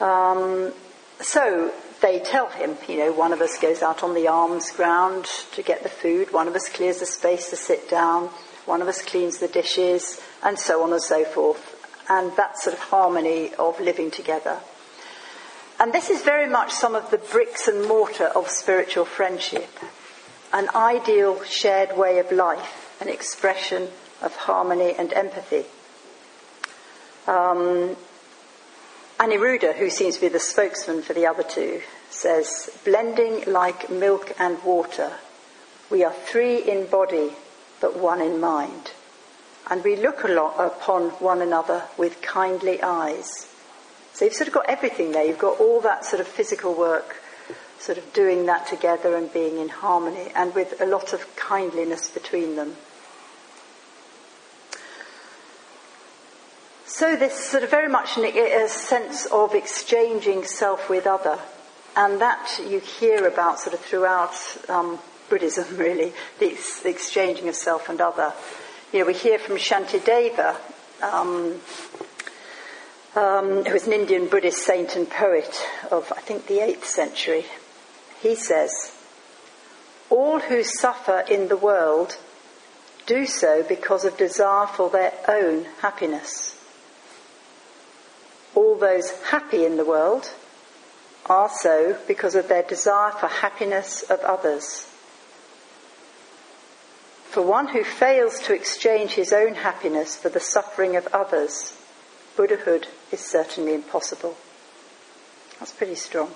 Um, 0.00 0.72
so 1.20 1.72
they 2.02 2.18
tell 2.18 2.48
him, 2.48 2.76
you 2.88 2.98
know, 2.98 3.12
one 3.12 3.32
of 3.32 3.40
us 3.40 3.58
goes 3.58 3.80
out 3.80 4.02
on 4.02 4.14
the 4.14 4.26
alms 4.26 4.72
ground 4.72 5.26
to 5.52 5.62
get 5.62 5.84
the 5.84 5.88
food, 5.88 6.32
one 6.32 6.48
of 6.48 6.56
us 6.56 6.68
clears 6.68 6.98
the 6.98 7.06
space 7.06 7.50
to 7.50 7.56
sit 7.56 7.88
down, 7.88 8.28
one 8.64 8.82
of 8.82 8.88
us 8.88 9.02
cleans 9.02 9.38
the 9.38 9.48
dishes, 9.48 10.20
and 10.42 10.58
so 10.58 10.82
on 10.82 10.92
and 10.92 11.02
so 11.02 11.24
forth. 11.24 11.74
And 12.08 12.36
that 12.36 12.58
sort 12.58 12.74
of 12.74 12.82
harmony 12.82 13.54
of 13.54 13.80
living 13.80 14.10
together. 14.10 14.58
And 15.78 15.92
this 15.92 16.08
is 16.08 16.22
very 16.22 16.48
much 16.48 16.72
some 16.72 16.94
of 16.94 17.10
the 17.10 17.18
bricks 17.18 17.68
and 17.68 17.86
mortar 17.86 18.26
of 18.26 18.48
spiritual 18.48 19.04
friendship 19.04 19.68
an 20.52 20.68
ideal 20.74 21.42
shared 21.44 21.96
way 21.96 22.18
of 22.18 22.32
life, 22.32 22.96
an 23.00 23.08
expression 23.08 23.88
of 24.22 24.34
harmony 24.34 24.94
and 24.96 25.12
empathy. 25.12 25.66
Um, 27.26 27.96
Aniruddha, 29.18 29.74
who 29.74 29.90
seems 29.90 30.14
to 30.14 30.20
be 30.22 30.28
the 30.28 30.40
spokesman 30.40 31.02
for 31.02 31.14
the 31.14 31.26
other 31.26 31.42
two, 31.42 31.82
says, 32.10 32.70
blending 32.84 33.44
like 33.46 33.90
milk 33.90 34.32
and 34.38 34.62
water, 34.62 35.12
we 35.90 36.04
are 36.04 36.12
three 36.12 36.58
in 36.58 36.86
body, 36.86 37.30
but 37.80 37.98
one 37.98 38.20
in 38.20 38.40
mind. 38.40 38.92
And 39.68 39.82
we 39.82 39.96
look 39.96 40.24
upon 40.24 41.10
one 41.10 41.42
another 41.42 41.82
with 41.96 42.22
kindly 42.22 42.82
eyes. 42.82 43.48
So 44.16 44.24
you've 44.24 44.32
sort 44.32 44.48
of 44.48 44.54
got 44.54 44.64
everything 44.66 45.12
there. 45.12 45.26
You've 45.26 45.36
got 45.36 45.60
all 45.60 45.82
that 45.82 46.06
sort 46.06 46.20
of 46.20 46.26
physical 46.26 46.72
work, 46.72 47.22
sort 47.78 47.98
of 47.98 48.14
doing 48.14 48.46
that 48.46 48.66
together 48.66 49.14
and 49.14 49.30
being 49.30 49.58
in 49.58 49.68
harmony, 49.68 50.32
and 50.34 50.54
with 50.54 50.80
a 50.80 50.86
lot 50.86 51.12
of 51.12 51.36
kindliness 51.36 52.08
between 52.08 52.56
them. 52.56 52.76
So 56.86 57.14
this 57.14 57.38
sort 57.38 57.62
of 57.62 57.70
very 57.70 57.90
much 57.90 58.16
a 58.16 58.68
sense 58.68 59.26
of 59.26 59.54
exchanging 59.54 60.44
self 60.44 60.88
with 60.88 61.06
other, 61.06 61.38
and 61.94 62.18
that 62.22 62.58
you 62.66 62.80
hear 62.80 63.26
about 63.26 63.60
sort 63.60 63.74
of 63.74 63.80
throughout 63.80 64.32
um, 64.70 64.98
Buddhism, 65.28 65.66
really, 65.76 66.14
the, 66.38 66.56
the, 66.82 66.88
exchanging 66.88 67.50
of 67.50 67.54
self 67.54 67.90
and 67.90 68.00
other. 68.00 68.32
You 68.94 69.00
know, 69.00 69.04
we 69.08 69.12
hear 69.12 69.38
from 69.38 69.56
Shantideva, 69.56 70.56
um, 71.02 71.60
um, 73.16 73.66
an 73.66 73.92
Indian 73.92 74.28
Buddhist 74.28 74.58
saint 74.64 74.94
and 74.94 75.08
poet 75.08 75.66
of, 75.90 76.12
I 76.14 76.20
think, 76.20 76.46
the 76.46 76.58
8th 76.58 76.84
century. 76.84 77.46
He 78.20 78.34
says, 78.34 78.70
All 80.10 80.38
who 80.38 80.62
suffer 80.62 81.20
in 81.20 81.48
the 81.48 81.56
world 81.56 82.18
do 83.06 83.24
so 83.24 83.62
because 83.62 84.04
of 84.04 84.18
desire 84.18 84.66
for 84.66 84.90
their 84.90 85.14
own 85.28 85.64
happiness. 85.80 86.58
All 88.54 88.76
those 88.76 89.10
happy 89.22 89.64
in 89.64 89.76
the 89.76 89.84
world 89.84 90.30
are 91.26 91.48
so 91.50 91.96
because 92.06 92.34
of 92.34 92.48
their 92.48 92.62
desire 92.62 93.12
for 93.12 93.28
happiness 93.28 94.02
of 94.02 94.20
others. 94.20 94.86
For 97.30 97.42
one 97.42 97.68
who 97.68 97.84
fails 97.84 98.40
to 98.40 98.54
exchange 98.54 99.12
his 99.12 99.32
own 99.32 99.54
happiness 99.54 100.16
for 100.16 100.28
the 100.28 100.40
suffering 100.40 100.96
of 100.96 101.06
others, 101.08 101.75
Buddhahood 102.36 102.86
is 103.10 103.20
certainly 103.20 103.74
impossible. 103.74 104.36
That's 105.58 105.72
pretty 105.72 105.94
strong. 105.94 106.30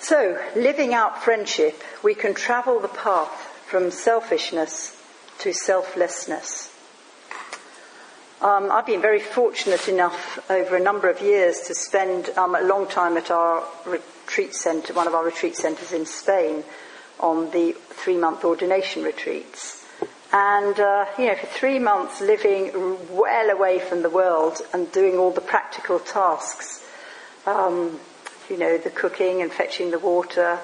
So, 0.00 0.40
living 0.56 0.94
out 0.94 1.22
friendship, 1.22 1.82
we 2.02 2.14
can 2.14 2.34
travel 2.34 2.80
the 2.80 2.88
path 2.88 3.30
from 3.66 3.90
selfishness 3.90 5.00
to 5.38 5.52
selflessness. 5.52 6.74
Um, 8.40 8.72
I've 8.72 8.86
been 8.86 9.02
very 9.02 9.20
fortunate 9.20 9.86
enough 9.86 10.38
over 10.50 10.74
a 10.74 10.80
number 10.80 11.10
of 11.10 11.20
years 11.20 11.60
to 11.66 11.74
spend 11.74 12.30
um, 12.30 12.54
a 12.54 12.62
long 12.62 12.88
time 12.88 13.18
at 13.18 13.30
our 13.30 13.62
retreat 13.84 14.54
centre, 14.54 14.94
one 14.94 15.06
of 15.06 15.14
our 15.14 15.24
retreat 15.24 15.56
centres 15.56 15.92
in 15.92 16.06
Spain, 16.06 16.64
on 17.20 17.50
the 17.50 17.72
three 17.90 18.16
month 18.16 18.44
ordination 18.44 19.02
retreats. 19.02 19.79
And, 20.32 20.78
uh, 20.78 21.06
you 21.18 21.26
know, 21.26 21.34
for 21.34 21.46
three 21.46 21.80
months 21.80 22.20
living 22.20 22.70
well 23.10 23.50
away 23.50 23.80
from 23.80 24.02
the 24.02 24.10
world 24.10 24.60
and 24.72 24.90
doing 24.92 25.16
all 25.16 25.32
the 25.32 25.40
practical 25.40 25.98
tasks, 25.98 26.84
um, 27.46 27.98
you 28.48 28.56
know, 28.56 28.78
the 28.78 28.90
cooking 28.90 29.42
and 29.42 29.52
fetching 29.52 29.90
the 29.90 29.98
water 29.98 30.58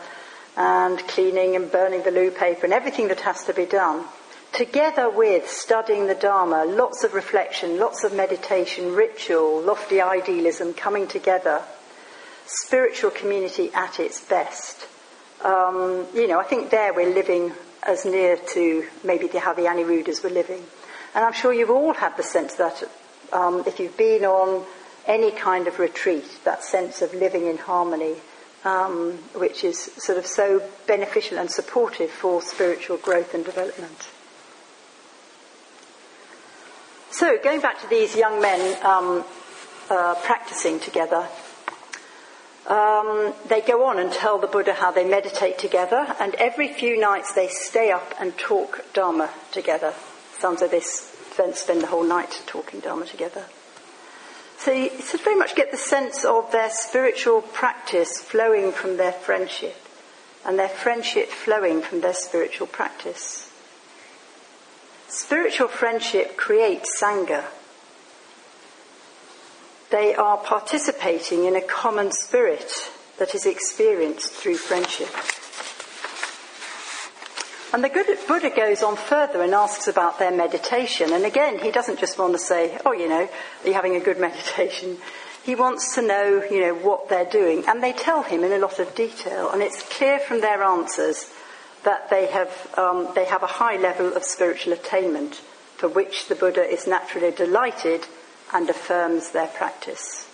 and 0.56 0.98
cleaning 1.08 1.56
and 1.56 1.70
burning 1.70 2.02
the 2.04 2.12
loo 2.12 2.30
paper 2.30 2.64
and 2.64 2.72
everything 2.72 3.08
that 3.08 3.20
has 3.22 3.44
to 3.44 3.52
be 3.52 3.66
done, 3.66 4.04
together 4.52 5.10
with 5.10 5.50
studying 5.50 6.06
the 6.06 6.14
Dharma, 6.14 6.64
lots 6.64 7.02
of 7.02 7.12
reflection, 7.12 7.78
lots 7.78 8.04
of 8.04 8.14
meditation, 8.14 8.94
ritual, 8.94 9.60
lofty 9.60 10.00
idealism 10.00 10.74
coming 10.74 11.08
together, 11.08 11.60
spiritual 12.46 13.10
community 13.10 13.70
at 13.74 13.98
its 13.98 14.20
best. 14.20 14.86
Um, 15.44 16.06
you 16.14 16.28
know, 16.28 16.38
I 16.38 16.44
think 16.44 16.70
there 16.70 16.94
we're 16.94 17.12
living 17.12 17.52
as 17.86 18.04
near 18.04 18.36
to 18.54 18.86
maybe 19.04 19.28
how 19.28 19.52
the 19.54 19.62
Aniruddhas 19.62 20.22
were 20.22 20.30
living. 20.30 20.62
And 21.14 21.24
I'm 21.24 21.32
sure 21.32 21.52
you've 21.52 21.70
all 21.70 21.94
had 21.94 22.16
the 22.16 22.22
sense 22.22 22.54
that 22.54 22.82
um, 23.32 23.62
if 23.66 23.80
you've 23.80 23.96
been 23.96 24.24
on 24.24 24.64
any 25.06 25.30
kind 25.30 25.66
of 25.66 25.78
retreat, 25.78 26.26
that 26.44 26.62
sense 26.62 27.00
of 27.00 27.14
living 27.14 27.46
in 27.46 27.58
harmony, 27.58 28.16
um, 28.64 29.12
which 29.34 29.62
is 29.62 29.78
sort 29.78 30.18
of 30.18 30.26
so 30.26 30.62
beneficial 30.86 31.38
and 31.38 31.50
supportive 31.50 32.10
for 32.10 32.42
spiritual 32.42 32.96
growth 32.96 33.34
and 33.34 33.44
development. 33.44 34.08
So, 37.10 37.38
going 37.42 37.60
back 37.60 37.80
to 37.80 37.88
these 37.88 38.16
young 38.16 38.42
men 38.42 38.84
um, 38.84 39.24
uh, 39.88 40.16
practicing 40.22 40.80
together, 40.80 41.26
um, 42.68 43.32
they 43.48 43.60
go 43.60 43.86
on 43.86 43.98
and 43.98 44.12
tell 44.12 44.38
the 44.38 44.46
Buddha 44.46 44.74
how 44.74 44.90
they 44.90 45.04
meditate 45.04 45.58
together, 45.58 46.14
and 46.18 46.34
every 46.34 46.68
few 46.68 46.98
nights 46.98 47.32
they 47.32 47.48
stay 47.48 47.90
up 47.90 48.14
and 48.18 48.36
talk 48.36 48.84
Dharma 48.92 49.30
together. 49.52 49.94
Sounds 50.38 50.60
like 50.60 50.70
they 50.70 50.80
spend 50.80 51.82
the 51.82 51.86
whole 51.86 52.04
night 52.04 52.42
talking 52.46 52.80
Dharma 52.80 53.06
together. 53.06 53.44
So 54.58 54.72
you 54.72 54.90
very 55.22 55.36
much 55.36 55.54
get 55.54 55.70
the 55.70 55.76
sense 55.76 56.24
of 56.24 56.50
their 56.50 56.70
spiritual 56.70 57.42
practice 57.42 58.20
flowing 58.20 58.72
from 58.72 58.96
their 58.96 59.12
friendship, 59.12 59.76
and 60.44 60.58
their 60.58 60.68
friendship 60.68 61.28
flowing 61.28 61.82
from 61.82 62.00
their 62.00 62.14
spiritual 62.14 62.66
practice. 62.66 63.50
Spiritual 65.08 65.68
friendship 65.68 66.36
creates 66.36 67.00
Sangha, 67.00 67.44
they 69.96 70.14
are 70.14 70.36
participating 70.36 71.46
in 71.46 71.56
a 71.56 71.60
common 71.62 72.12
spirit 72.12 72.70
that 73.18 73.34
is 73.34 73.46
experienced 73.46 74.30
through 74.30 74.56
friendship. 74.56 75.08
And 77.72 77.82
the 77.82 78.18
Buddha 78.28 78.50
goes 78.54 78.82
on 78.82 78.96
further 78.96 79.42
and 79.42 79.54
asks 79.54 79.88
about 79.88 80.18
their 80.18 80.30
meditation. 80.30 81.14
And 81.14 81.24
again, 81.24 81.58
he 81.58 81.70
doesn't 81.70 81.98
just 81.98 82.18
want 82.18 82.34
to 82.34 82.38
say, 82.38 82.78
oh, 82.84 82.92
you 82.92 83.08
know, 83.08 83.26
are 83.26 83.66
you 83.66 83.72
having 83.72 83.96
a 83.96 84.00
good 84.00 84.20
meditation? 84.28 84.98
He 85.44 85.54
wants 85.54 85.94
to 85.94 86.02
know, 86.02 86.44
you 86.50 86.60
know, 86.60 86.74
what 86.74 87.08
they're 87.08 87.30
doing. 87.30 87.64
And 87.66 87.82
they 87.82 87.92
tell 87.92 88.22
him 88.22 88.44
in 88.44 88.52
a 88.52 88.58
lot 88.58 88.78
of 88.78 88.94
detail. 88.94 89.50
And 89.50 89.62
it's 89.62 89.82
clear 89.82 90.18
from 90.18 90.42
their 90.42 90.62
answers 90.62 91.32
that 91.84 92.10
they 92.10 92.26
have, 92.26 92.50
um, 92.76 93.08
they 93.14 93.24
have 93.24 93.42
a 93.42 93.46
high 93.46 93.78
level 93.78 94.12
of 94.12 94.24
spiritual 94.24 94.74
attainment 94.74 95.36
for 95.76 95.88
which 95.88 96.28
the 96.28 96.34
Buddha 96.34 96.62
is 96.62 96.86
naturally 96.86 97.30
delighted 97.30 98.06
and 98.52 98.68
affirms 98.68 99.30
their 99.30 99.48
practice. 99.48 100.28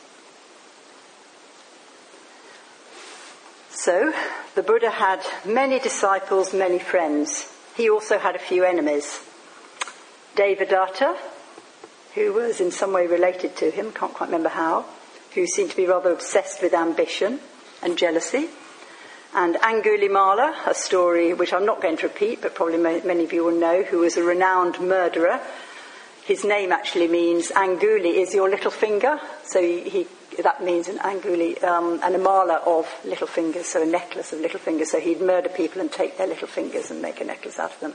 So, 3.71 4.13
the 4.55 4.63
Buddha 4.63 4.91
had 4.91 5.25
many 5.45 5.79
disciples, 5.79 6.53
many 6.53 6.79
friends. 6.79 7.53
He 7.75 7.89
also 7.89 8.19
had 8.19 8.37
a 8.37 8.39
few 8.39 8.65
enemies. 8.65 9.21
Devadatta, 10.37 11.17
who 12.15 12.33
was 12.33 12.61
in 12.61 12.71
some 12.71 12.93
way 12.93 13.07
related 13.07 13.57
to 13.57 13.71
him, 13.71 13.93
can't 13.93 14.15
quite 14.15 14.27
remember 14.27 14.51
how, 14.51 14.85
who 15.35 15.47
seemed 15.47 15.71
to 15.71 15.77
be 15.77 15.87
rather 15.87 16.13
obsessed 16.13 16.63
with 16.63 16.75
ambition 16.75 17.41
and 17.83 17.99
jealousy. 17.99 18.49
And 19.35 19.55
Angulimala, 19.57 20.67
a 20.67 20.75
story 20.75 21.33
which 21.33 21.55
I'm 21.55 21.65
not 21.65 21.81
going 21.81 21.97
to 21.97 22.09
repeat, 22.09 22.43
but 22.43 22.55
probably 22.55 22.77
many 22.77 23.25
of 23.25 23.33
you 23.33 23.45
will 23.45 23.59
know, 23.59 23.83
who 23.83 24.01
was 24.01 24.19
a 24.19 24.23
renowned 24.23 24.79
murderer. 24.79 25.41
His 26.33 26.45
name 26.45 26.73
actually 26.73 27.09
means 27.09 27.51
Anguli 27.51 28.15
is 28.15 28.33
your 28.33 28.49
little 28.49 28.71
finger, 28.71 29.21
so 29.45 29.61
he, 29.61 29.81
he 29.83 30.07
that 30.43 30.65
means 30.65 30.89
an 30.89 30.97
anguli, 30.97 31.63
um, 31.63 32.01
an 32.03 32.15
amala 32.15 32.67
of 32.67 32.89
little 33.05 33.27
fingers, 33.27 33.67
so 33.67 33.83
a 33.83 33.85
necklace 33.85 34.33
of 34.33 34.41
little 34.41 34.59
fingers. 34.59 34.93
So 34.93 34.99
he'd 34.99 35.21
murder 35.21 35.51
people 35.51 35.83
and 35.83 35.93
take 35.93 36.17
their 36.17 36.27
little 36.27 36.49
fingers 36.49 36.91
and 36.91 37.03
make 37.03 37.21
a 37.21 37.25
necklace 37.25 37.59
out 37.59 37.75
of 37.75 37.81
them. 37.81 37.93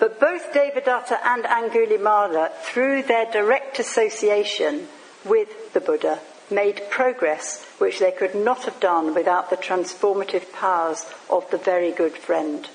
But 0.00 0.18
both 0.18 0.52
Devadatta 0.52 1.20
and 1.22 1.44
Angulimala, 1.44 2.52
through 2.62 3.04
their 3.04 3.30
direct 3.30 3.78
association 3.78 4.88
with 5.24 5.72
the 5.72 5.80
Buddha, 5.80 6.18
made 6.50 6.90
progress 6.90 7.64
which 7.78 8.00
they 8.00 8.10
could 8.10 8.34
not 8.34 8.64
have 8.64 8.80
done 8.80 9.14
without 9.14 9.50
the 9.50 9.56
transformative 9.56 10.52
powers 10.52 11.06
of 11.30 11.48
the 11.52 11.58
very 11.58 11.92
good 11.92 12.16
friend, 12.16 12.68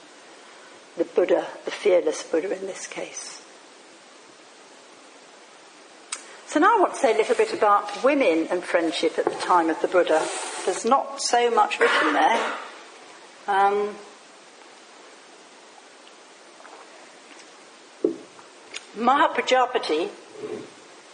the 0.96 1.04
Buddha, 1.04 1.46
the 1.66 1.72
fearless 1.72 2.24
Buddha 2.24 2.58
in 2.58 2.68
this 2.68 2.88
case. 2.88 3.37
So 6.48 6.62
now 6.62 6.78
I 6.78 6.80
want 6.80 6.93
to 6.93 7.00
say 7.02 7.14
a 7.14 7.18
little 7.18 7.36
bit 7.36 7.54
about 7.54 8.06
women 8.06 8.48
and 8.50 8.64
friendship 8.64 9.20
at 9.20 9.26
the 9.26 9.32
time 9.32 9.70
of 9.70 9.82
the 9.82 9.89
Buddha. 9.89 10.26
There's 10.66 10.86
not 10.86 11.22
so 11.22 11.52
much 11.52 11.78
written 11.78 12.14
there. 12.14 12.54
Um, 13.50 13.93
Mahaprajapati, 18.95 20.08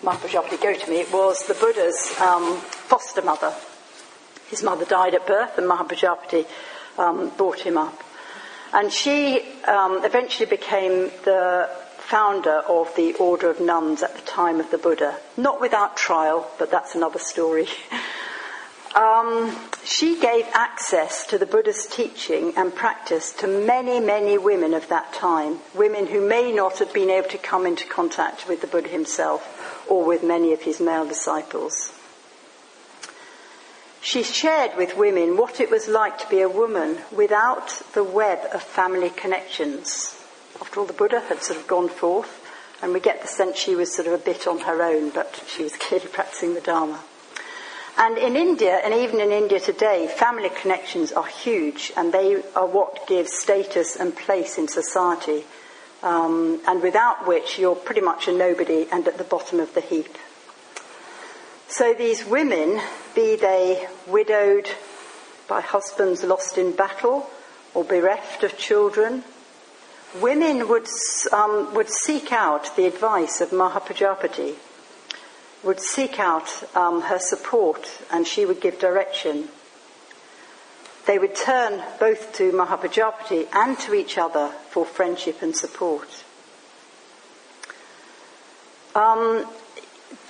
Mahaprajapati 0.03 0.61
Gautami, 0.61 1.11
was 1.11 1.47
the 1.47 1.55
Buddha's 1.55 2.13
um, 2.21 2.57
foster 2.57 3.23
mother. 3.23 3.55
His 4.49 4.61
mother 4.61 4.85
died 4.85 5.15
at 5.15 5.25
birth, 5.25 5.57
and 5.57 5.67
Mahaprajapati 5.67 6.45
um, 6.99 7.29
brought 7.29 7.61
him 7.61 7.79
up. 7.79 8.03
And 8.71 8.93
she 8.93 9.41
um, 9.67 10.05
eventually 10.05 10.45
became 10.45 11.09
the 11.25 11.71
founder 12.13 12.61
of 12.69 12.95
the 12.95 13.15
order 13.15 13.49
of 13.49 13.59
nuns 13.59 14.03
at 14.03 14.13
the 14.13 14.21
time 14.21 14.59
of 14.59 14.69
the 14.69 14.77
Buddha. 14.77 15.17
Not 15.35 15.59
without 15.59 15.97
trial, 15.97 16.47
but 16.59 16.69
that's 16.69 16.93
another 16.93 17.17
story. 17.17 17.67
Um, 18.95 19.57
she 19.83 20.19
gave 20.19 20.45
access 20.53 21.25
to 21.25 21.39
the 21.39 21.47
Buddha's 21.47 21.87
teaching 21.87 22.53
and 22.55 22.75
practice 22.75 23.31
to 23.37 23.47
many, 23.47 23.99
many 23.99 24.37
women 24.37 24.75
of 24.75 24.87
that 24.89 25.11
time, 25.13 25.57
women 25.73 26.05
who 26.05 26.21
may 26.21 26.51
not 26.51 26.77
have 26.77 26.93
been 26.93 27.09
able 27.09 27.29
to 27.29 27.39
come 27.39 27.65
into 27.65 27.87
contact 27.87 28.47
with 28.47 28.61
the 28.61 28.67
Buddha 28.67 28.89
himself 28.89 29.83
or 29.89 30.05
with 30.05 30.21
many 30.21 30.53
of 30.53 30.61
his 30.61 30.79
male 30.79 31.07
disciples. 31.07 31.91
She 33.99 34.21
shared 34.21 34.77
with 34.77 34.95
women 34.95 35.37
what 35.37 35.59
it 35.59 35.71
was 35.71 35.87
like 35.87 36.19
to 36.19 36.29
be 36.29 36.41
a 36.41 36.47
woman 36.47 36.99
without 37.11 37.81
the 37.95 38.03
web 38.03 38.41
of 38.53 38.61
family 38.61 39.09
connections 39.09 40.22
after 40.59 40.79
all, 40.79 40.85
the 40.85 40.93
Buddha 40.93 41.21
had 41.21 41.41
sort 41.41 41.59
of 41.59 41.67
gone 41.67 41.89
forth, 41.89 42.39
and 42.81 42.93
we 42.93 42.99
get 42.99 43.21
the 43.21 43.27
sense 43.27 43.57
she 43.57 43.75
was 43.75 43.93
sort 43.93 44.07
of 44.07 44.13
a 44.13 44.17
bit 44.17 44.47
on 44.47 44.59
her 44.59 44.83
own, 44.83 45.09
but 45.09 45.43
she 45.47 45.63
was 45.63 45.75
clearly 45.79 46.07
practicing 46.07 46.53
the 46.53 46.61
Dharma. 46.61 46.99
And 47.95 48.17
in 48.17 48.35
India, 48.35 48.77
and 48.83 48.93
even 48.93 49.19
in 49.19 49.31
India 49.31 49.59
today, 49.59 50.07
family 50.07 50.49
connections 50.49 51.11
are 51.11 51.25
huge, 51.25 51.91
and 51.95 52.11
they 52.11 52.41
are 52.55 52.65
what 52.65 53.07
gives 53.07 53.31
status 53.33 53.95
and 53.95 54.15
place 54.15 54.57
in 54.57 54.67
society, 54.67 55.45
um, 56.01 56.59
and 56.67 56.81
without 56.81 57.27
which 57.27 57.59
you're 57.59 57.75
pretty 57.75 58.01
much 58.01 58.27
a 58.27 58.31
nobody 58.31 58.87
and 58.91 59.07
at 59.07 59.17
the 59.17 59.23
bottom 59.23 59.59
of 59.59 59.73
the 59.75 59.81
heap. 59.81 60.17
So 61.67 61.93
these 61.93 62.25
women, 62.25 62.81
be 63.15 63.35
they 63.35 63.87
widowed 64.07 64.69
by 65.47 65.61
husbands 65.61 66.23
lost 66.23 66.57
in 66.57 66.75
battle, 66.75 67.29
or 67.73 67.83
bereft 67.83 68.43
of 68.43 68.57
children, 68.57 69.23
women 70.21 70.67
would, 70.67 70.87
um, 71.31 71.73
would 71.73 71.89
seek 71.89 72.31
out 72.31 72.75
the 72.75 72.85
advice 72.85 73.41
of 73.41 73.49
Mahaprajapati, 73.49 74.55
would 75.63 75.79
seek 75.79 76.19
out 76.19 76.75
um, 76.75 77.01
her 77.03 77.19
support, 77.19 77.89
and 78.11 78.27
she 78.27 78.45
would 78.45 78.61
give 78.61 78.79
direction. 78.79 79.47
They 81.05 81.19
would 81.19 81.35
turn 81.35 81.83
both 81.99 82.33
to 82.33 82.51
Mahaprajapati 82.51 83.47
and 83.53 83.77
to 83.79 83.93
each 83.93 84.17
other 84.17 84.49
for 84.69 84.85
friendship 84.85 85.41
and 85.41 85.55
support. 85.55 86.23
Um, 88.95 89.45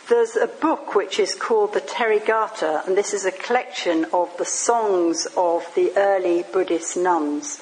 there's 0.10 0.36
a 0.36 0.48
book 0.48 0.96
which 0.96 1.20
is 1.20 1.36
called 1.36 1.74
the 1.74 1.82
Therigatha, 1.82 2.86
and 2.88 2.98
this 2.98 3.14
is 3.14 3.26
a 3.26 3.32
collection 3.32 4.06
of 4.14 4.36
the 4.38 4.46
songs 4.46 5.28
of 5.38 5.66
the 5.76 5.92
early 5.96 6.44
Buddhist 6.52 6.98
nuns. 6.98 7.62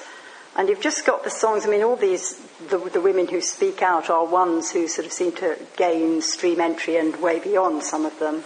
And 0.56 0.68
you've 0.68 0.80
just 0.80 1.06
got 1.06 1.24
the 1.24 1.30
songs. 1.30 1.64
I 1.64 1.70
mean, 1.70 1.82
all 1.82 1.96
these, 1.96 2.36
the, 2.68 2.78
the, 2.78 3.00
women 3.00 3.26
who 3.26 3.40
speak 3.40 3.80
out 3.80 4.10
are 4.10 4.26
ones 4.26 4.70
who 4.70 4.86
sort 4.86 5.06
of 5.06 5.12
seem 5.12 5.32
to 5.32 5.56
gain 5.76 6.20
stream 6.20 6.60
entry 6.60 6.96
and 6.96 7.16
way 7.22 7.40
beyond 7.40 7.82
some 7.82 8.04
of 8.04 8.18
them. 8.18 8.42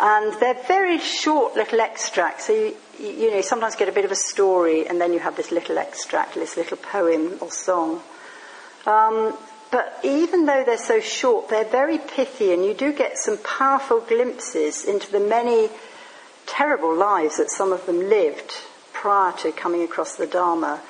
And 0.00 0.34
they're 0.40 0.60
very 0.66 0.98
short 0.98 1.54
little 1.54 1.80
extracts. 1.80 2.46
So 2.46 2.52
you, 2.52 2.74
you 2.98 3.30
know, 3.30 3.36
you 3.36 3.42
sometimes 3.42 3.76
get 3.76 3.88
a 3.88 3.92
bit 3.92 4.04
of 4.04 4.10
a 4.10 4.16
story 4.16 4.88
and 4.88 5.00
then 5.00 5.12
you 5.12 5.20
have 5.20 5.36
this 5.36 5.52
little 5.52 5.78
extract, 5.78 6.34
this 6.34 6.56
little 6.56 6.76
poem 6.76 7.38
or 7.40 7.52
song. 7.52 8.02
Um, 8.84 9.36
but 9.70 10.00
even 10.02 10.46
though 10.46 10.64
they're 10.64 10.76
so 10.76 11.00
short, 11.00 11.48
they're 11.48 11.64
very 11.64 11.98
pithy 11.98 12.52
and 12.52 12.64
you 12.64 12.74
do 12.74 12.92
get 12.92 13.16
some 13.16 13.38
powerful 13.38 14.00
glimpses 14.00 14.84
into 14.84 15.10
the 15.12 15.20
many 15.20 15.70
terrible 16.46 16.94
lives 16.94 17.36
that 17.36 17.48
some 17.48 17.72
of 17.72 17.86
them 17.86 17.98
lived 18.08 18.52
prior 18.92 19.32
to 19.38 19.52
coming 19.52 19.82
across 19.82 20.16
the 20.16 20.26
Dharma 20.26 20.80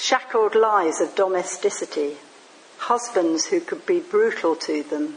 shackled 0.00 0.54
lives 0.54 1.00
of 1.00 1.14
domesticity, 1.14 2.16
husbands 2.78 3.46
who 3.46 3.60
could 3.60 3.86
be 3.86 4.00
brutal 4.00 4.54
to 4.56 4.82
them, 4.82 5.16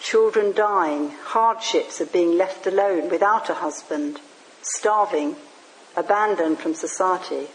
children 0.00 0.52
dying, 0.52 1.10
hardships 1.24 2.00
of 2.00 2.12
being 2.12 2.36
left 2.36 2.66
alone 2.66 3.10
without 3.10 3.50
a 3.50 3.54
husband, 3.54 4.20
starving, 4.62 5.36
abandoned 5.96 6.58
from 6.58 6.74
society. 6.74 7.48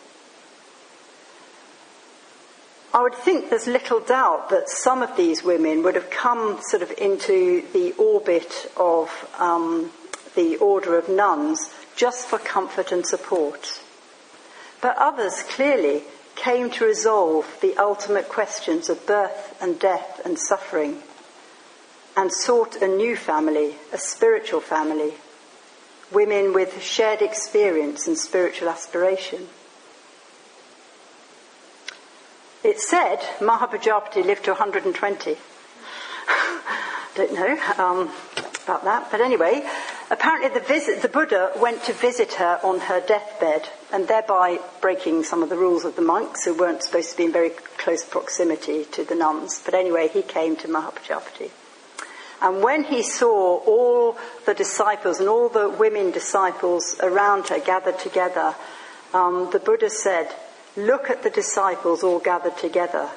I 2.94 3.02
would 3.02 3.16
think 3.16 3.50
there's 3.50 3.68
little 3.68 4.00
doubt 4.00 4.50
that 4.52 4.70
some 4.70 5.02
of 5.02 5.18
these 5.18 5.44
women 5.44 5.84
would 5.84 5.96
have 5.96 6.10
come 6.10 6.60
sort 6.62 6.82
of 6.82 6.94
into 6.98 7.62
the 7.74 7.92
orbit 7.94 8.72
of 8.78 9.10
um, 9.38 9.92
the 10.36 10.56
order 10.58 10.98
of 10.98 11.10
nuns 11.10 11.60
just 11.98 12.28
for 12.28 12.38
comfort 12.40 12.94
and 12.94 13.06
support. 13.06 13.82
But 14.82 14.98
others 14.98 15.44
clearly 15.44 16.04
came 16.36 16.70
to 16.72 16.86
resolve 16.86 17.58
the 17.62 17.76
ultimate 17.78 18.30
questions 18.30 18.90
of 18.90 19.06
birth 19.06 19.58
and 19.62 19.80
death 19.80 20.22
and 20.26 20.38
suffering, 20.38 21.02
and 22.18 22.32
sought 22.32 22.76
a 22.82 22.88
new 22.88 23.16
family, 23.16 23.76
a 23.92 23.98
spiritual 23.98 24.62
family, 24.62 25.14
women 26.12 26.54
with 26.54 26.82
shared 26.82 27.22
experience 27.22 28.08
and 28.08 28.18
spiritual 28.18 28.70
aspiration. 28.70 29.48
It 32.64 32.80
said 32.80 33.20
Mahaprajapati 33.40 34.24
lived 34.24 34.46
to 34.46 34.52
120. 34.52 35.38
Don't 37.16 37.34
know 37.34 37.60
um, 37.78 38.12
about 38.66 38.84
that, 38.84 39.10
but 39.12 39.22
anyway, 39.22 39.64
Apparently, 40.12 40.50
the, 40.50 40.60
visit, 40.60 41.02
the 41.02 41.08
Buddha 41.08 41.52
went 41.58 41.84
to 41.86 41.94
visit 41.94 42.34
her 42.34 42.60
on 42.64 42.80
her 42.82 43.02
deathbed, 43.02 43.70
and 43.92 44.08
thereby 44.08 44.60
breaking 44.80 45.24
some 45.24 45.42
of 45.42 45.50
the 45.50 45.58
rules 45.58 45.84
of 45.84 45.96
the 45.96 46.04
monks 46.04 46.46
who 46.46 46.54
weren't 46.54 46.84
supposed 46.84 47.10
to 47.12 47.18
be 47.18 47.26
in 47.26 47.32
very 47.32 47.50
close 47.50 48.06
proximity 48.06 48.86
to 48.86 49.04
the 49.04 49.16
nuns. 49.16 49.64
But 49.66 49.74
anyway, 49.74 50.10
he 50.10 50.22
came 50.22 50.58
to 50.58 50.68
Mahapajapati. 50.68 51.50
And 52.40 52.62
when 52.62 52.84
he 52.84 53.02
saw 53.02 53.58
all 53.66 54.16
the 54.46 54.54
disciples 54.54 55.20
and 55.20 55.28
all 55.28 55.50
the 55.50 55.70
women 55.70 56.12
disciples 56.12 56.98
around 57.02 57.48
her 57.48 57.60
gathered 57.60 57.98
together, 57.98 58.54
um, 59.12 59.50
the 59.52 59.60
Buddha 59.60 59.90
said, 59.90 60.28
Look 60.78 61.10
at 61.10 61.24
the 61.24 61.32
disciples 61.32 62.04
all 62.04 62.20
gathered 62.20 62.58
together. 62.58 63.10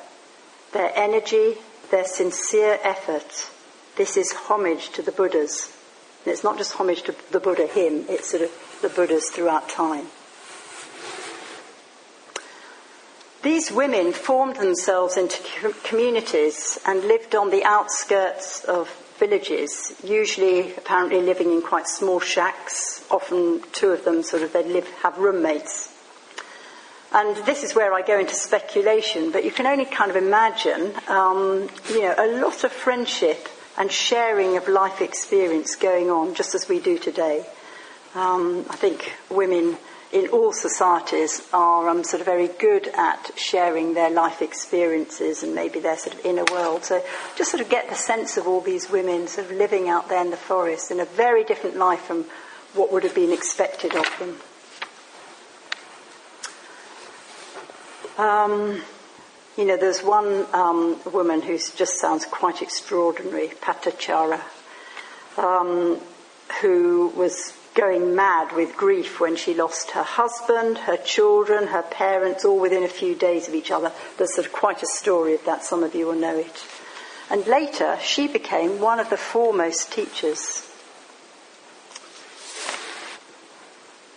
Their 0.72 0.92
energy, 0.94 1.56
their 1.90 2.04
sincere 2.04 2.78
effort. 2.82 3.50
This 3.98 4.16
is 4.16 4.32
homage 4.32 4.90
to 4.90 5.02
the 5.02 5.10
Buddhas. 5.10 5.76
And 6.24 6.32
it's 6.32 6.44
not 6.44 6.56
just 6.56 6.74
homage 6.74 7.02
to 7.02 7.16
the 7.32 7.40
Buddha, 7.40 7.66
him, 7.66 8.04
it's 8.08 8.30
sort 8.30 8.44
of 8.44 8.78
the 8.80 8.88
Buddhas 8.88 9.28
throughout 9.28 9.68
time. 9.68 10.06
These 13.42 13.72
women 13.72 14.12
formed 14.12 14.54
themselves 14.54 15.16
into 15.16 15.42
communities 15.82 16.78
and 16.86 17.08
lived 17.08 17.34
on 17.34 17.50
the 17.50 17.64
outskirts 17.64 18.62
of 18.64 18.88
villages, 19.18 19.92
usually 20.04 20.76
apparently 20.76 21.20
living 21.20 21.50
in 21.50 21.60
quite 21.60 21.88
small 21.88 22.20
shacks. 22.20 23.04
Often 23.10 23.62
two 23.72 23.90
of 23.90 24.04
them 24.04 24.22
sort 24.22 24.44
of 24.44 24.52
they 24.52 24.62
live 24.62 24.88
have 25.02 25.18
roommates. 25.18 25.92
And 27.12 27.36
this 27.46 27.64
is 27.64 27.74
where 27.74 27.92
I 27.92 28.02
go 28.02 28.16
into 28.16 28.34
speculation, 28.36 29.32
but 29.32 29.44
you 29.44 29.50
can 29.50 29.66
only 29.66 29.86
kind 29.86 30.12
of 30.12 30.16
imagine, 30.16 30.92
um, 31.08 31.68
you 31.90 32.02
know, 32.02 32.14
a 32.16 32.40
lot 32.40 32.62
of 32.62 32.70
friendship 32.70 33.48
and 33.78 33.90
sharing 33.90 34.56
of 34.56 34.68
life 34.68 35.00
experience 35.00 35.76
going 35.76 36.10
on, 36.10 36.34
just 36.34 36.54
as 36.54 36.68
we 36.68 36.80
do 36.80 36.98
today. 36.98 37.46
Um, 38.14 38.66
I 38.68 38.76
think 38.76 39.14
women 39.30 39.78
in 40.12 40.28
all 40.28 40.52
societies 40.52 41.46
are 41.52 41.88
um, 41.88 42.02
sort 42.02 42.20
of 42.20 42.26
very 42.26 42.48
good 42.48 42.88
at 42.88 43.30
sharing 43.36 43.94
their 43.94 44.10
life 44.10 44.42
experiences 44.42 45.42
and 45.42 45.54
maybe 45.54 45.78
their 45.78 45.96
sort 45.96 46.18
of 46.18 46.26
inner 46.26 46.44
world. 46.50 46.84
So 46.84 47.04
just 47.36 47.50
sort 47.50 47.60
of 47.60 47.68
get 47.68 47.88
the 47.88 47.94
sense 47.94 48.36
of 48.36 48.48
all 48.48 48.60
these 48.60 48.90
women 48.90 49.28
sort 49.28 49.50
of 49.50 49.56
living 49.56 49.88
out 49.88 50.08
there 50.08 50.22
in 50.22 50.30
the 50.30 50.36
forest 50.36 50.90
in 50.90 50.98
a 50.98 51.04
very 51.04 51.44
different 51.44 51.76
life 51.76 52.00
from 52.00 52.24
what 52.74 52.90
would 52.92 53.04
have 53.04 53.14
been 53.14 53.32
expected 53.32 53.94
of 53.94 54.06
them. 54.18 54.36
Um, 58.18 58.82
you 59.58 59.64
know, 59.64 59.76
there's 59.76 60.04
one 60.04 60.46
um, 60.54 60.96
woman 61.12 61.42
who 61.42 61.58
just 61.58 61.98
sounds 61.98 62.24
quite 62.24 62.62
extraordinary, 62.62 63.48
Patachara, 63.48 64.40
um, 65.36 65.98
who 66.62 67.08
was 67.16 67.52
going 67.74 68.14
mad 68.14 68.54
with 68.54 68.76
grief 68.76 69.18
when 69.18 69.34
she 69.34 69.54
lost 69.54 69.90
her 69.90 70.04
husband, 70.04 70.78
her 70.78 70.96
children, 70.96 71.66
her 71.66 71.82
parents, 71.82 72.44
all 72.44 72.60
within 72.60 72.84
a 72.84 72.88
few 72.88 73.16
days 73.16 73.48
of 73.48 73.54
each 73.54 73.72
other. 73.72 73.90
There's 74.16 74.32
sort 74.32 74.46
of 74.46 74.52
quite 74.52 74.80
a 74.84 74.86
story 74.86 75.34
of 75.34 75.44
that, 75.46 75.64
some 75.64 75.82
of 75.82 75.92
you 75.92 76.06
will 76.06 76.14
know 76.14 76.38
it. 76.38 76.64
And 77.28 77.44
later, 77.48 77.98
she 78.00 78.28
became 78.28 78.78
one 78.78 79.00
of 79.00 79.10
the 79.10 79.16
foremost 79.16 79.92
teachers. 79.92 80.70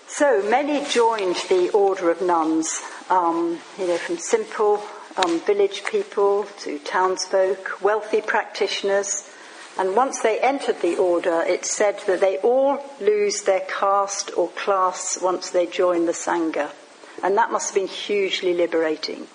So 0.06 0.44
many 0.48 0.86
joined 0.86 1.38
the 1.50 1.72
order 1.74 2.12
of 2.12 2.22
nuns, 2.22 2.84
um, 3.10 3.58
you 3.80 3.88
know, 3.88 3.98
from 3.98 4.20
simple 4.20 4.84
um, 5.18 5.40
village 5.42 5.84
people 5.86 6.46
to 6.60 6.80
townsfolk, 6.80 7.82
wealthy 7.82 8.22
practitioners, 8.22 9.30
and 9.78 9.96
once 9.96 10.22
they 10.22 10.40
entered 10.40 10.82
the 10.82 10.98
order, 10.98 11.42
it 11.42 11.66
said 11.66 12.00
that 12.06 12.20
they 12.20 12.38
all 12.40 12.84
lose 13.00 13.44
their 13.44 13.62
caste 13.62 14.32
or 14.38 14.50
class 14.50 15.18
once 15.22 15.50
they 15.50 15.66
join 15.66 16.06
the 16.06 16.12
Sangha. 16.12 16.72
And 17.24 17.38
that 17.38 17.52
must 17.52 17.70
have 17.70 17.76
been 17.76 17.88
hugely 17.88 18.54
liberating. 18.54 19.28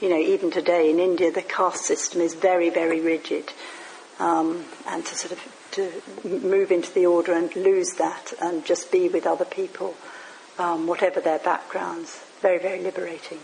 You 0.00 0.10
know, 0.10 0.18
even 0.18 0.50
today 0.50 0.90
in 0.90 0.98
India, 0.98 1.30
the 1.30 1.42
caste 1.42 1.84
system 1.84 2.20
is 2.20 2.34
very, 2.34 2.68
very 2.68 3.00
rigid. 3.00 3.52
Um, 4.18 4.64
and 4.88 5.04
to 5.04 5.14
sort 5.14 5.32
of 5.32 5.56
to 5.72 5.92
move 6.24 6.70
into 6.72 6.92
the 6.92 7.06
order 7.06 7.34
and 7.34 7.54
lose 7.54 7.92
that 7.94 8.32
and 8.40 8.64
just 8.64 8.90
be 8.90 9.08
with 9.08 9.26
other 9.26 9.44
people, 9.44 9.94
um, 10.58 10.86
whatever 10.86 11.20
their 11.20 11.38
backgrounds, 11.38 12.24
very, 12.40 12.58
very 12.58 12.80
liberating. 12.80 13.38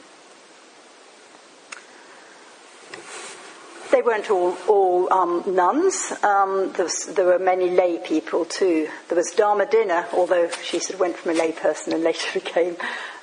They 3.92 4.00
weren't 4.00 4.30
all, 4.30 4.56
all 4.68 5.12
um, 5.12 5.42
nuns. 5.54 6.12
Um, 6.22 6.72
there, 6.72 6.86
was, 6.86 7.12
there, 7.14 7.26
were 7.26 7.38
many 7.38 7.68
lay 7.68 7.98
people 7.98 8.46
too. 8.46 8.88
There 9.08 9.16
was 9.16 9.34
Dharmadina, 9.36 10.06
although 10.14 10.48
she 10.62 10.78
sort 10.78 10.94
of 10.94 11.00
went 11.00 11.16
from 11.16 11.32
a 11.32 11.34
lay 11.34 11.52
person 11.52 11.92
and 11.92 12.02
later 12.10 12.40
became 12.40 12.76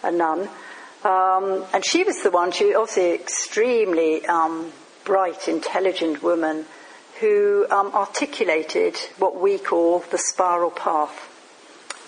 a 0.04 0.12
nun. 0.12 0.48
Um, 1.04 1.66
and 1.74 1.84
she 1.84 2.04
was 2.04 2.22
the 2.22 2.30
one, 2.30 2.52
she 2.52 2.66
was 2.66 2.76
obviously 2.76 3.14
extremely 3.14 4.24
um, 4.28 4.72
bright, 5.06 5.48
intelligent 5.48 6.22
woman 6.22 6.66
who 7.20 7.66
um, 7.72 7.88
articulated 7.94 8.96
what 9.18 9.40
we 9.40 9.58
call 9.58 10.00
the 10.12 10.20
spiral 10.20 10.70
path. 10.70 11.26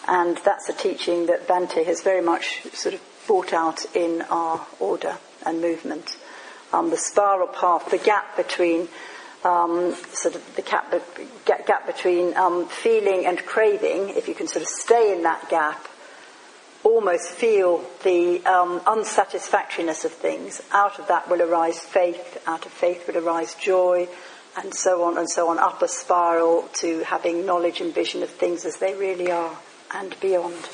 And 0.08 0.38
that's 0.46 0.70
a 0.70 0.74
teaching 0.74 1.26
that 1.26 1.48
Bhante 1.48 1.84
has 1.84 2.02
very 2.04 2.22
much 2.22 2.62
sort 2.74 2.94
of 2.94 3.02
brought 3.26 3.54
out 3.54 3.86
in 3.96 4.22
our 4.30 4.68
order 4.80 5.18
and 5.46 5.62
movement 5.62 6.16
um, 6.74 6.90
the 6.90 6.98
spiral 6.98 7.48
path, 7.48 7.90
the 7.92 7.98
gap 7.98 8.38
between 8.38 8.88
um, 9.44 9.96
sort 10.14 10.36
of 10.36 10.56
the 10.56 10.62
gap, 10.62 10.94
gap 11.46 11.88
between 11.88 12.36
um, 12.36 12.68
feeling 12.68 13.26
and 13.26 13.40
craving, 13.46 14.10
if 14.10 14.28
you 14.28 14.36
can 14.36 14.48
sort 14.48 14.62
of 14.62 14.68
stay 14.68 15.16
in 15.16 15.24
that 15.24 15.50
gap, 15.50 15.88
almost 16.84 17.30
feel 17.30 17.84
the 18.04 18.44
um, 18.46 18.80
unsatisfactoriness 18.88 20.06
of 20.06 20.12
things, 20.12 20.62
out 20.72 21.00
of 21.00 21.08
that 21.08 21.30
will 21.30 21.42
arise 21.42 21.80
faith, 21.80 22.42
out 22.48 22.66
of 22.66 22.72
faith 22.72 23.08
will 23.08 23.18
arise 23.18 23.56
joy, 23.56 24.08
and 24.58 24.74
so 24.74 25.04
on 25.04 25.18
and 25.18 25.30
so 25.30 25.50
on, 25.50 25.60
up 25.60 25.82
a 25.82 25.88
spiral 25.88 26.68
to 26.74 27.04
having 27.04 27.46
knowledge 27.46 27.82
and 27.82 27.94
vision 27.94 28.22
of 28.24 28.30
things 28.30 28.66
as 28.66 28.78
they 28.78 28.94
really 28.96 29.32
are 29.32 29.58
and 29.94 30.20
beyond. 30.20 30.70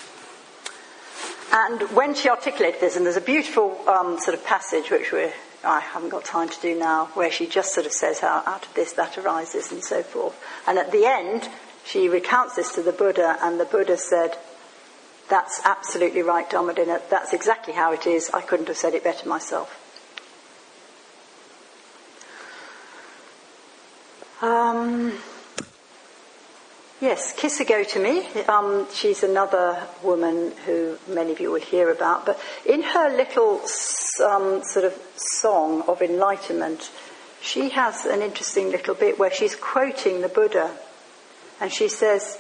And 1.52 1.82
when 1.96 2.14
she 2.14 2.30
articulated 2.30 2.82
this, 2.82 2.96
and 2.98 3.06
there's 3.06 3.18
a 3.18 3.22
beautiful 3.22 3.78
um, 3.88 4.20
sort 4.20 4.38
of 4.38 4.44
passage 4.44 4.90
which 4.92 5.12
we're 5.12 5.32
I 5.64 5.80
haven't 5.80 6.10
got 6.10 6.24
time 6.24 6.50
to 6.50 6.62
do 6.62 6.78
now, 6.78 7.08
where 7.14 7.32
she 7.32 7.48
just 7.48 7.74
sort 7.74 7.86
of 7.86 7.92
says 7.92 8.20
how 8.20 8.44
out 8.46 8.66
of 8.66 8.74
this 8.74 8.94
that 8.94 9.18
arises 9.18 9.72
and 9.72 9.84
so 9.84 10.04
forth. 10.04 10.36
And 10.68 10.78
at 10.78 10.92
the 10.92 11.06
end, 11.06 11.50
she 11.86 12.10
recounts 12.10 12.56
this 12.56 12.74
to 12.74 12.82
the 12.82 12.92
Buddha, 12.92 13.38
and 13.42 13.60
the 13.60 13.66
Buddha 13.66 13.98
said, 13.98 14.38
That's 15.30 15.62
absolutely 15.66 16.22
right, 16.22 16.50
Dharmadina. 16.50 17.02
That's 17.10 17.34
exactly 17.34 17.74
how 17.74 17.92
it 17.92 18.06
is. 18.06 18.30
I 18.34 18.42
couldn't 18.42 18.68
have 18.68 18.78
said 18.78 18.94
it 18.94 19.04
better 19.04 19.28
myself. 19.28 19.84
Um, 24.42 25.18
Yes, 27.00 27.32
Kisa 27.32 27.64
Gotami. 27.64 28.50
Um, 28.50 28.88
she's 28.92 29.22
another 29.22 29.86
woman 30.02 30.52
who 30.66 30.98
many 31.08 31.32
of 31.32 31.40
you 31.40 31.52
will 31.52 31.62
hear 31.62 31.92
about. 31.92 32.26
But 32.26 32.40
in 32.66 32.82
her 32.82 33.16
little 33.16 33.62
um, 34.26 34.64
sort 34.64 34.84
of 34.84 35.00
song 35.16 35.84
of 35.88 36.02
enlightenment, 36.02 36.90
she 37.40 37.70
has 37.70 38.08
an 38.08 38.24
interesting 38.24 38.72
little 38.72 38.96
bit 38.96 39.20
where 39.20 39.30
she's 39.30 39.56
quoting 39.56 40.22
the 40.22 40.28
Buddha. 40.28 40.76
And 41.62 41.72
she 41.72 41.88
says, 41.88 42.40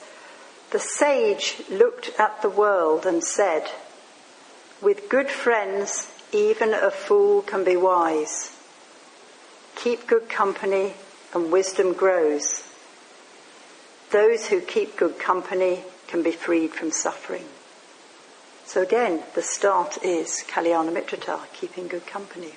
The 0.72 0.80
sage 0.80 1.62
looked 1.70 2.20
at 2.20 2.41
the 2.41 2.49
world 2.49 3.05
and 3.05 3.24
said, 3.24 3.70
With 4.82 5.08
good 5.08 5.30
friends, 5.30 6.12
even 6.32 6.74
a 6.74 6.89
fool 6.89 7.43
can 7.43 7.64
be 7.64 7.78
wise. 7.78 8.58
Keep 9.76 10.08
good 10.08 10.30
company, 10.30 10.95
and 11.36 11.51
wisdom 11.51 11.93
grows. 11.93 12.66
Those 14.12 14.47
who 14.47 14.62
keep 14.62 14.95
good 14.95 15.20
company 15.20 15.84
can 16.08 16.24
be 16.24 16.32
freed 16.32 16.72
from 16.72 16.91
suffering. 16.91 17.45
So 18.66 18.82
again, 18.82 19.24
the 19.34 19.41
start 19.41 20.03
is 20.03 20.43
Kalyana 20.47 20.91
Mitrata, 20.91 21.41
keeping 21.53 21.88
good 21.88 22.05
company. 22.08 22.53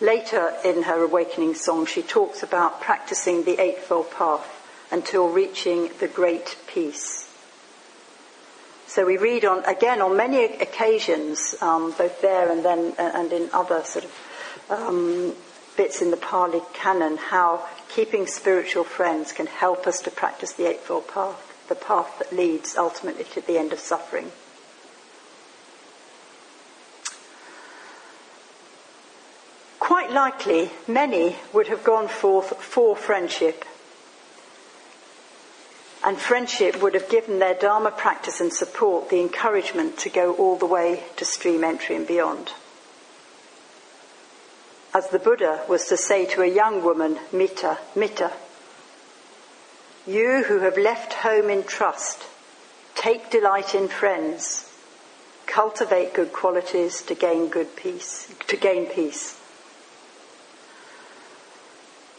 Later 0.00 0.52
in 0.64 0.82
her 0.82 1.04
awakening 1.04 1.54
song, 1.54 1.86
she 1.86 2.02
talks 2.02 2.42
about 2.42 2.80
practicing 2.80 3.44
the 3.44 3.60
Eightfold 3.60 4.10
Path 4.10 4.46
until 4.90 5.28
reaching 5.28 5.90
the 6.00 6.08
great 6.08 6.56
peace. 6.66 7.28
So 8.86 9.06
we 9.06 9.16
read 9.16 9.44
on, 9.44 9.64
again, 9.64 10.02
on 10.02 10.16
many 10.16 10.44
occasions, 10.44 11.54
um, 11.60 11.94
both 11.96 12.20
there 12.20 12.50
and 12.50 12.64
then, 12.64 12.94
and 12.98 13.32
in 13.32 13.50
other 13.52 13.82
sort 13.84 14.04
of 14.04 14.12
um, 14.70 15.34
bits 15.76 16.02
in 16.02 16.10
the 16.10 16.16
Pali 16.16 16.60
canon, 16.74 17.16
how 17.16 17.66
keeping 17.88 18.26
spiritual 18.26 18.84
friends 18.84 19.32
can 19.32 19.46
help 19.46 19.86
us 19.86 20.00
to 20.02 20.10
practice 20.10 20.52
the 20.52 20.68
Eightfold 20.68 21.08
Path, 21.08 21.66
the 21.68 21.74
path 21.74 22.18
that 22.18 22.32
leads 22.32 22.76
ultimately 22.76 23.24
to 23.24 23.40
the 23.40 23.58
end 23.58 23.72
of 23.72 23.78
suffering. 23.78 24.32
Quite 29.78 30.10
likely, 30.10 30.70
many 30.88 31.36
would 31.52 31.68
have 31.68 31.84
gone 31.84 32.08
forth 32.08 32.56
for 32.62 32.96
friendship. 32.96 33.64
And 36.02 36.18
friendship 36.18 36.82
would 36.82 36.94
have 36.94 37.08
given 37.08 37.38
their 37.38 37.54
Dharma 37.54 37.90
practice 37.90 38.40
and 38.40 38.52
support 38.52 39.08
the 39.08 39.20
encouragement 39.20 39.98
to 39.98 40.10
go 40.10 40.34
all 40.34 40.56
the 40.56 40.66
way 40.66 41.04
to 41.16 41.24
stream 41.24 41.64
entry 41.64 41.96
and 41.96 42.06
beyond 42.06 42.52
as 44.94 45.08
the 45.08 45.18
Buddha 45.18 45.64
was 45.68 45.86
to 45.88 45.96
say 45.96 46.24
to 46.24 46.42
a 46.42 46.46
young 46.46 46.84
woman, 46.84 47.18
Mita, 47.32 47.78
Mita, 47.96 48.32
you 50.06 50.44
who 50.44 50.60
have 50.60 50.78
left 50.78 51.14
home 51.14 51.50
in 51.50 51.64
trust, 51.64 52.22
take 52.94 53.28
delight 53.28 53.74
in 53.74 53.88
friends, 53.88 54.70
cultivate 55.46 56.14
good 56.14 56.32
qualities 56.32 57.02
to 57.02 57.14
gain 57.14 57.48
good 57.48 57.74
peace, 57.74 58.32
to 58.46 58.56
gain 58.56 58.86
peace. 58.86 59.40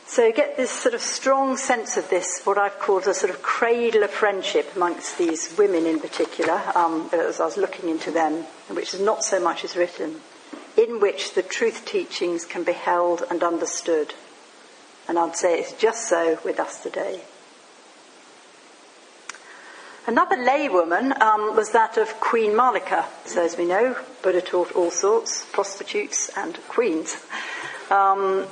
So 0.08 0.32
get 0.32 0.58
this 0.58 0.72
sort 0.72 0.94
of 0.94 1.02
strong 1.02 1.58
sense 1.58 1.96
of 1.96 2.10
this, 2.10 2.42
what 2.44 2.58
I've 2.58 2.80
called 2.80 3.08
a 3.08 3.14
sort 3.14 3.30
of 3.30 3.42
cradle 3.42 4.04
of 4.04 4.12
friendship 4.12 4.76
amongst 4.76 5.18
these 5.18 5.56
women 5.58 5.86
in 5.86 6.00
particular, 6.00 6.62
um, 6.76 7.10
as 7.14 7.40
I 7.40 7.46
was 7.46 7.58
looking 7.58 7.90
into 7.90 8.12
them, 8.12 8.44
which 8.70 8.94
is 8.94 9.00
not 9.00 9.24
so 9.24 9.40
much 9.40 9.64
as 9.64 9.78
written 9.78 10.20
in 10.78 11.00
which 11.00 11.34
the 11.34 11.44
truth 11.44 11.86
teachings 11.86 12.46
can 12.46 12.64
be 12.64 12.74
held 12.74 13.24
and 13.30 13.44
understood. 13.44 14.14
And 15.08 15.20
I'd 15.20 15.36
say 15.36 15.60
it's 15.60 15.74
just 15.74 16.10
so 16.10 16.40
with 16.44 16.60
us 16.60 16.82
today. 16.82 17.22
Another 20.08 20.36
laywoman 20.36 21.20
um, 21.20 21.56
was 21.56 21.72
that 21.72 21.98
of 21.98 22.20
Queen 22.20 22.52
Mallika. 22.52 23.06
So, 23.26 23.44
as 23.44 23.58
we 23.58 23.66
know, 23.66 23.98
Buddha 24.22 24.42
taught 24.42 24.72
all 24.74 24.92
sorts, 24.92 25.46
prostitutes 25.52 26.30
and 26.38 26.56
queens. 26.68 27.18
Um, 27.90 28.46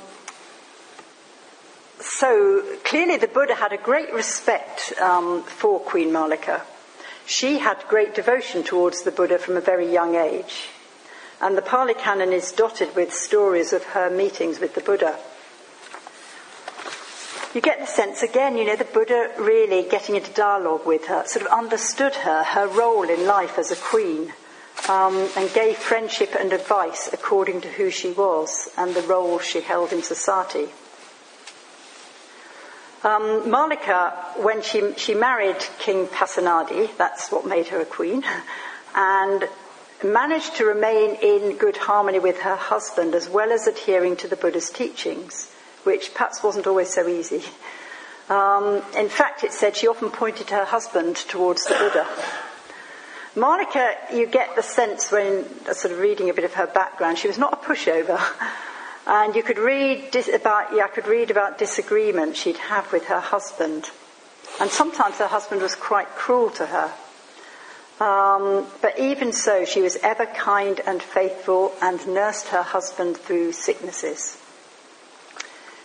so 2.00 2.62
clearly 2.84 3.16
the 3.16 3.28
Buddha 3.28 3.54
had 3.54 3.72
a 3.72 3.78
great 3.78 4.12
respect 4.12 4.92
um, 5.00 5.42
for 5.42 5.80
Queen 5.80 6.10
Mallika. 6.10 6.60
She 7.26 7.58
had 7.58 7.82
great 7.88 8.14
devotion 8.14 8.62
towards 8.62 9.02
the 9.02 9.10
Buddha 9.10 9.38
from 9.38 9.56
a 9.56 9.60
very 9.60 9.90
young 9.90 10.14
age. 10.14 10.68
And 11.40 11.56
the 11.56 11.62
Pali 11.62 11.94
Canon 11.94 12.32
is 12.32 12.52
dotted 12.52 12.94
with 12.94 13.12
stories 13.12 13.72
of 13.72 13.84
her 13.84 14.10
meetings 14.10 14.60
with 14.60 14.74
the 14.74 14.80
Buddha. 14.80 15.18
You 17.54 17.60
get 17.60 17.78
the 17.78 17.86
sense 17.86 18.22
again, 18.22 18.56
you 18.56 18.64
know, 18.64 18.76
the 18.76 18.84
Buddha 18.84 19.30
really 19.38 19.88
getting 19.88 20.16
into 20.16 20.32
dialogue 20.32 20.84
with 20.84 21.06
her, 21.06 21.24
sort 21.26 21.46
of 21.46 21.52
understood 21.52 22.14
her, 22.16 22.42
her 22.42 22.66
role 22.66 23.08
in 23.08 23.26
life 23.26 23.58
as 23.58 23.70
a 23.70 23.76
queen, 23.76 24.32
um, 24.88 25.28
and 25.36 25.52
gave 25.54 25.76
friendship 25.76 26.34
and 26.38 26.52
advice 26.52 27.08
according 27.12 27.60
to 27.60 27.68
who 27.68 27.90
she 27.90 28.10
was 28.10 28.68
and 28.76 28.94
the 28.94 29.02
role 29.02 29.38
she 29.38 29.60
held 29.60 29.92
in 29.92 30.02
society. 30.02 30.68
Um, 33.04 33.50
Mallika, 33.50 34.14
when 34.42 34.62
she, 34.62 34.94
she 34.96 35.14
married 35.14 35.58
King 35.78 36.06
Pasenadi, 36.06 36.88
that's 36.96 37.30
what 37.30 37.46
made 37.46 37.68
her 37.68 37.80
a 37.80 37.84
queen, 37.84 38.24
and 38.94 39.48
managed 40.04 40.56
to 40.56 40.64
remain 40.64 41.16
in 41.22 41.56
good 41.56 41.76
harmony 41.76 42.18
with 42.18 42.40
her 42.40 42.56
husband 42.56 43.14
as 43.14 43.28
well 43.28 43.50
as 43.50 43.66
adhering 43.66 44.16
to 44.16 44.28
the 44.28 44.36
Buddha's 44.36 44.70
teachings, 44.70 45.50
which 45.84 46.12
perhaps 46.12 46.42
wasn't 46.42 46.66
always 46.66 46.92
so 46.92 47.08
easy. 47.08 47.42
Um, 48.28 48.82
in 48.96 49.08
fact, 49.08 49.44
it 49.44 49.52
said 49.52 49.76
she 49.76 49.88
often 49.88 50.10
pointed 50.10 50.50
her 50.50 50.64
husband 50.64 51.16
towards 51.16 51.64
the 51.64 51.74
Buddha. 51.74 52.06
Monica, 53.36 53.96
you 54.12 54.26
get 54.26 54.54
the 54.54 54.62
sense 54.62 55.10
when 55.10 55.44
sort 55.74 55.92
of 55.92 55.98
reading 55.98 56.30
a 56.30 56.34
bit 56.34 56.44
of 56.44 56.54
her 56.54 56.66
background, 56.66 57.18
she 57.18 57.28
was 57.28 57.38
not 57.38 57.52
a 57.52 57.56
pushover. 57.56 58.20
And 59.06 59.36
you 59.36 59.42
could 59.42 59.58
read 59.58 60.12
dis- 60.12 60.30
about, 60.32 60.74
yeah, 60.74 60.84
I 60.84 60.88
could 60.88 61.06
read 61.06 61.30
about 61.30 61.58
disagreements 61.58 62.38
she'd 62.38 62.56
have 62.56 62.90
with 62.90 63.04
her 63.06 63.20
husband. 63.20 63.90
And 64.58 64.70
sometimes 64.70 65.18
her 65.18 65.26
husband 65.26 65.60
was 65.60 65.74
quite 65.74 66.08
cruel 66.16 66.48
to 66.52 66.66
her. 66.66 66.90
Um, 68.04 68.66
but 68.82 68.98
even 68.98 69.32
so, 69.32 69.64
she 69.64 69.80
was 69.80 69.96
ever 70.02 70.26
kind 70.26 70.80
and 70.86 71.02
faithful 71.02 71.72
and 71.80 72.06
nursed 72.06 72.48
her 72.48 72.62
husband 72.62 73.16
through 73.16 73.52
sicknesses. 73.52 74.36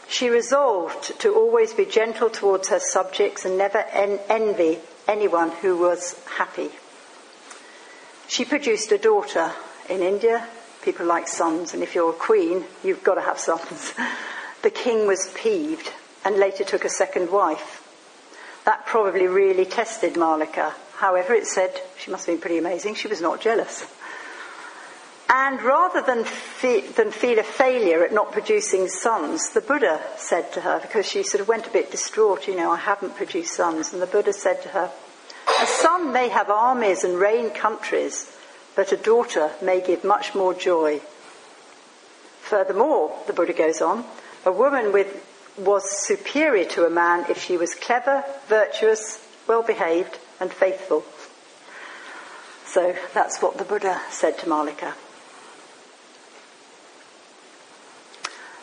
She 0.10 0.30
resolved 0.30 1.20
to 1.22 1.34
always 1.34 1.74
be 1.74 1.86
gentle 1.86 2.30
towards 2.30 2.70
her 2.70 2.80
subjects 2.80 3.46
and 3.46 3.58
never 3.58 3.86
en- 3.94 4.20
envy 4.28 4.80
anyone 5.08 5.52
who 5.52 5.78
was 5.78 6.20
happy. 6.38 6.72
She 8.28 8.44
produced 8.44 8.92
a 8.92 8.98
daughter 8.98 9.54
in 9.88 10.02
India 10.02 10.48
People 10.82 11.06
like 11.06 11.28
sons, 11.28 11.74
and 11.74 11.84
if 11.84 11.94
you're 11.94 12.12
a 12.12 12.14
queen, 12.14 12.64
you've 12.84 13.04
got 13.04 13.16
to 13.16 13.22
have 13.22 13.38
sons. 13.38 13.94
the 14.62 14.70
king 14.70 15.08
was 15.08 15.32
peeved 15.36 15.92
and 16.24 16.38
later 16.38 16.64
took 16.64 16.86
a 16.86 16.90
second 16.90 17.30
wife. 17.32 17.86
That 18.66 18.86
probably 18.86 19.28
really 19.28 19.66
tested 19.66 20.14
Mallika. 20.14 20.74
However, 21.00 21.34
it 21.34 21.48
said 21.48 21.80
she 21.98 22.12
must 22.12 22.26
have 22.26 22.36
been 22.36 22.42
pretty 22.42 22.58
amazing. 22.58 22.96
She 22.96 23.08
was 23.08 23.22
not 23.22 23.40
jealous. 23.40 23.88
And 25.30 25.62
rather 25.62 26.02
than, 26.02 26.26
fe- 26.26 26.88
than 26.88 27.12
feel 27.12 27.40
a 27.40 27.44
failure 27.44 28.04
at 28.04 28.12
not 28.12 28.34
producing 28.34 28.90
sons, 28.90 29.52
the 29.52 29.62
Buddha 29.62 30.02
said 30.18 30.52
to 30.54 30.62
her, 30.62 30.82
because 30.82 31.06
she 31.06 31.24
sort 31.24 31.40
of 31.40 31.48
went 31.48 31.68
a 31.68 31.72
bit 31.72 31.90
distraught, 31.90 32.50
you 32.50 32.58
know, 32.58 32.72
I 32.72 32.76
haven't 32.76 33.16
produced 33.16 33.54
sons. 33.54 33.94
And 33.94 34.02
the 34.02 34.08
Buddha 34.08 34.34
said 34.34 34.62
to 34.64 34.70
her, 34.70 34.92
A 35.62 35.68
son 35.68 36.12
may 36.12 36.28
have 36.28 36.50
armies 36.50 37.06
and 37.06 37.18
reign 37.18 37.52
countries, 37.52 38.36
but 38.76 38.92
a 38.92 38.98
daughter 38.98 39.52
may 39.62 39.80
give 39.80 40.04
much 40.04 40.36
more 40.36 40.54
joy. 40.54 41.00
Furthermore, 42.42 43.18
the 43.26 43.34
Buddha 43.34 43.54
goes 43.54 43.82
on, 43.82 44.04
a 44.46 44.52
woman 44.52 44.92
with, 44.92 45.26
was 45.58 46.06
superior 46.06 46.66
to 46.66 46.86
a 46.86 46.90
man 46.90 47.26
if 47.30 47.42
she 47.42 47.56
was 47.56 47.74
clever, 47.74 48.26
virtuous, 48.50 49.26
well 49.48 49.64
behaved, 49.64 50.18
and 50.40 50.52
faithful. 50.52 51.04
So 52.66 52.96
that's 53.14 53.42
what 53.42 53.58
the 53.58 53.64
Buddha 53.64 54.00
said 54.10 54.38
to 54.40 54.46
Mallika. 54.46 54.94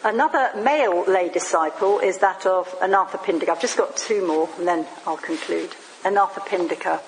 Another 0.05 0.51
male 0.63 1.05
lay 1.09 1.29
disciple 1.29 1.99
is 1.99 2.19
that 2.19 2.47
of 2.47 2.69
Anathapindika. 2.79 3.49
I've 3.49 3.61
just 3.61 3.77
got 3.77 3.97
two 3.97 4.25
more 4.25 4.49
and 4.59 4.69
then 4.69 4.87
I'll 5.05 5.17
conclude. 5.17 5.71
Anathapindika. 6.05 7.01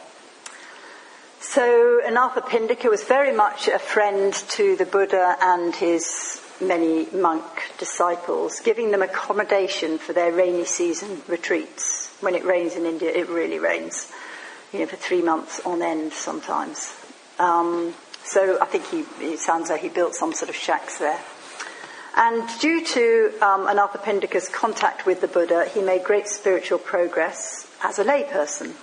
So 1.41 2.01
Anathapindika 2.05 2.91
was 2.91 3.05
very 3.05 3.33
much 3.33 3.69
a 3.69 3.79
friend 3.79 4.35
to 4.35 4.75
the 4.75 4.85
Buddha 4.85 5.37
and 5.41 5.75
his 5.77 6.43
many 6.61 7.07
monk 7.13 7.45
disciples, 7.79 8.59
giving 8.61 8.91
them 8.91 9.03
accommodation 9.03 9.99
for 9.99 10.13
their 10.13 10.33
rainy 10.33 10.65
season 10.65 11.23
retreats. 11.29 12.17
When 12.21 12.35
it 12.35 12.45
rains 12.45 12.75
in 12.75 12.85
India, 12.85 13.11
it 13.11 13.29
really 13.29 13.61
rains, 13.61 14.11
you 14.73 14.81
know, 14.81 14.87
for 14.87 14.97
three 14.97 15.23
months 15.23 15.61
on 15.65 15.83
end 15.83 16.13
sometimes. 16.13 16.95
Um, 17.39 17.95
so 18.25 18.61
I 18.61 18.67
think 18.67 18.87
he, 18.89 19.05
it 19.33 19.39
sounds 19.39 19.71
like 19.71 19.81
he 19.81 19.89
built 19.89 20.15
some 20.15 20.33
sort 20.33 20.49
of 20.49 20.57
shacks 20.57 20.99
there. 20.99 21.21
And 22.17 22.43
due 22.59 22.85
to 22.85 23.33
um, 23.41 23.69
contact 24.53 25.07
with 25.07 25.21
the 25.21 25.29
Buddha, 25.29 25.67
he 25.73 25.81
made 25.81 26.05
great 26.05 26.27
spiritual 26.27 26.79
progress 26.79 27.71
as 27.83 27.99
a 27.99 28.05
layperson 28.05 28.75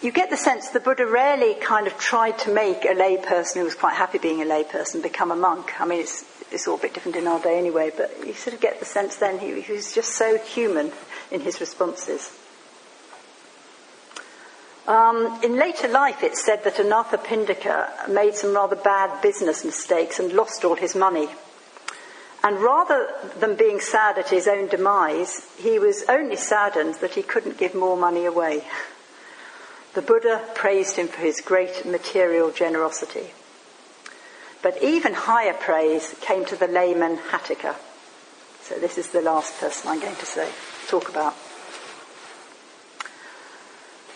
you 0.00 0.12
get 0.12 0.30
the 0.30 0.36
sense 0.36 0.68
the 0.70 0.80
Buddha 0.80 1.06
rarely 1.06 1.54
kind 1.54 1.86
of 1.86 1.98
tried 1.98 2.38
to 2.40 2.52
make 2.52 2.84
a 2.84 2.94
layperson 2.94 3.56
who 3.56 3.64
was 3.64 3.74
quite 3.74 3.94
happy 3.94 4.18
being 4.18 4.40
a 4.40 4.44
layperson 4.44 5.02
become 5.02 5.32
a 5.32 5.36
monk. 5.36 5.80
I 5.80 5.86
mean, 5.86 6.00
it's, 6.00 6.24
it's 6.52 6.68
all 6.68 6.76
a 6.76 6.80
bit 6.80 6.94
different 6.94 7.16
in 7.16 7.26
our 7.26 7.40
day 7.40 7.58
anyway, 7.58 7.90
but 7.96 8.14
you 8.24 8.34
sort 8.34 8.54
of 8.54 8.60
get 8.60 8.78
the 8.78 8.86
sense 8.86 9.16
then 9.16 9.38
he, 9.38 9.60
he 9.60 9.72
was 9.72 9.92
just 9.92 10.12
so 10.12 10.38
human 10.38 10.92
in 11.30 11.40
his 11.40 11.60
responses. 11.60 12.30
Um, 14.88 15.38
in 15.42 15.56
later 15.56 15.86
life, 15.86 16.22
it's 16.22 16.42
said 16.42 16.64
that 16.64 16.76
Anathapindika 16.76 18.08
made 18.08 18.34
some 18.34 18.54
rather 18.54 18.74
bad 18.74 19.20
business 19.20 19.62
mistakes 19.62 20.18
and 20.18 20.32
lost 20.32 20.64
all 20.64 20.76
his 20.76 20.96
money. 20.96 21.28
And 22.42 22.58
rather 22.58 23.12
than 23.38 23.54
being 23.54 23.80
sad 23.80 24.16
at 24.16 24.30
his 24.30 24.48
own 24.48 24.68
demise, 24.68 25.46
he 25.58 25.78
was 25.78 26.04
only 26.08 26.36
saddened 26.36 26.94
that 27.02 27.16
he 27.16 27.22
couldn't 27.22 27.58
give 27.58 27.74
more 27.74 27.98
money 27.98 28.24
away. 28.24 28.64
The 29.92 30.00
Buddha 30.00 30.42
praised 30.54 30.96
him 30.96 31.08
for 31.08 31.20
his 31.20 31.42
great 31.42 31.84
material 31.84 32.50
generosity. 32.50 33.32
But 34.62 34.82
even 34.82 35.12
higher 35.12 35.52
praise 35.52 36.14
came 36.22 36.46
to 36.46 36.56
the 36.56 36.66
layman 36.66 37.18
Hatthaka. 37.18 37.74
So 38.62 38.76
this 38.76 38.96
is 38.96 39.08
the 39.08 39.20
last 39.20 39.60
person 39.60 39.90
I'm 39.90 40.00
going 40.00 40.16
to 40.16 40.26
say, 40.26 40.48
talk 40.86 41.10
about. 41.10 41.34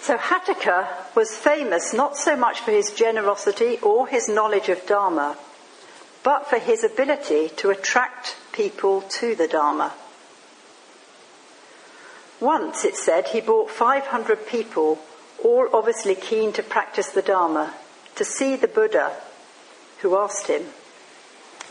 So 0.03 0.17
Hatthaka 0.17 1.15
was 1.15 1.37
famous 1.37 1.95
not 1.95 2.17
so 2.17 2.35
much 2.35 2.59
for 2.59 2.73
his 2.73 2.91
generosity 2.91 3.79
or 3.79 4.09
his 4.09 4.29
knowledge 4.29 4.69
of 4.69 4.85
Dharma, 4.85 5.39
but 6.25 6.51
for 6.51 6.59
his 6.59 6.83
ability 6.83 7.51
to 7.59 7.71
attract 7.71 8.35
people 8.51 9.03
to 9.03 9.37
the 9.37 9.47
Dharma. 9.47 9.95
Once, 12.41 12.85
it 12.85 12.97
said, 12.97 13.29
he 13.29 13.41
brought 13.41 13.71
500 13.71 14.45
people 14.49 14.99
all 15.45 15.69
obviously 15.73 16.17
keen 16.17 16.53
to 16.55 16.65
practice 16.65 17.11
the 17.11 17.23
Dharma, 17.23 17.73
to 18.17 18.25
see 18.25 18.57
the 18.57 18.67
Buddha, 18.67 19.13
who 19.99 20.19
asked 20.19 20.49
him, 20.49 20.65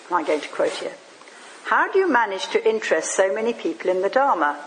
I'm 0.10 0.24
going 0.24 0.40
to 0.40 0.48
quote 0.48 0.72
here, 0.72 0.96
How 1.66 1.92
do 1.92 2.00
you 2.00 2.08
manage 2.08 2.48
to 2.52 2.66
interest 2.66 3.14
so 3.14 3.36
many 3.36 3.52
people 3.52 3.92
in 3.92 4.02
the 4.02 4.10
Dharma? 4.10 4.58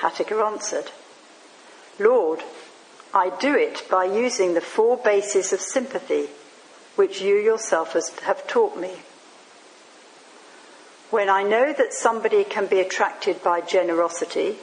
Hatthaka 0.00 0.46
answered, 0.46 0.90
Lord, 1.98 2.40
I 3.12 3.30
do 3.38 3.54
it 3.54 3.86
by 3.90 4.04
using 4.04 4.54
the 4.54 4.60
four 4.60 4.96
bases 4.96 5.52
of 5.52 5.60
sympathy 5.60 6.28
which 6.96 7.20
you 7.20 7.36
yourself 7.36 7.94
have 8.22 8.46
taught 8.46 8.76
me. 8.78 8.92
When 11.10 11.28
I 11.28 11.42
know 11.42 11.72
that 11.72 11.92
somebody 11.92 12.44
can 12.44 12.66
be 12.66 12.80
attracted 12.80 13.42
by 13.42 13.60
generosity, 13.60 14.56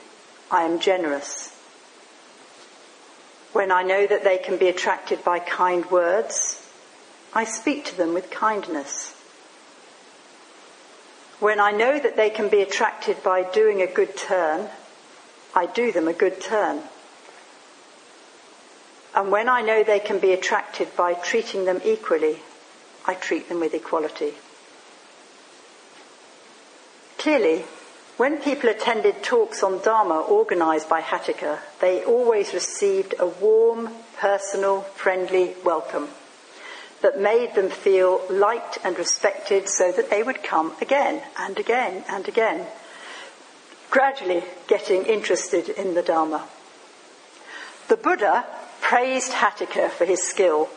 I 0.49 0.63
am 0.63 0.79
generous 0.79 1.51
when 3.53 3.71
I 3.71 3.83
know 3.83 4.07
that 4.07 4.23
they 4.23 4.37
can 4.37 4.57
be 4.57 4.69
attracted 4.69 5.23
by 5.23 5.39
kind 5.39 5.89
words, 5.91 6.65
I 7.33 7.43
speak 7.43 7.85
to 7.85 7.97
them 7.97 8.13
with 8.13 8.31
kindness. 8.31 9.13
When 11.39 11.59
I 11.59 11.71
know 11.71 11.99
that 11.99 12.15
they 12.15 12.29
can 12.29 12.49
be 12.49 12.61
attracted 12.61 13.21
by 13.23 13.43
doing 13.43 13.81
a 13.81 13.87
good 13.87 14.15
turn, 14.15 14.69
I 15.53 15.65
do 15.65 15.91
them 15.91 16.07
a 16.07 16.13
good 16.13 16.39
turn. 16.39 16.83
And 19.13 19.31
when 19.31 19.49
I 19.49 19.61
know 19.61 19.83
they 19.83 19.99
can 19.99 20.19
be 20.19 20.31
attracted 20.31 20.95
by 20.95 21.13
treating 21.13 21.65
them 21.65 21.81
equally, 21.83 22.39
I 23.05 23.13
treat 23.13 23.49
them 23.49 23.59
with 23.59 23.73
equality. 23.73 24.33
Clearly, 27.17 27.65
when 28.17 28.37
people 28.37 28.69
attended 28.69 29.23
talks 29.23 29.63
on 29.63 29.81
Dharma 29.81 30.21
organised 30.21 30.87
by 30.87 31.01
Hatthaka, 31.01 31.59
they 31.79 32.03
always 32.03 32.53
received 32.53 33.15
a 33.19 33.27
warm, 33.27 33.89
personal, 34.17 34.81
friendly 34.81 35.55
welcome 35.65 36.07
that 37.01 37.19
made 37.19 37.55
them 37.55 37.69
feel 37.69 38.21
liked 38.29 38.77
and 38.83 38.97
respected 38.97 39.67
so 39.67 39.91
that 39.91 40.09
they 40.09 40.21
would 40.23 40.43
come 40.43 40.73
again 40.81 41.21
and 41.37 41.57
again 41.57 42.03
and 42.07 42.27
again. 42.27 42.67
gradually 43.91 44.41
getting 44.67 45.03
interested 45.03 45.67
in 45.67 45.93
the 45.93 46.01
Dharma. 46.01 46.47
The 47.89 47.97
Buddha 47.97 48.45
praised 48.81 49.31
Hatthaka 49.31 49.89
for 49.89 50.05
his 50.05 50.21
skill. 50.21 50.69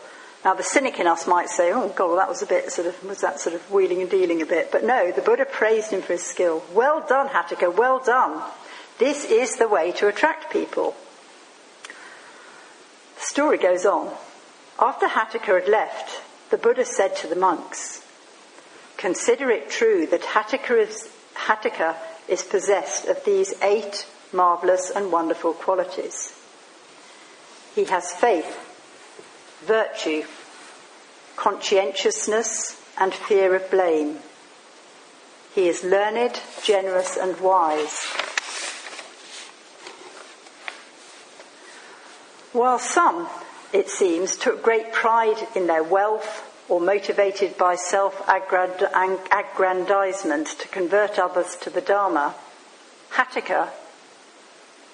Now, 0.45 0.53
the 0.53 0.63
cynic 0.63 0.99
in 0.99 1.07
us 1.07 1.27
might 1.27 1.49
say, 1.49 1.73
oh, 1.73 1.89
God, 1.89 2.07
well, 2.07 2.15
that 2.17 2.29
was 2.29 2.43
a 2.43 2.45
bit 2.45 2.71
sort 2.71 2.87
of, 2.87 3.03
was 3.03 3.21
that 3.21 3.39
sort 3.39 3.55
of 3.55 3.71
wheeling 3.71 4.01
and 4.01 4.09
dealing 4.09 4.41
a 4.41 4.45
bit? 4.45 4.71
But 4.71 4.83
no, 4.83 5.11
the 5.11 5.21
Buddha 5.21 5.45
praised 5.45 5.91
him 5.91 6.01
for 6.01 6.13
his 6.13 6.23
skill. 6.23 6.63
Well 6.71 7.03
done, 7.07 7.27
Hatthaka, 7.27 7.75
well 7.75 7.99
done. 7.99 8.41
This 8.99 9.25
is 9.25 9.55
the 9.55 9.67
way 9.67 9.91
to 9.93 10.07
attract 10.07 10.53
people. 10.53 10.95
The 13.15 13.21
story 13.21 13.57
goes 13.57 13.85
on. 13.85 14.13
After 14.79 15.07
Hatthaka 15.07 15.61
had 15.61 15.67
left, 15.67 16.21
the 16.51 16.57
Buddha 16.57 16.85
said 16.85 17.15
to 17.17 17.27
the 17.27 17.35
monks, 17.35 18.05
Consider 18.97 19.49
it 19.49 19.69
true 19.69 20.05
that 20.07 20.21
Hatthaka 20.21 20.87
is, 20.87 21.09
Hatthaka 21.35 21.95
is 22.27 22.43
possessed 22.43 23.07
of 23.07 23.23
these 23.25 23.53
eight 23.61 24.07
marvelous 24.31 24.91
and 24.91 25.11
wonderful 25.11 25.53
qualities. 25.53 26.33
He 27.75 27.83
has 27.85 28.11
faith, 28.13 28.57
virtue, 29.65 30.23
conscientiousness, 31.35 32.81
and 32.97 33.13
fear 33.13 33.53
of 33.53 33.69
blame. 33.69 34.19
He 35.53 35.67
is 35.67 35.83
learned, 35.83 36.39
generous, 36.63 37.17
and 37.17 37.37
wise. 37.41 38.05
While 42.53 42.79
some, 42.79 43.27
it 43.73 43.89
seems, 43.89 44.37
took 44.37 44.63
great 44.63 44.93
pride 44.93 45.45
in 45.53 45.67
their 45.67 45.83
wealth 45.83 46.49
or 46.69 46.79
motivated 46.79 47.57
by 47.57 47.75
self 47.75 48.25
aggrandizement 48.29 50.47
to 50.47 50.69
convert 50.69 51.19
others 51.19 51.57
to 51.57 51.69
the 51.69 51.81
Dharma, 51.81 52.35
Hatthaka, 53.11 53.67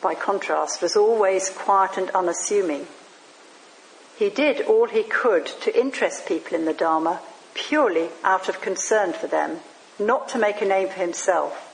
by 0.01 0.15
contrast, 0.15 0.81
was 0.81 0.95
always 0.95 1.49
quiet 1.49 1.97
and 1.97 2.09
unassuming. 2.11 2.87
He 4.17 4.29
did 4.29 4.61
all 4.61 4.87
he 4.87 5.03
could 5.03 5.45
to 5.45 5.79
interest 5.79 6.25
people 6.25 6.57
in 6.57 6.65
the 6.65 6.73
Dharma 6.73 7.21
purely 7.53 8.09
out 8.23 8.49
of 8.49 8.61
concern 8.61 9.13
for 9.13 9.27
them, 9.27 9.59
not 9.99 10.29
to 10.29 10.37
make 10.37 10.61
a 10.61 10.65
name 10.65 10.87
for 10.87 10.99
himself. 10.99 11.67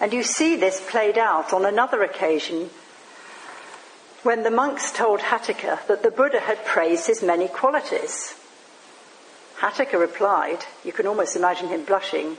And 0.00 0.12
you 0.12 0.22
see 0.22 0.56
this 0.56 0.84
played 0.88 1.18
out 1.18 1.52
on 1.52 1.64
another 1.64 2.02
occasion 2.02 2.70
when 4.22 4.42
the 4.42 4.50
monks 4.50 4.90
told 4.90 5.20
Hatthaka 5.20 5.86
that 5.86 6.02
the 6.02 6.10
Buddha 6.10 6.40
had 6.40 6.64
praised 6.64 7.06
his 7.06 7.22
many 7.22 7.46
qualities. 7.46 8.34
Hatthaka 9.58 9.98
replied, 9.98 10.64
you 10.84 10.92
can 10.92 11.06
almost 11.06 11.36
imagine 11.36 11.68
him 11.68 11.84
blushing, 11.84 12.36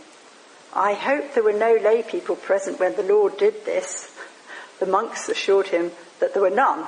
I 0.74 0.94
hope 0.94 1.34
there 1.34 1.44
were 1.44 1.54
no 1.54 1.76
lay 1.76 2.04
people 2.04 2.36
present 2.36 2.80
when 2.80 2.96
the 2.96 3.04
Lord 3.04 3.38
did 3.38 3.66
this. 3.66 4.12
The 4.80 4.86
monks 4.86 5.30
assured 5.30 5.68
him 5.68 5.92
that 6.20 6.34
there 6.34 6.42
were 6.42 6.50
none. 6.50 6.86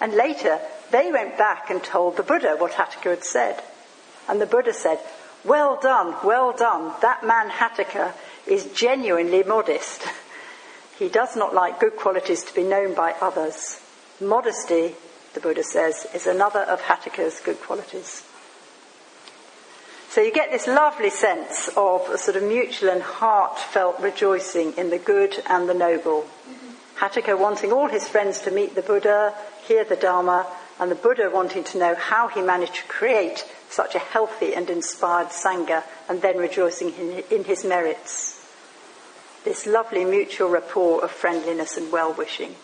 And 0.00 0.14
later, 0.14 0.60
they 0.90 1.10
went 1.10 1.38
back 1.38 1.70
and 1.70 1.82
told 1.82 2.16
the 2.16 2.22
Buddha 2.22 2.56
what 2.58 2.72
Hatthaka 2.72 3.10
had 3.10 3.24
said. 3.24 3.62
And 4.28 4.40
the 4.40 4.46
Buddha 4.46 4.72
said, 4.72 4.98
Well 5.44 5.78
done, 5.80 6.14
well 6.24 6.52
done. 6.52 6.92
That 7.00 7.24
man 7.24 7.50
Hatthaka 7.50 8.12
is 8.46 8.66
genuinely 8.74 9.42
modest. 9.42 10.02
He 10.98 11.08
does 11.08 11.34
not 11.34 11.52
like 11.52 11.80
good 11.80 11.96
qualities 11.96 12.44
to 12.44 12.54
be 12.54 12.62
known 12.62 12.94
by 12.94 13.16
others. 13.20 13.80
Modesty, 14.20 14.94
the 15.32 15.40
Buddha 15.40 15.64
says, 15.64 16.06
is 16.14 16.28
another 16.28 16.60
of 16.60 16.82
Hatthaka's 16.82 17.40
good 17.40 17.60
qualities. 17.60 18.22
So 20.08 20.20
you 20.20 20.32
get 20.32 20.52
this 20.52 20.68
lovely 20.68 21.10
sense 21.10 21.68
of 21.76 22.08
a 22.08 22.16
sort 22.16 22.36
of 22.36 22.44
mutual 22.44 22.90
and 22.90 23.02
heartfelt 23.02 23.98
rejoicing 23.98 24.74
in 24.74 24.90
the 24.90 24.98
good 24.98 25.42
and 25.48 25.68
the 25.68 25.74
noble. 25.74 26.28
Hatthaka 26.96 27.38
wanting 27.38 27.72
all 27.72 27.88
his 27.88 28.08
friends 28.08 28.40
to 28.40 28.50
meet 28.50 28.74
the 28.74 28.82
Buddha, 28.82 29.34
hear 29.66 29.84
the 29.84 29.96
Dharma, 29.96 30.46
and 30.78 30.90
the 30.90 30.96
Buddha 30.96 31.30
wanting 31.32 31.64
to 31.64 31.78
know 31.78 31.94
how 31.94 32.28
he 32.28 32.42
managed 32.42 32.74
to 32.74 32.82
create 32.84 33.44
such 33.68 33.94
a 33.94 33.98
healthy 33.98 34.54
and 34.54 34.70
inspired 34.70 35.28
Sangha, 35.28 35.82
and 36.08 36.22
then 36.22 36.38
rejoicing 36.38 36.92
in 37.30 37.44
his 37.44 37.64
merits. 37.64 38.40
This 39.44 39.66
lovely 39.66 40.04
mutual 40.04 40.48
rapport 40.48 41.04
of 41.04 41.10
friendliness 41.10 41.76
and 41.76 41.92
well 41.92 42.12
wishing. 42.12 42.54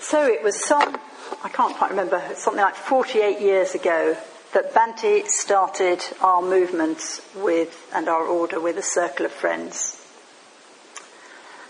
So 0.00 0.24
it 0.24 0.42
was 0.42 0.64
some, 0.64 0.96
I 1.42 1.48
can't 1.48 1.76
quite 1.76 1.90
remember, 1.90 2.22
something 2.34 2.62
like 2.62 2.76
48 2.76 3.40
years 3.40 3.74
ago 3.74 4.16
that 4.54 4.72
Bhante 4.72 5.26
started 5.26 6.02
our 6.22 6.40
movement 6.40 7.20
with, 7.34 7.90
and 7.92 8.08
our 8.08 8.24
order 8.24 8.60
with 8.60 8.78
a 8.78 8.82
circle 8.82 9.26
of 9.26 9.32
friends. 9.32 9.95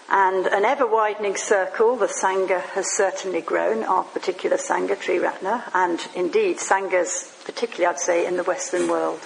And 0.09 0.47
an 0.47 0.65
ever 0.65 0.87
widening 0.87 1.37
circle, 1.37 1.97
the 1.97 2.07
Sangha 2.07 2.61
has 2.61 2.97
certainly 2.97 3.41
grown, 3.41 3.83
our 3.83 4.05
particular 4.05 4.57
Sangha, 4.57 4.97
Triratna, 4.97 5.65
and 5.75 6.07
indeed 6.15 6.59
Sanghas, 6.59 7.45
particularly 7.45 7.87
I'd 7.87 7.99
say 7.99 8.25
in 8.25 8.37
the 8.37 8.45
Western 8.45 8.89
world. 8.89 9.21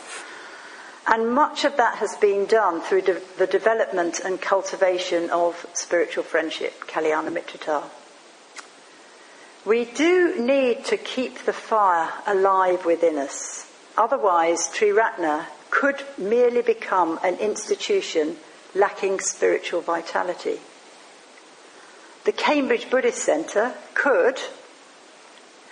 And 1.07 1.35
much 1.35 1.65
of 1.65 1.77
that 1.77 1.97
has 1.97 2.17
been 2.17 2.47
done 2.47 2.81
through 2.81 3.03
de- 3.03 3.21
the 3.37 3.47
development 3.47 4.21
and 4.21 4.41
cultivation 4.41 5.29
of 5.31 5.67
spiritual 5.75 6.25
friendship, 6.25 6.87
Kalyana 6.87 7.31
Mitrata. 7.31 7.83
We 9.67 9.85
do 9.85 10.41
need 10.41 10.87
to 10.87 10.97
keep 10.97 11.41
the 11.41 11.53
fire 11.53 12.11
alive 12.27 12.87
within 12.87 13.19
us. 13.19 13.71
Otherwise, 13.99 14.69
Triratna 14.69 15.45
could 15.69 16.03
merely 16.17 16.63
become 16.63 17.21
an 17.23 17.35
institution 17.37 18.39
lacking 18.75 19.21
spiritual 19.21 19.83
vitality. 19.83 20.59
The 22.25 22.33
Cambridge 22.33 22.91
Buddhist 22.91 23.19
Centre 23.19 23.75
could, 23.95 24.39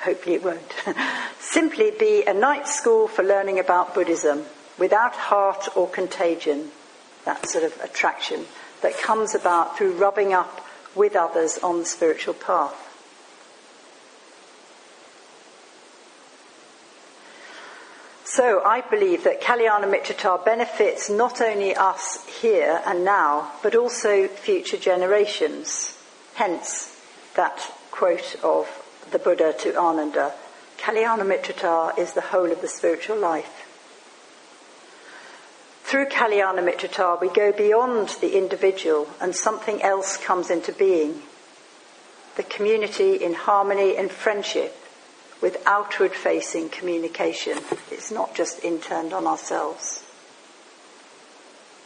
hopefully 0.00 0.36
it 0.36 0.42
won't, 0.42 0.74
simply 1.38 1.90
be 1.90 2.24
a 2.26 2.32
night 2.32 2.66
school 2.66 3.06
for 3.06 3.22
learning 3.22 3.58
about 3.58 3.94
Buddhism 3.94 4.44
without 4.78 5.14
heart 5.14 5.68
or 5.76 5.88
contagion, 5.88 6.70
that 7.26 7.46
sort 7.48 7.64
of 7.64 7.78
attraction 7.82 8.46
that 8.80 8.96
comes 8.96 9.34
about 9.34 9.76
through 9.76 9.92
rubbing 9.92 10.32
up 10.32 10.64
with 10.94 11.14
others 11.14 11.58
on 11.58 11.80
the 11.80 11.84
spiritual 11.84 12.34
path. 12.34 12.84
So 18.24 18.62
I 18.64 18.82
believe 18.82 19.24
that 19.24 19.42
Kalyana 19.42 19.84
Mitrata 19.84 20.42
benefits 20.44 21.10
not 21.10 21.40
only 21.40 21.74
us 21.74 22.24
here 22.40 22.80
and 22.86 23.04
now, 23.04 23.50
but 23.62 23.74
also 23.74 24.28
future 24.28 24.76
generations. 24.76 25.97
Hence 26.38 26.96
that 27.34 27.72
quote 27.90 28.36
of 28.44 28.68
the 29.10 29.18
Buddha 29.18 29.52
to 29.58 29.76
Ananda, 29.76 30.32
Kalyana 30.78 31.26
Mitrata 31.26 31.98
is 31.98 32.12
the 32.12 32.20
whole 32.20 32.52
of 32.52 32.60
the 32.60 32.68
spiritual 32.68 33.16
life. 33.16 33.66
Through 35.82 36.06
Kalyana 36.06 36.60
Mitrata, 36.60 37.20
we 37.20 37.28
go 37.28 37.50
beyond 37.50 38.10
the 38.20 38.38
individual 38.38 39.08
and 39.20 39.34
something 39.34 39.82
else 39.82 40.16
comes 40.16 40.48
into 40.48 40.70
being. 40.70 41.22
The 42.36 42.44
community 42.44 43.16
in 43.16 43.34
harmony 43.34 43.96
and 43.96 44.08
friendship 44.08 44.76
with 45.42 45.60
outward 45.66 46.12
facing 46.12 46.68
communication. 46.68 47.58
It's 47.90 48.12
not 48.12 48.36
just 48.36 48.62
interned 48.62 49.12
on 49.12 49.26
ourselves. 49.26 50.04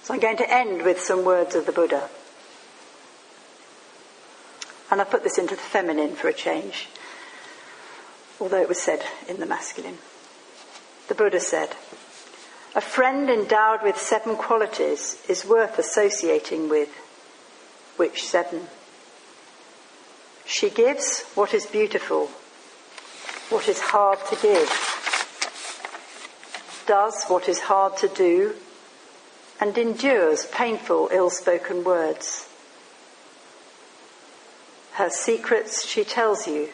So 0.03 0.13
I'm 0.13 0.21
going 0.21 0.37
to 0.37 0.55
end 0.55 0.83
with 0.83 1.01
some 1.01 1.25
words 1.25 1.55
of 1.55 1.65
the 1.65 1.73
Buddha. 1.73 2.11
And 4.93 5.01
I 5.01 5.05
put 5.05 5.25
this 5.25 5.39
into 5.39 5.57
the 5.57 5.61
feminine 5.63 6.15
for 6.15 6.29
a 6.29 6.35
change, 6.35 6.87
although 8.39 8.61
it 8.61 8.69
was 8.69 8.81
said 8.81 9.03
in 9.27 9.41
the 9.41 9.47
masculine. 9.47 9.97
The 11.09 11.15
Buddha 11.15 11.41
said, 11.41 11.71
A 12.75 12.83
friend 12.83 13.31
endowed 13.31 13.83
with 13.83 13.97
seven 13.97 14.37
qualities 14.37 15.21
is 15.31 15.47
worth 15.47 15.79
associating 15.79 16.69
with. 16.69 16.91
Which 17.97 18.23
seven? 18.23 18.67
She 20.45 20.69
gives 20.69 21.23
what 21.35 21.55
is 21.55 21.65
beautiful 21.65 22.31
what 23.53 23.69
is 23.69 23.81
hard 23.81 24.19
to 24.31 24.37
give, 24.37 24.69
does 26.87 27.25
what 27.25 27.51
is 27.51 27.61
hard 27.61 27.97
to 27.99 28.09
do, 28.09 28.55
and 29.61 29.77
endures 29.77 30.47
painful, 30.47 31.11
ill 31.13 31.29
spoken 31.29 31.85
words. 31.85 32.49
Her 34.95 35.11
secrets 35.11 35.87
she 35.87 36.05
tells 36.05 36.47
you, 36.47 36.69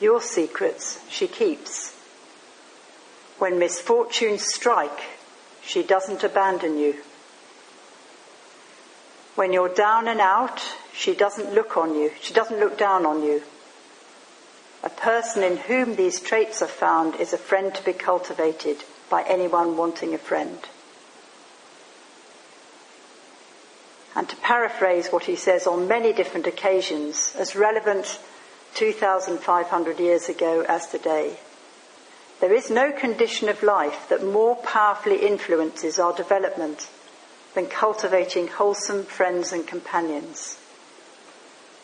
your 0.00 0.20
secrets 0.20 1.00
she 1.08 1.26
keeps. 1.28 1.94
When 3.38 3.58
misfortunes 3.58 4.44
strike, 4.44 5.00
she 5.62 5.82
doesn't 5.82 6.24
abandon 6.24 6.78
you. 6.78 6.96
When 9.34 9.52
you're 9.52 9.72
down 9.72 10.08
and 10.08 10.20
out, 10.20 10.60
she 10.92 11.14
doesn't 11.14 11.54
look 11.54 11.76
on 11.76 11.94
you, 11.94 12.12
she 12.20 12.34
doesn't 12.34 12.60
look 12.60 12.76
down 12.76 13.06
on 13.06 13.22
you. 13.22 13.42
A 14.82 14.90
person 14.90 15.42
in 15.42 15.56
whom 15.56 15.96
these 15.96 16.20
traits 16.20 16.62
are 16.62 16.66
found 16.66 17.14
is 17.16 17.32
a 17.32 17.38
friend 17.38 17.74
to 17.74 17.84
be 17.84 17.92
cultivated 17.92 18.84
by 19.08 19.22
anyone 19.22 19.76
wanting 19.76 20.14
a 20.14 20.18
friend. 20.18 20.58
And 24.16 24.28
to 24.28 24.36
paraphrase 24.36 25.08
what 25.08 25.24
he 25.24 25.36
says 25.36 25.66
on 25.66 25.88
many 25.88 26.12
different 26.12 26.46
occasions, 26.46 27.34
as 27.38 27.54
relevant 27.54 28.18
2,500 28.74 30.00
years 30.00 30.28
ago 30.28 30.64
as 30.68 30.86
today. 30.88 31.38
There 32.40 32.52
is 32.52 32.70
no 32.70 32.90
condition 32.90 33.48
of 33.48 33.62
life 33.62 34.08
that 34.08 34.24
more 34.24 34.56
powerfully 34.56 35.26
influences 35.26 35.98
our 35.98 36.14
development 36.14 36.88
than 37.54 37.66
cultivating 37.66 38.48
wholesome 38.48 39.04
friends 39.04 39.52
and 39.52 39.66
companions. 39.66 40.58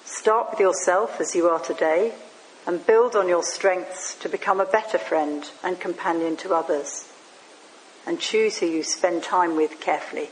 Start 0.04 0.50
with 0.50 0.60
yourself 0.60 1.20
as 1.20 1.34
you 1.34 1.48
are 1.48 1.58
today 1.58 2.14
and 2.66 2.86
build 2.86 3.14
on 3.14 3.28
your 3.28 3.42
strengths 3.42 4.14
to 4.16 4.28
become 4.28 4.60
a 4.60 4.64
better 4.64 4.98
friend 4.98 5.50
and 5.62 5.78
companion 5.78 6.36
to 6.36 6.54
others. 6.54 7.08
And 8.06 8.20
choose 8.20 8.58
who 8.58 8.66
you 8.66 8.82
spend 8.82 9.24
time 9.24 9.56
with 9.56 9.80
carefully. 9.80 10.30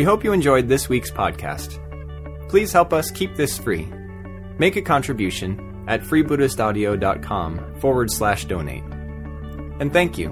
We 0.00 0.04
hope 0.04 0.24
you 0.24 0.32
enjoyed 0.32 0.66
this 0.66 0.88
week's 0.88 1.10
podcast. 1.10 1.78
Please 2.48 2.72
help 2.72 2.94
us 2.94 3.10
keep 3.10 3.36
this 3.36 3.58
free. 3.58 3.86
Make 4.58 4.76
a 4.76 4.80
contribution 4.80 5.84
at 5.88 6.00
freebuddhistaudio.com 6.00 7.80
forward 7.80 8.10
slash 8.10 8.46
donate. 8.46 8.82
And 9.78 9.92
thank 9.92 10.16
you. 10.16 10.30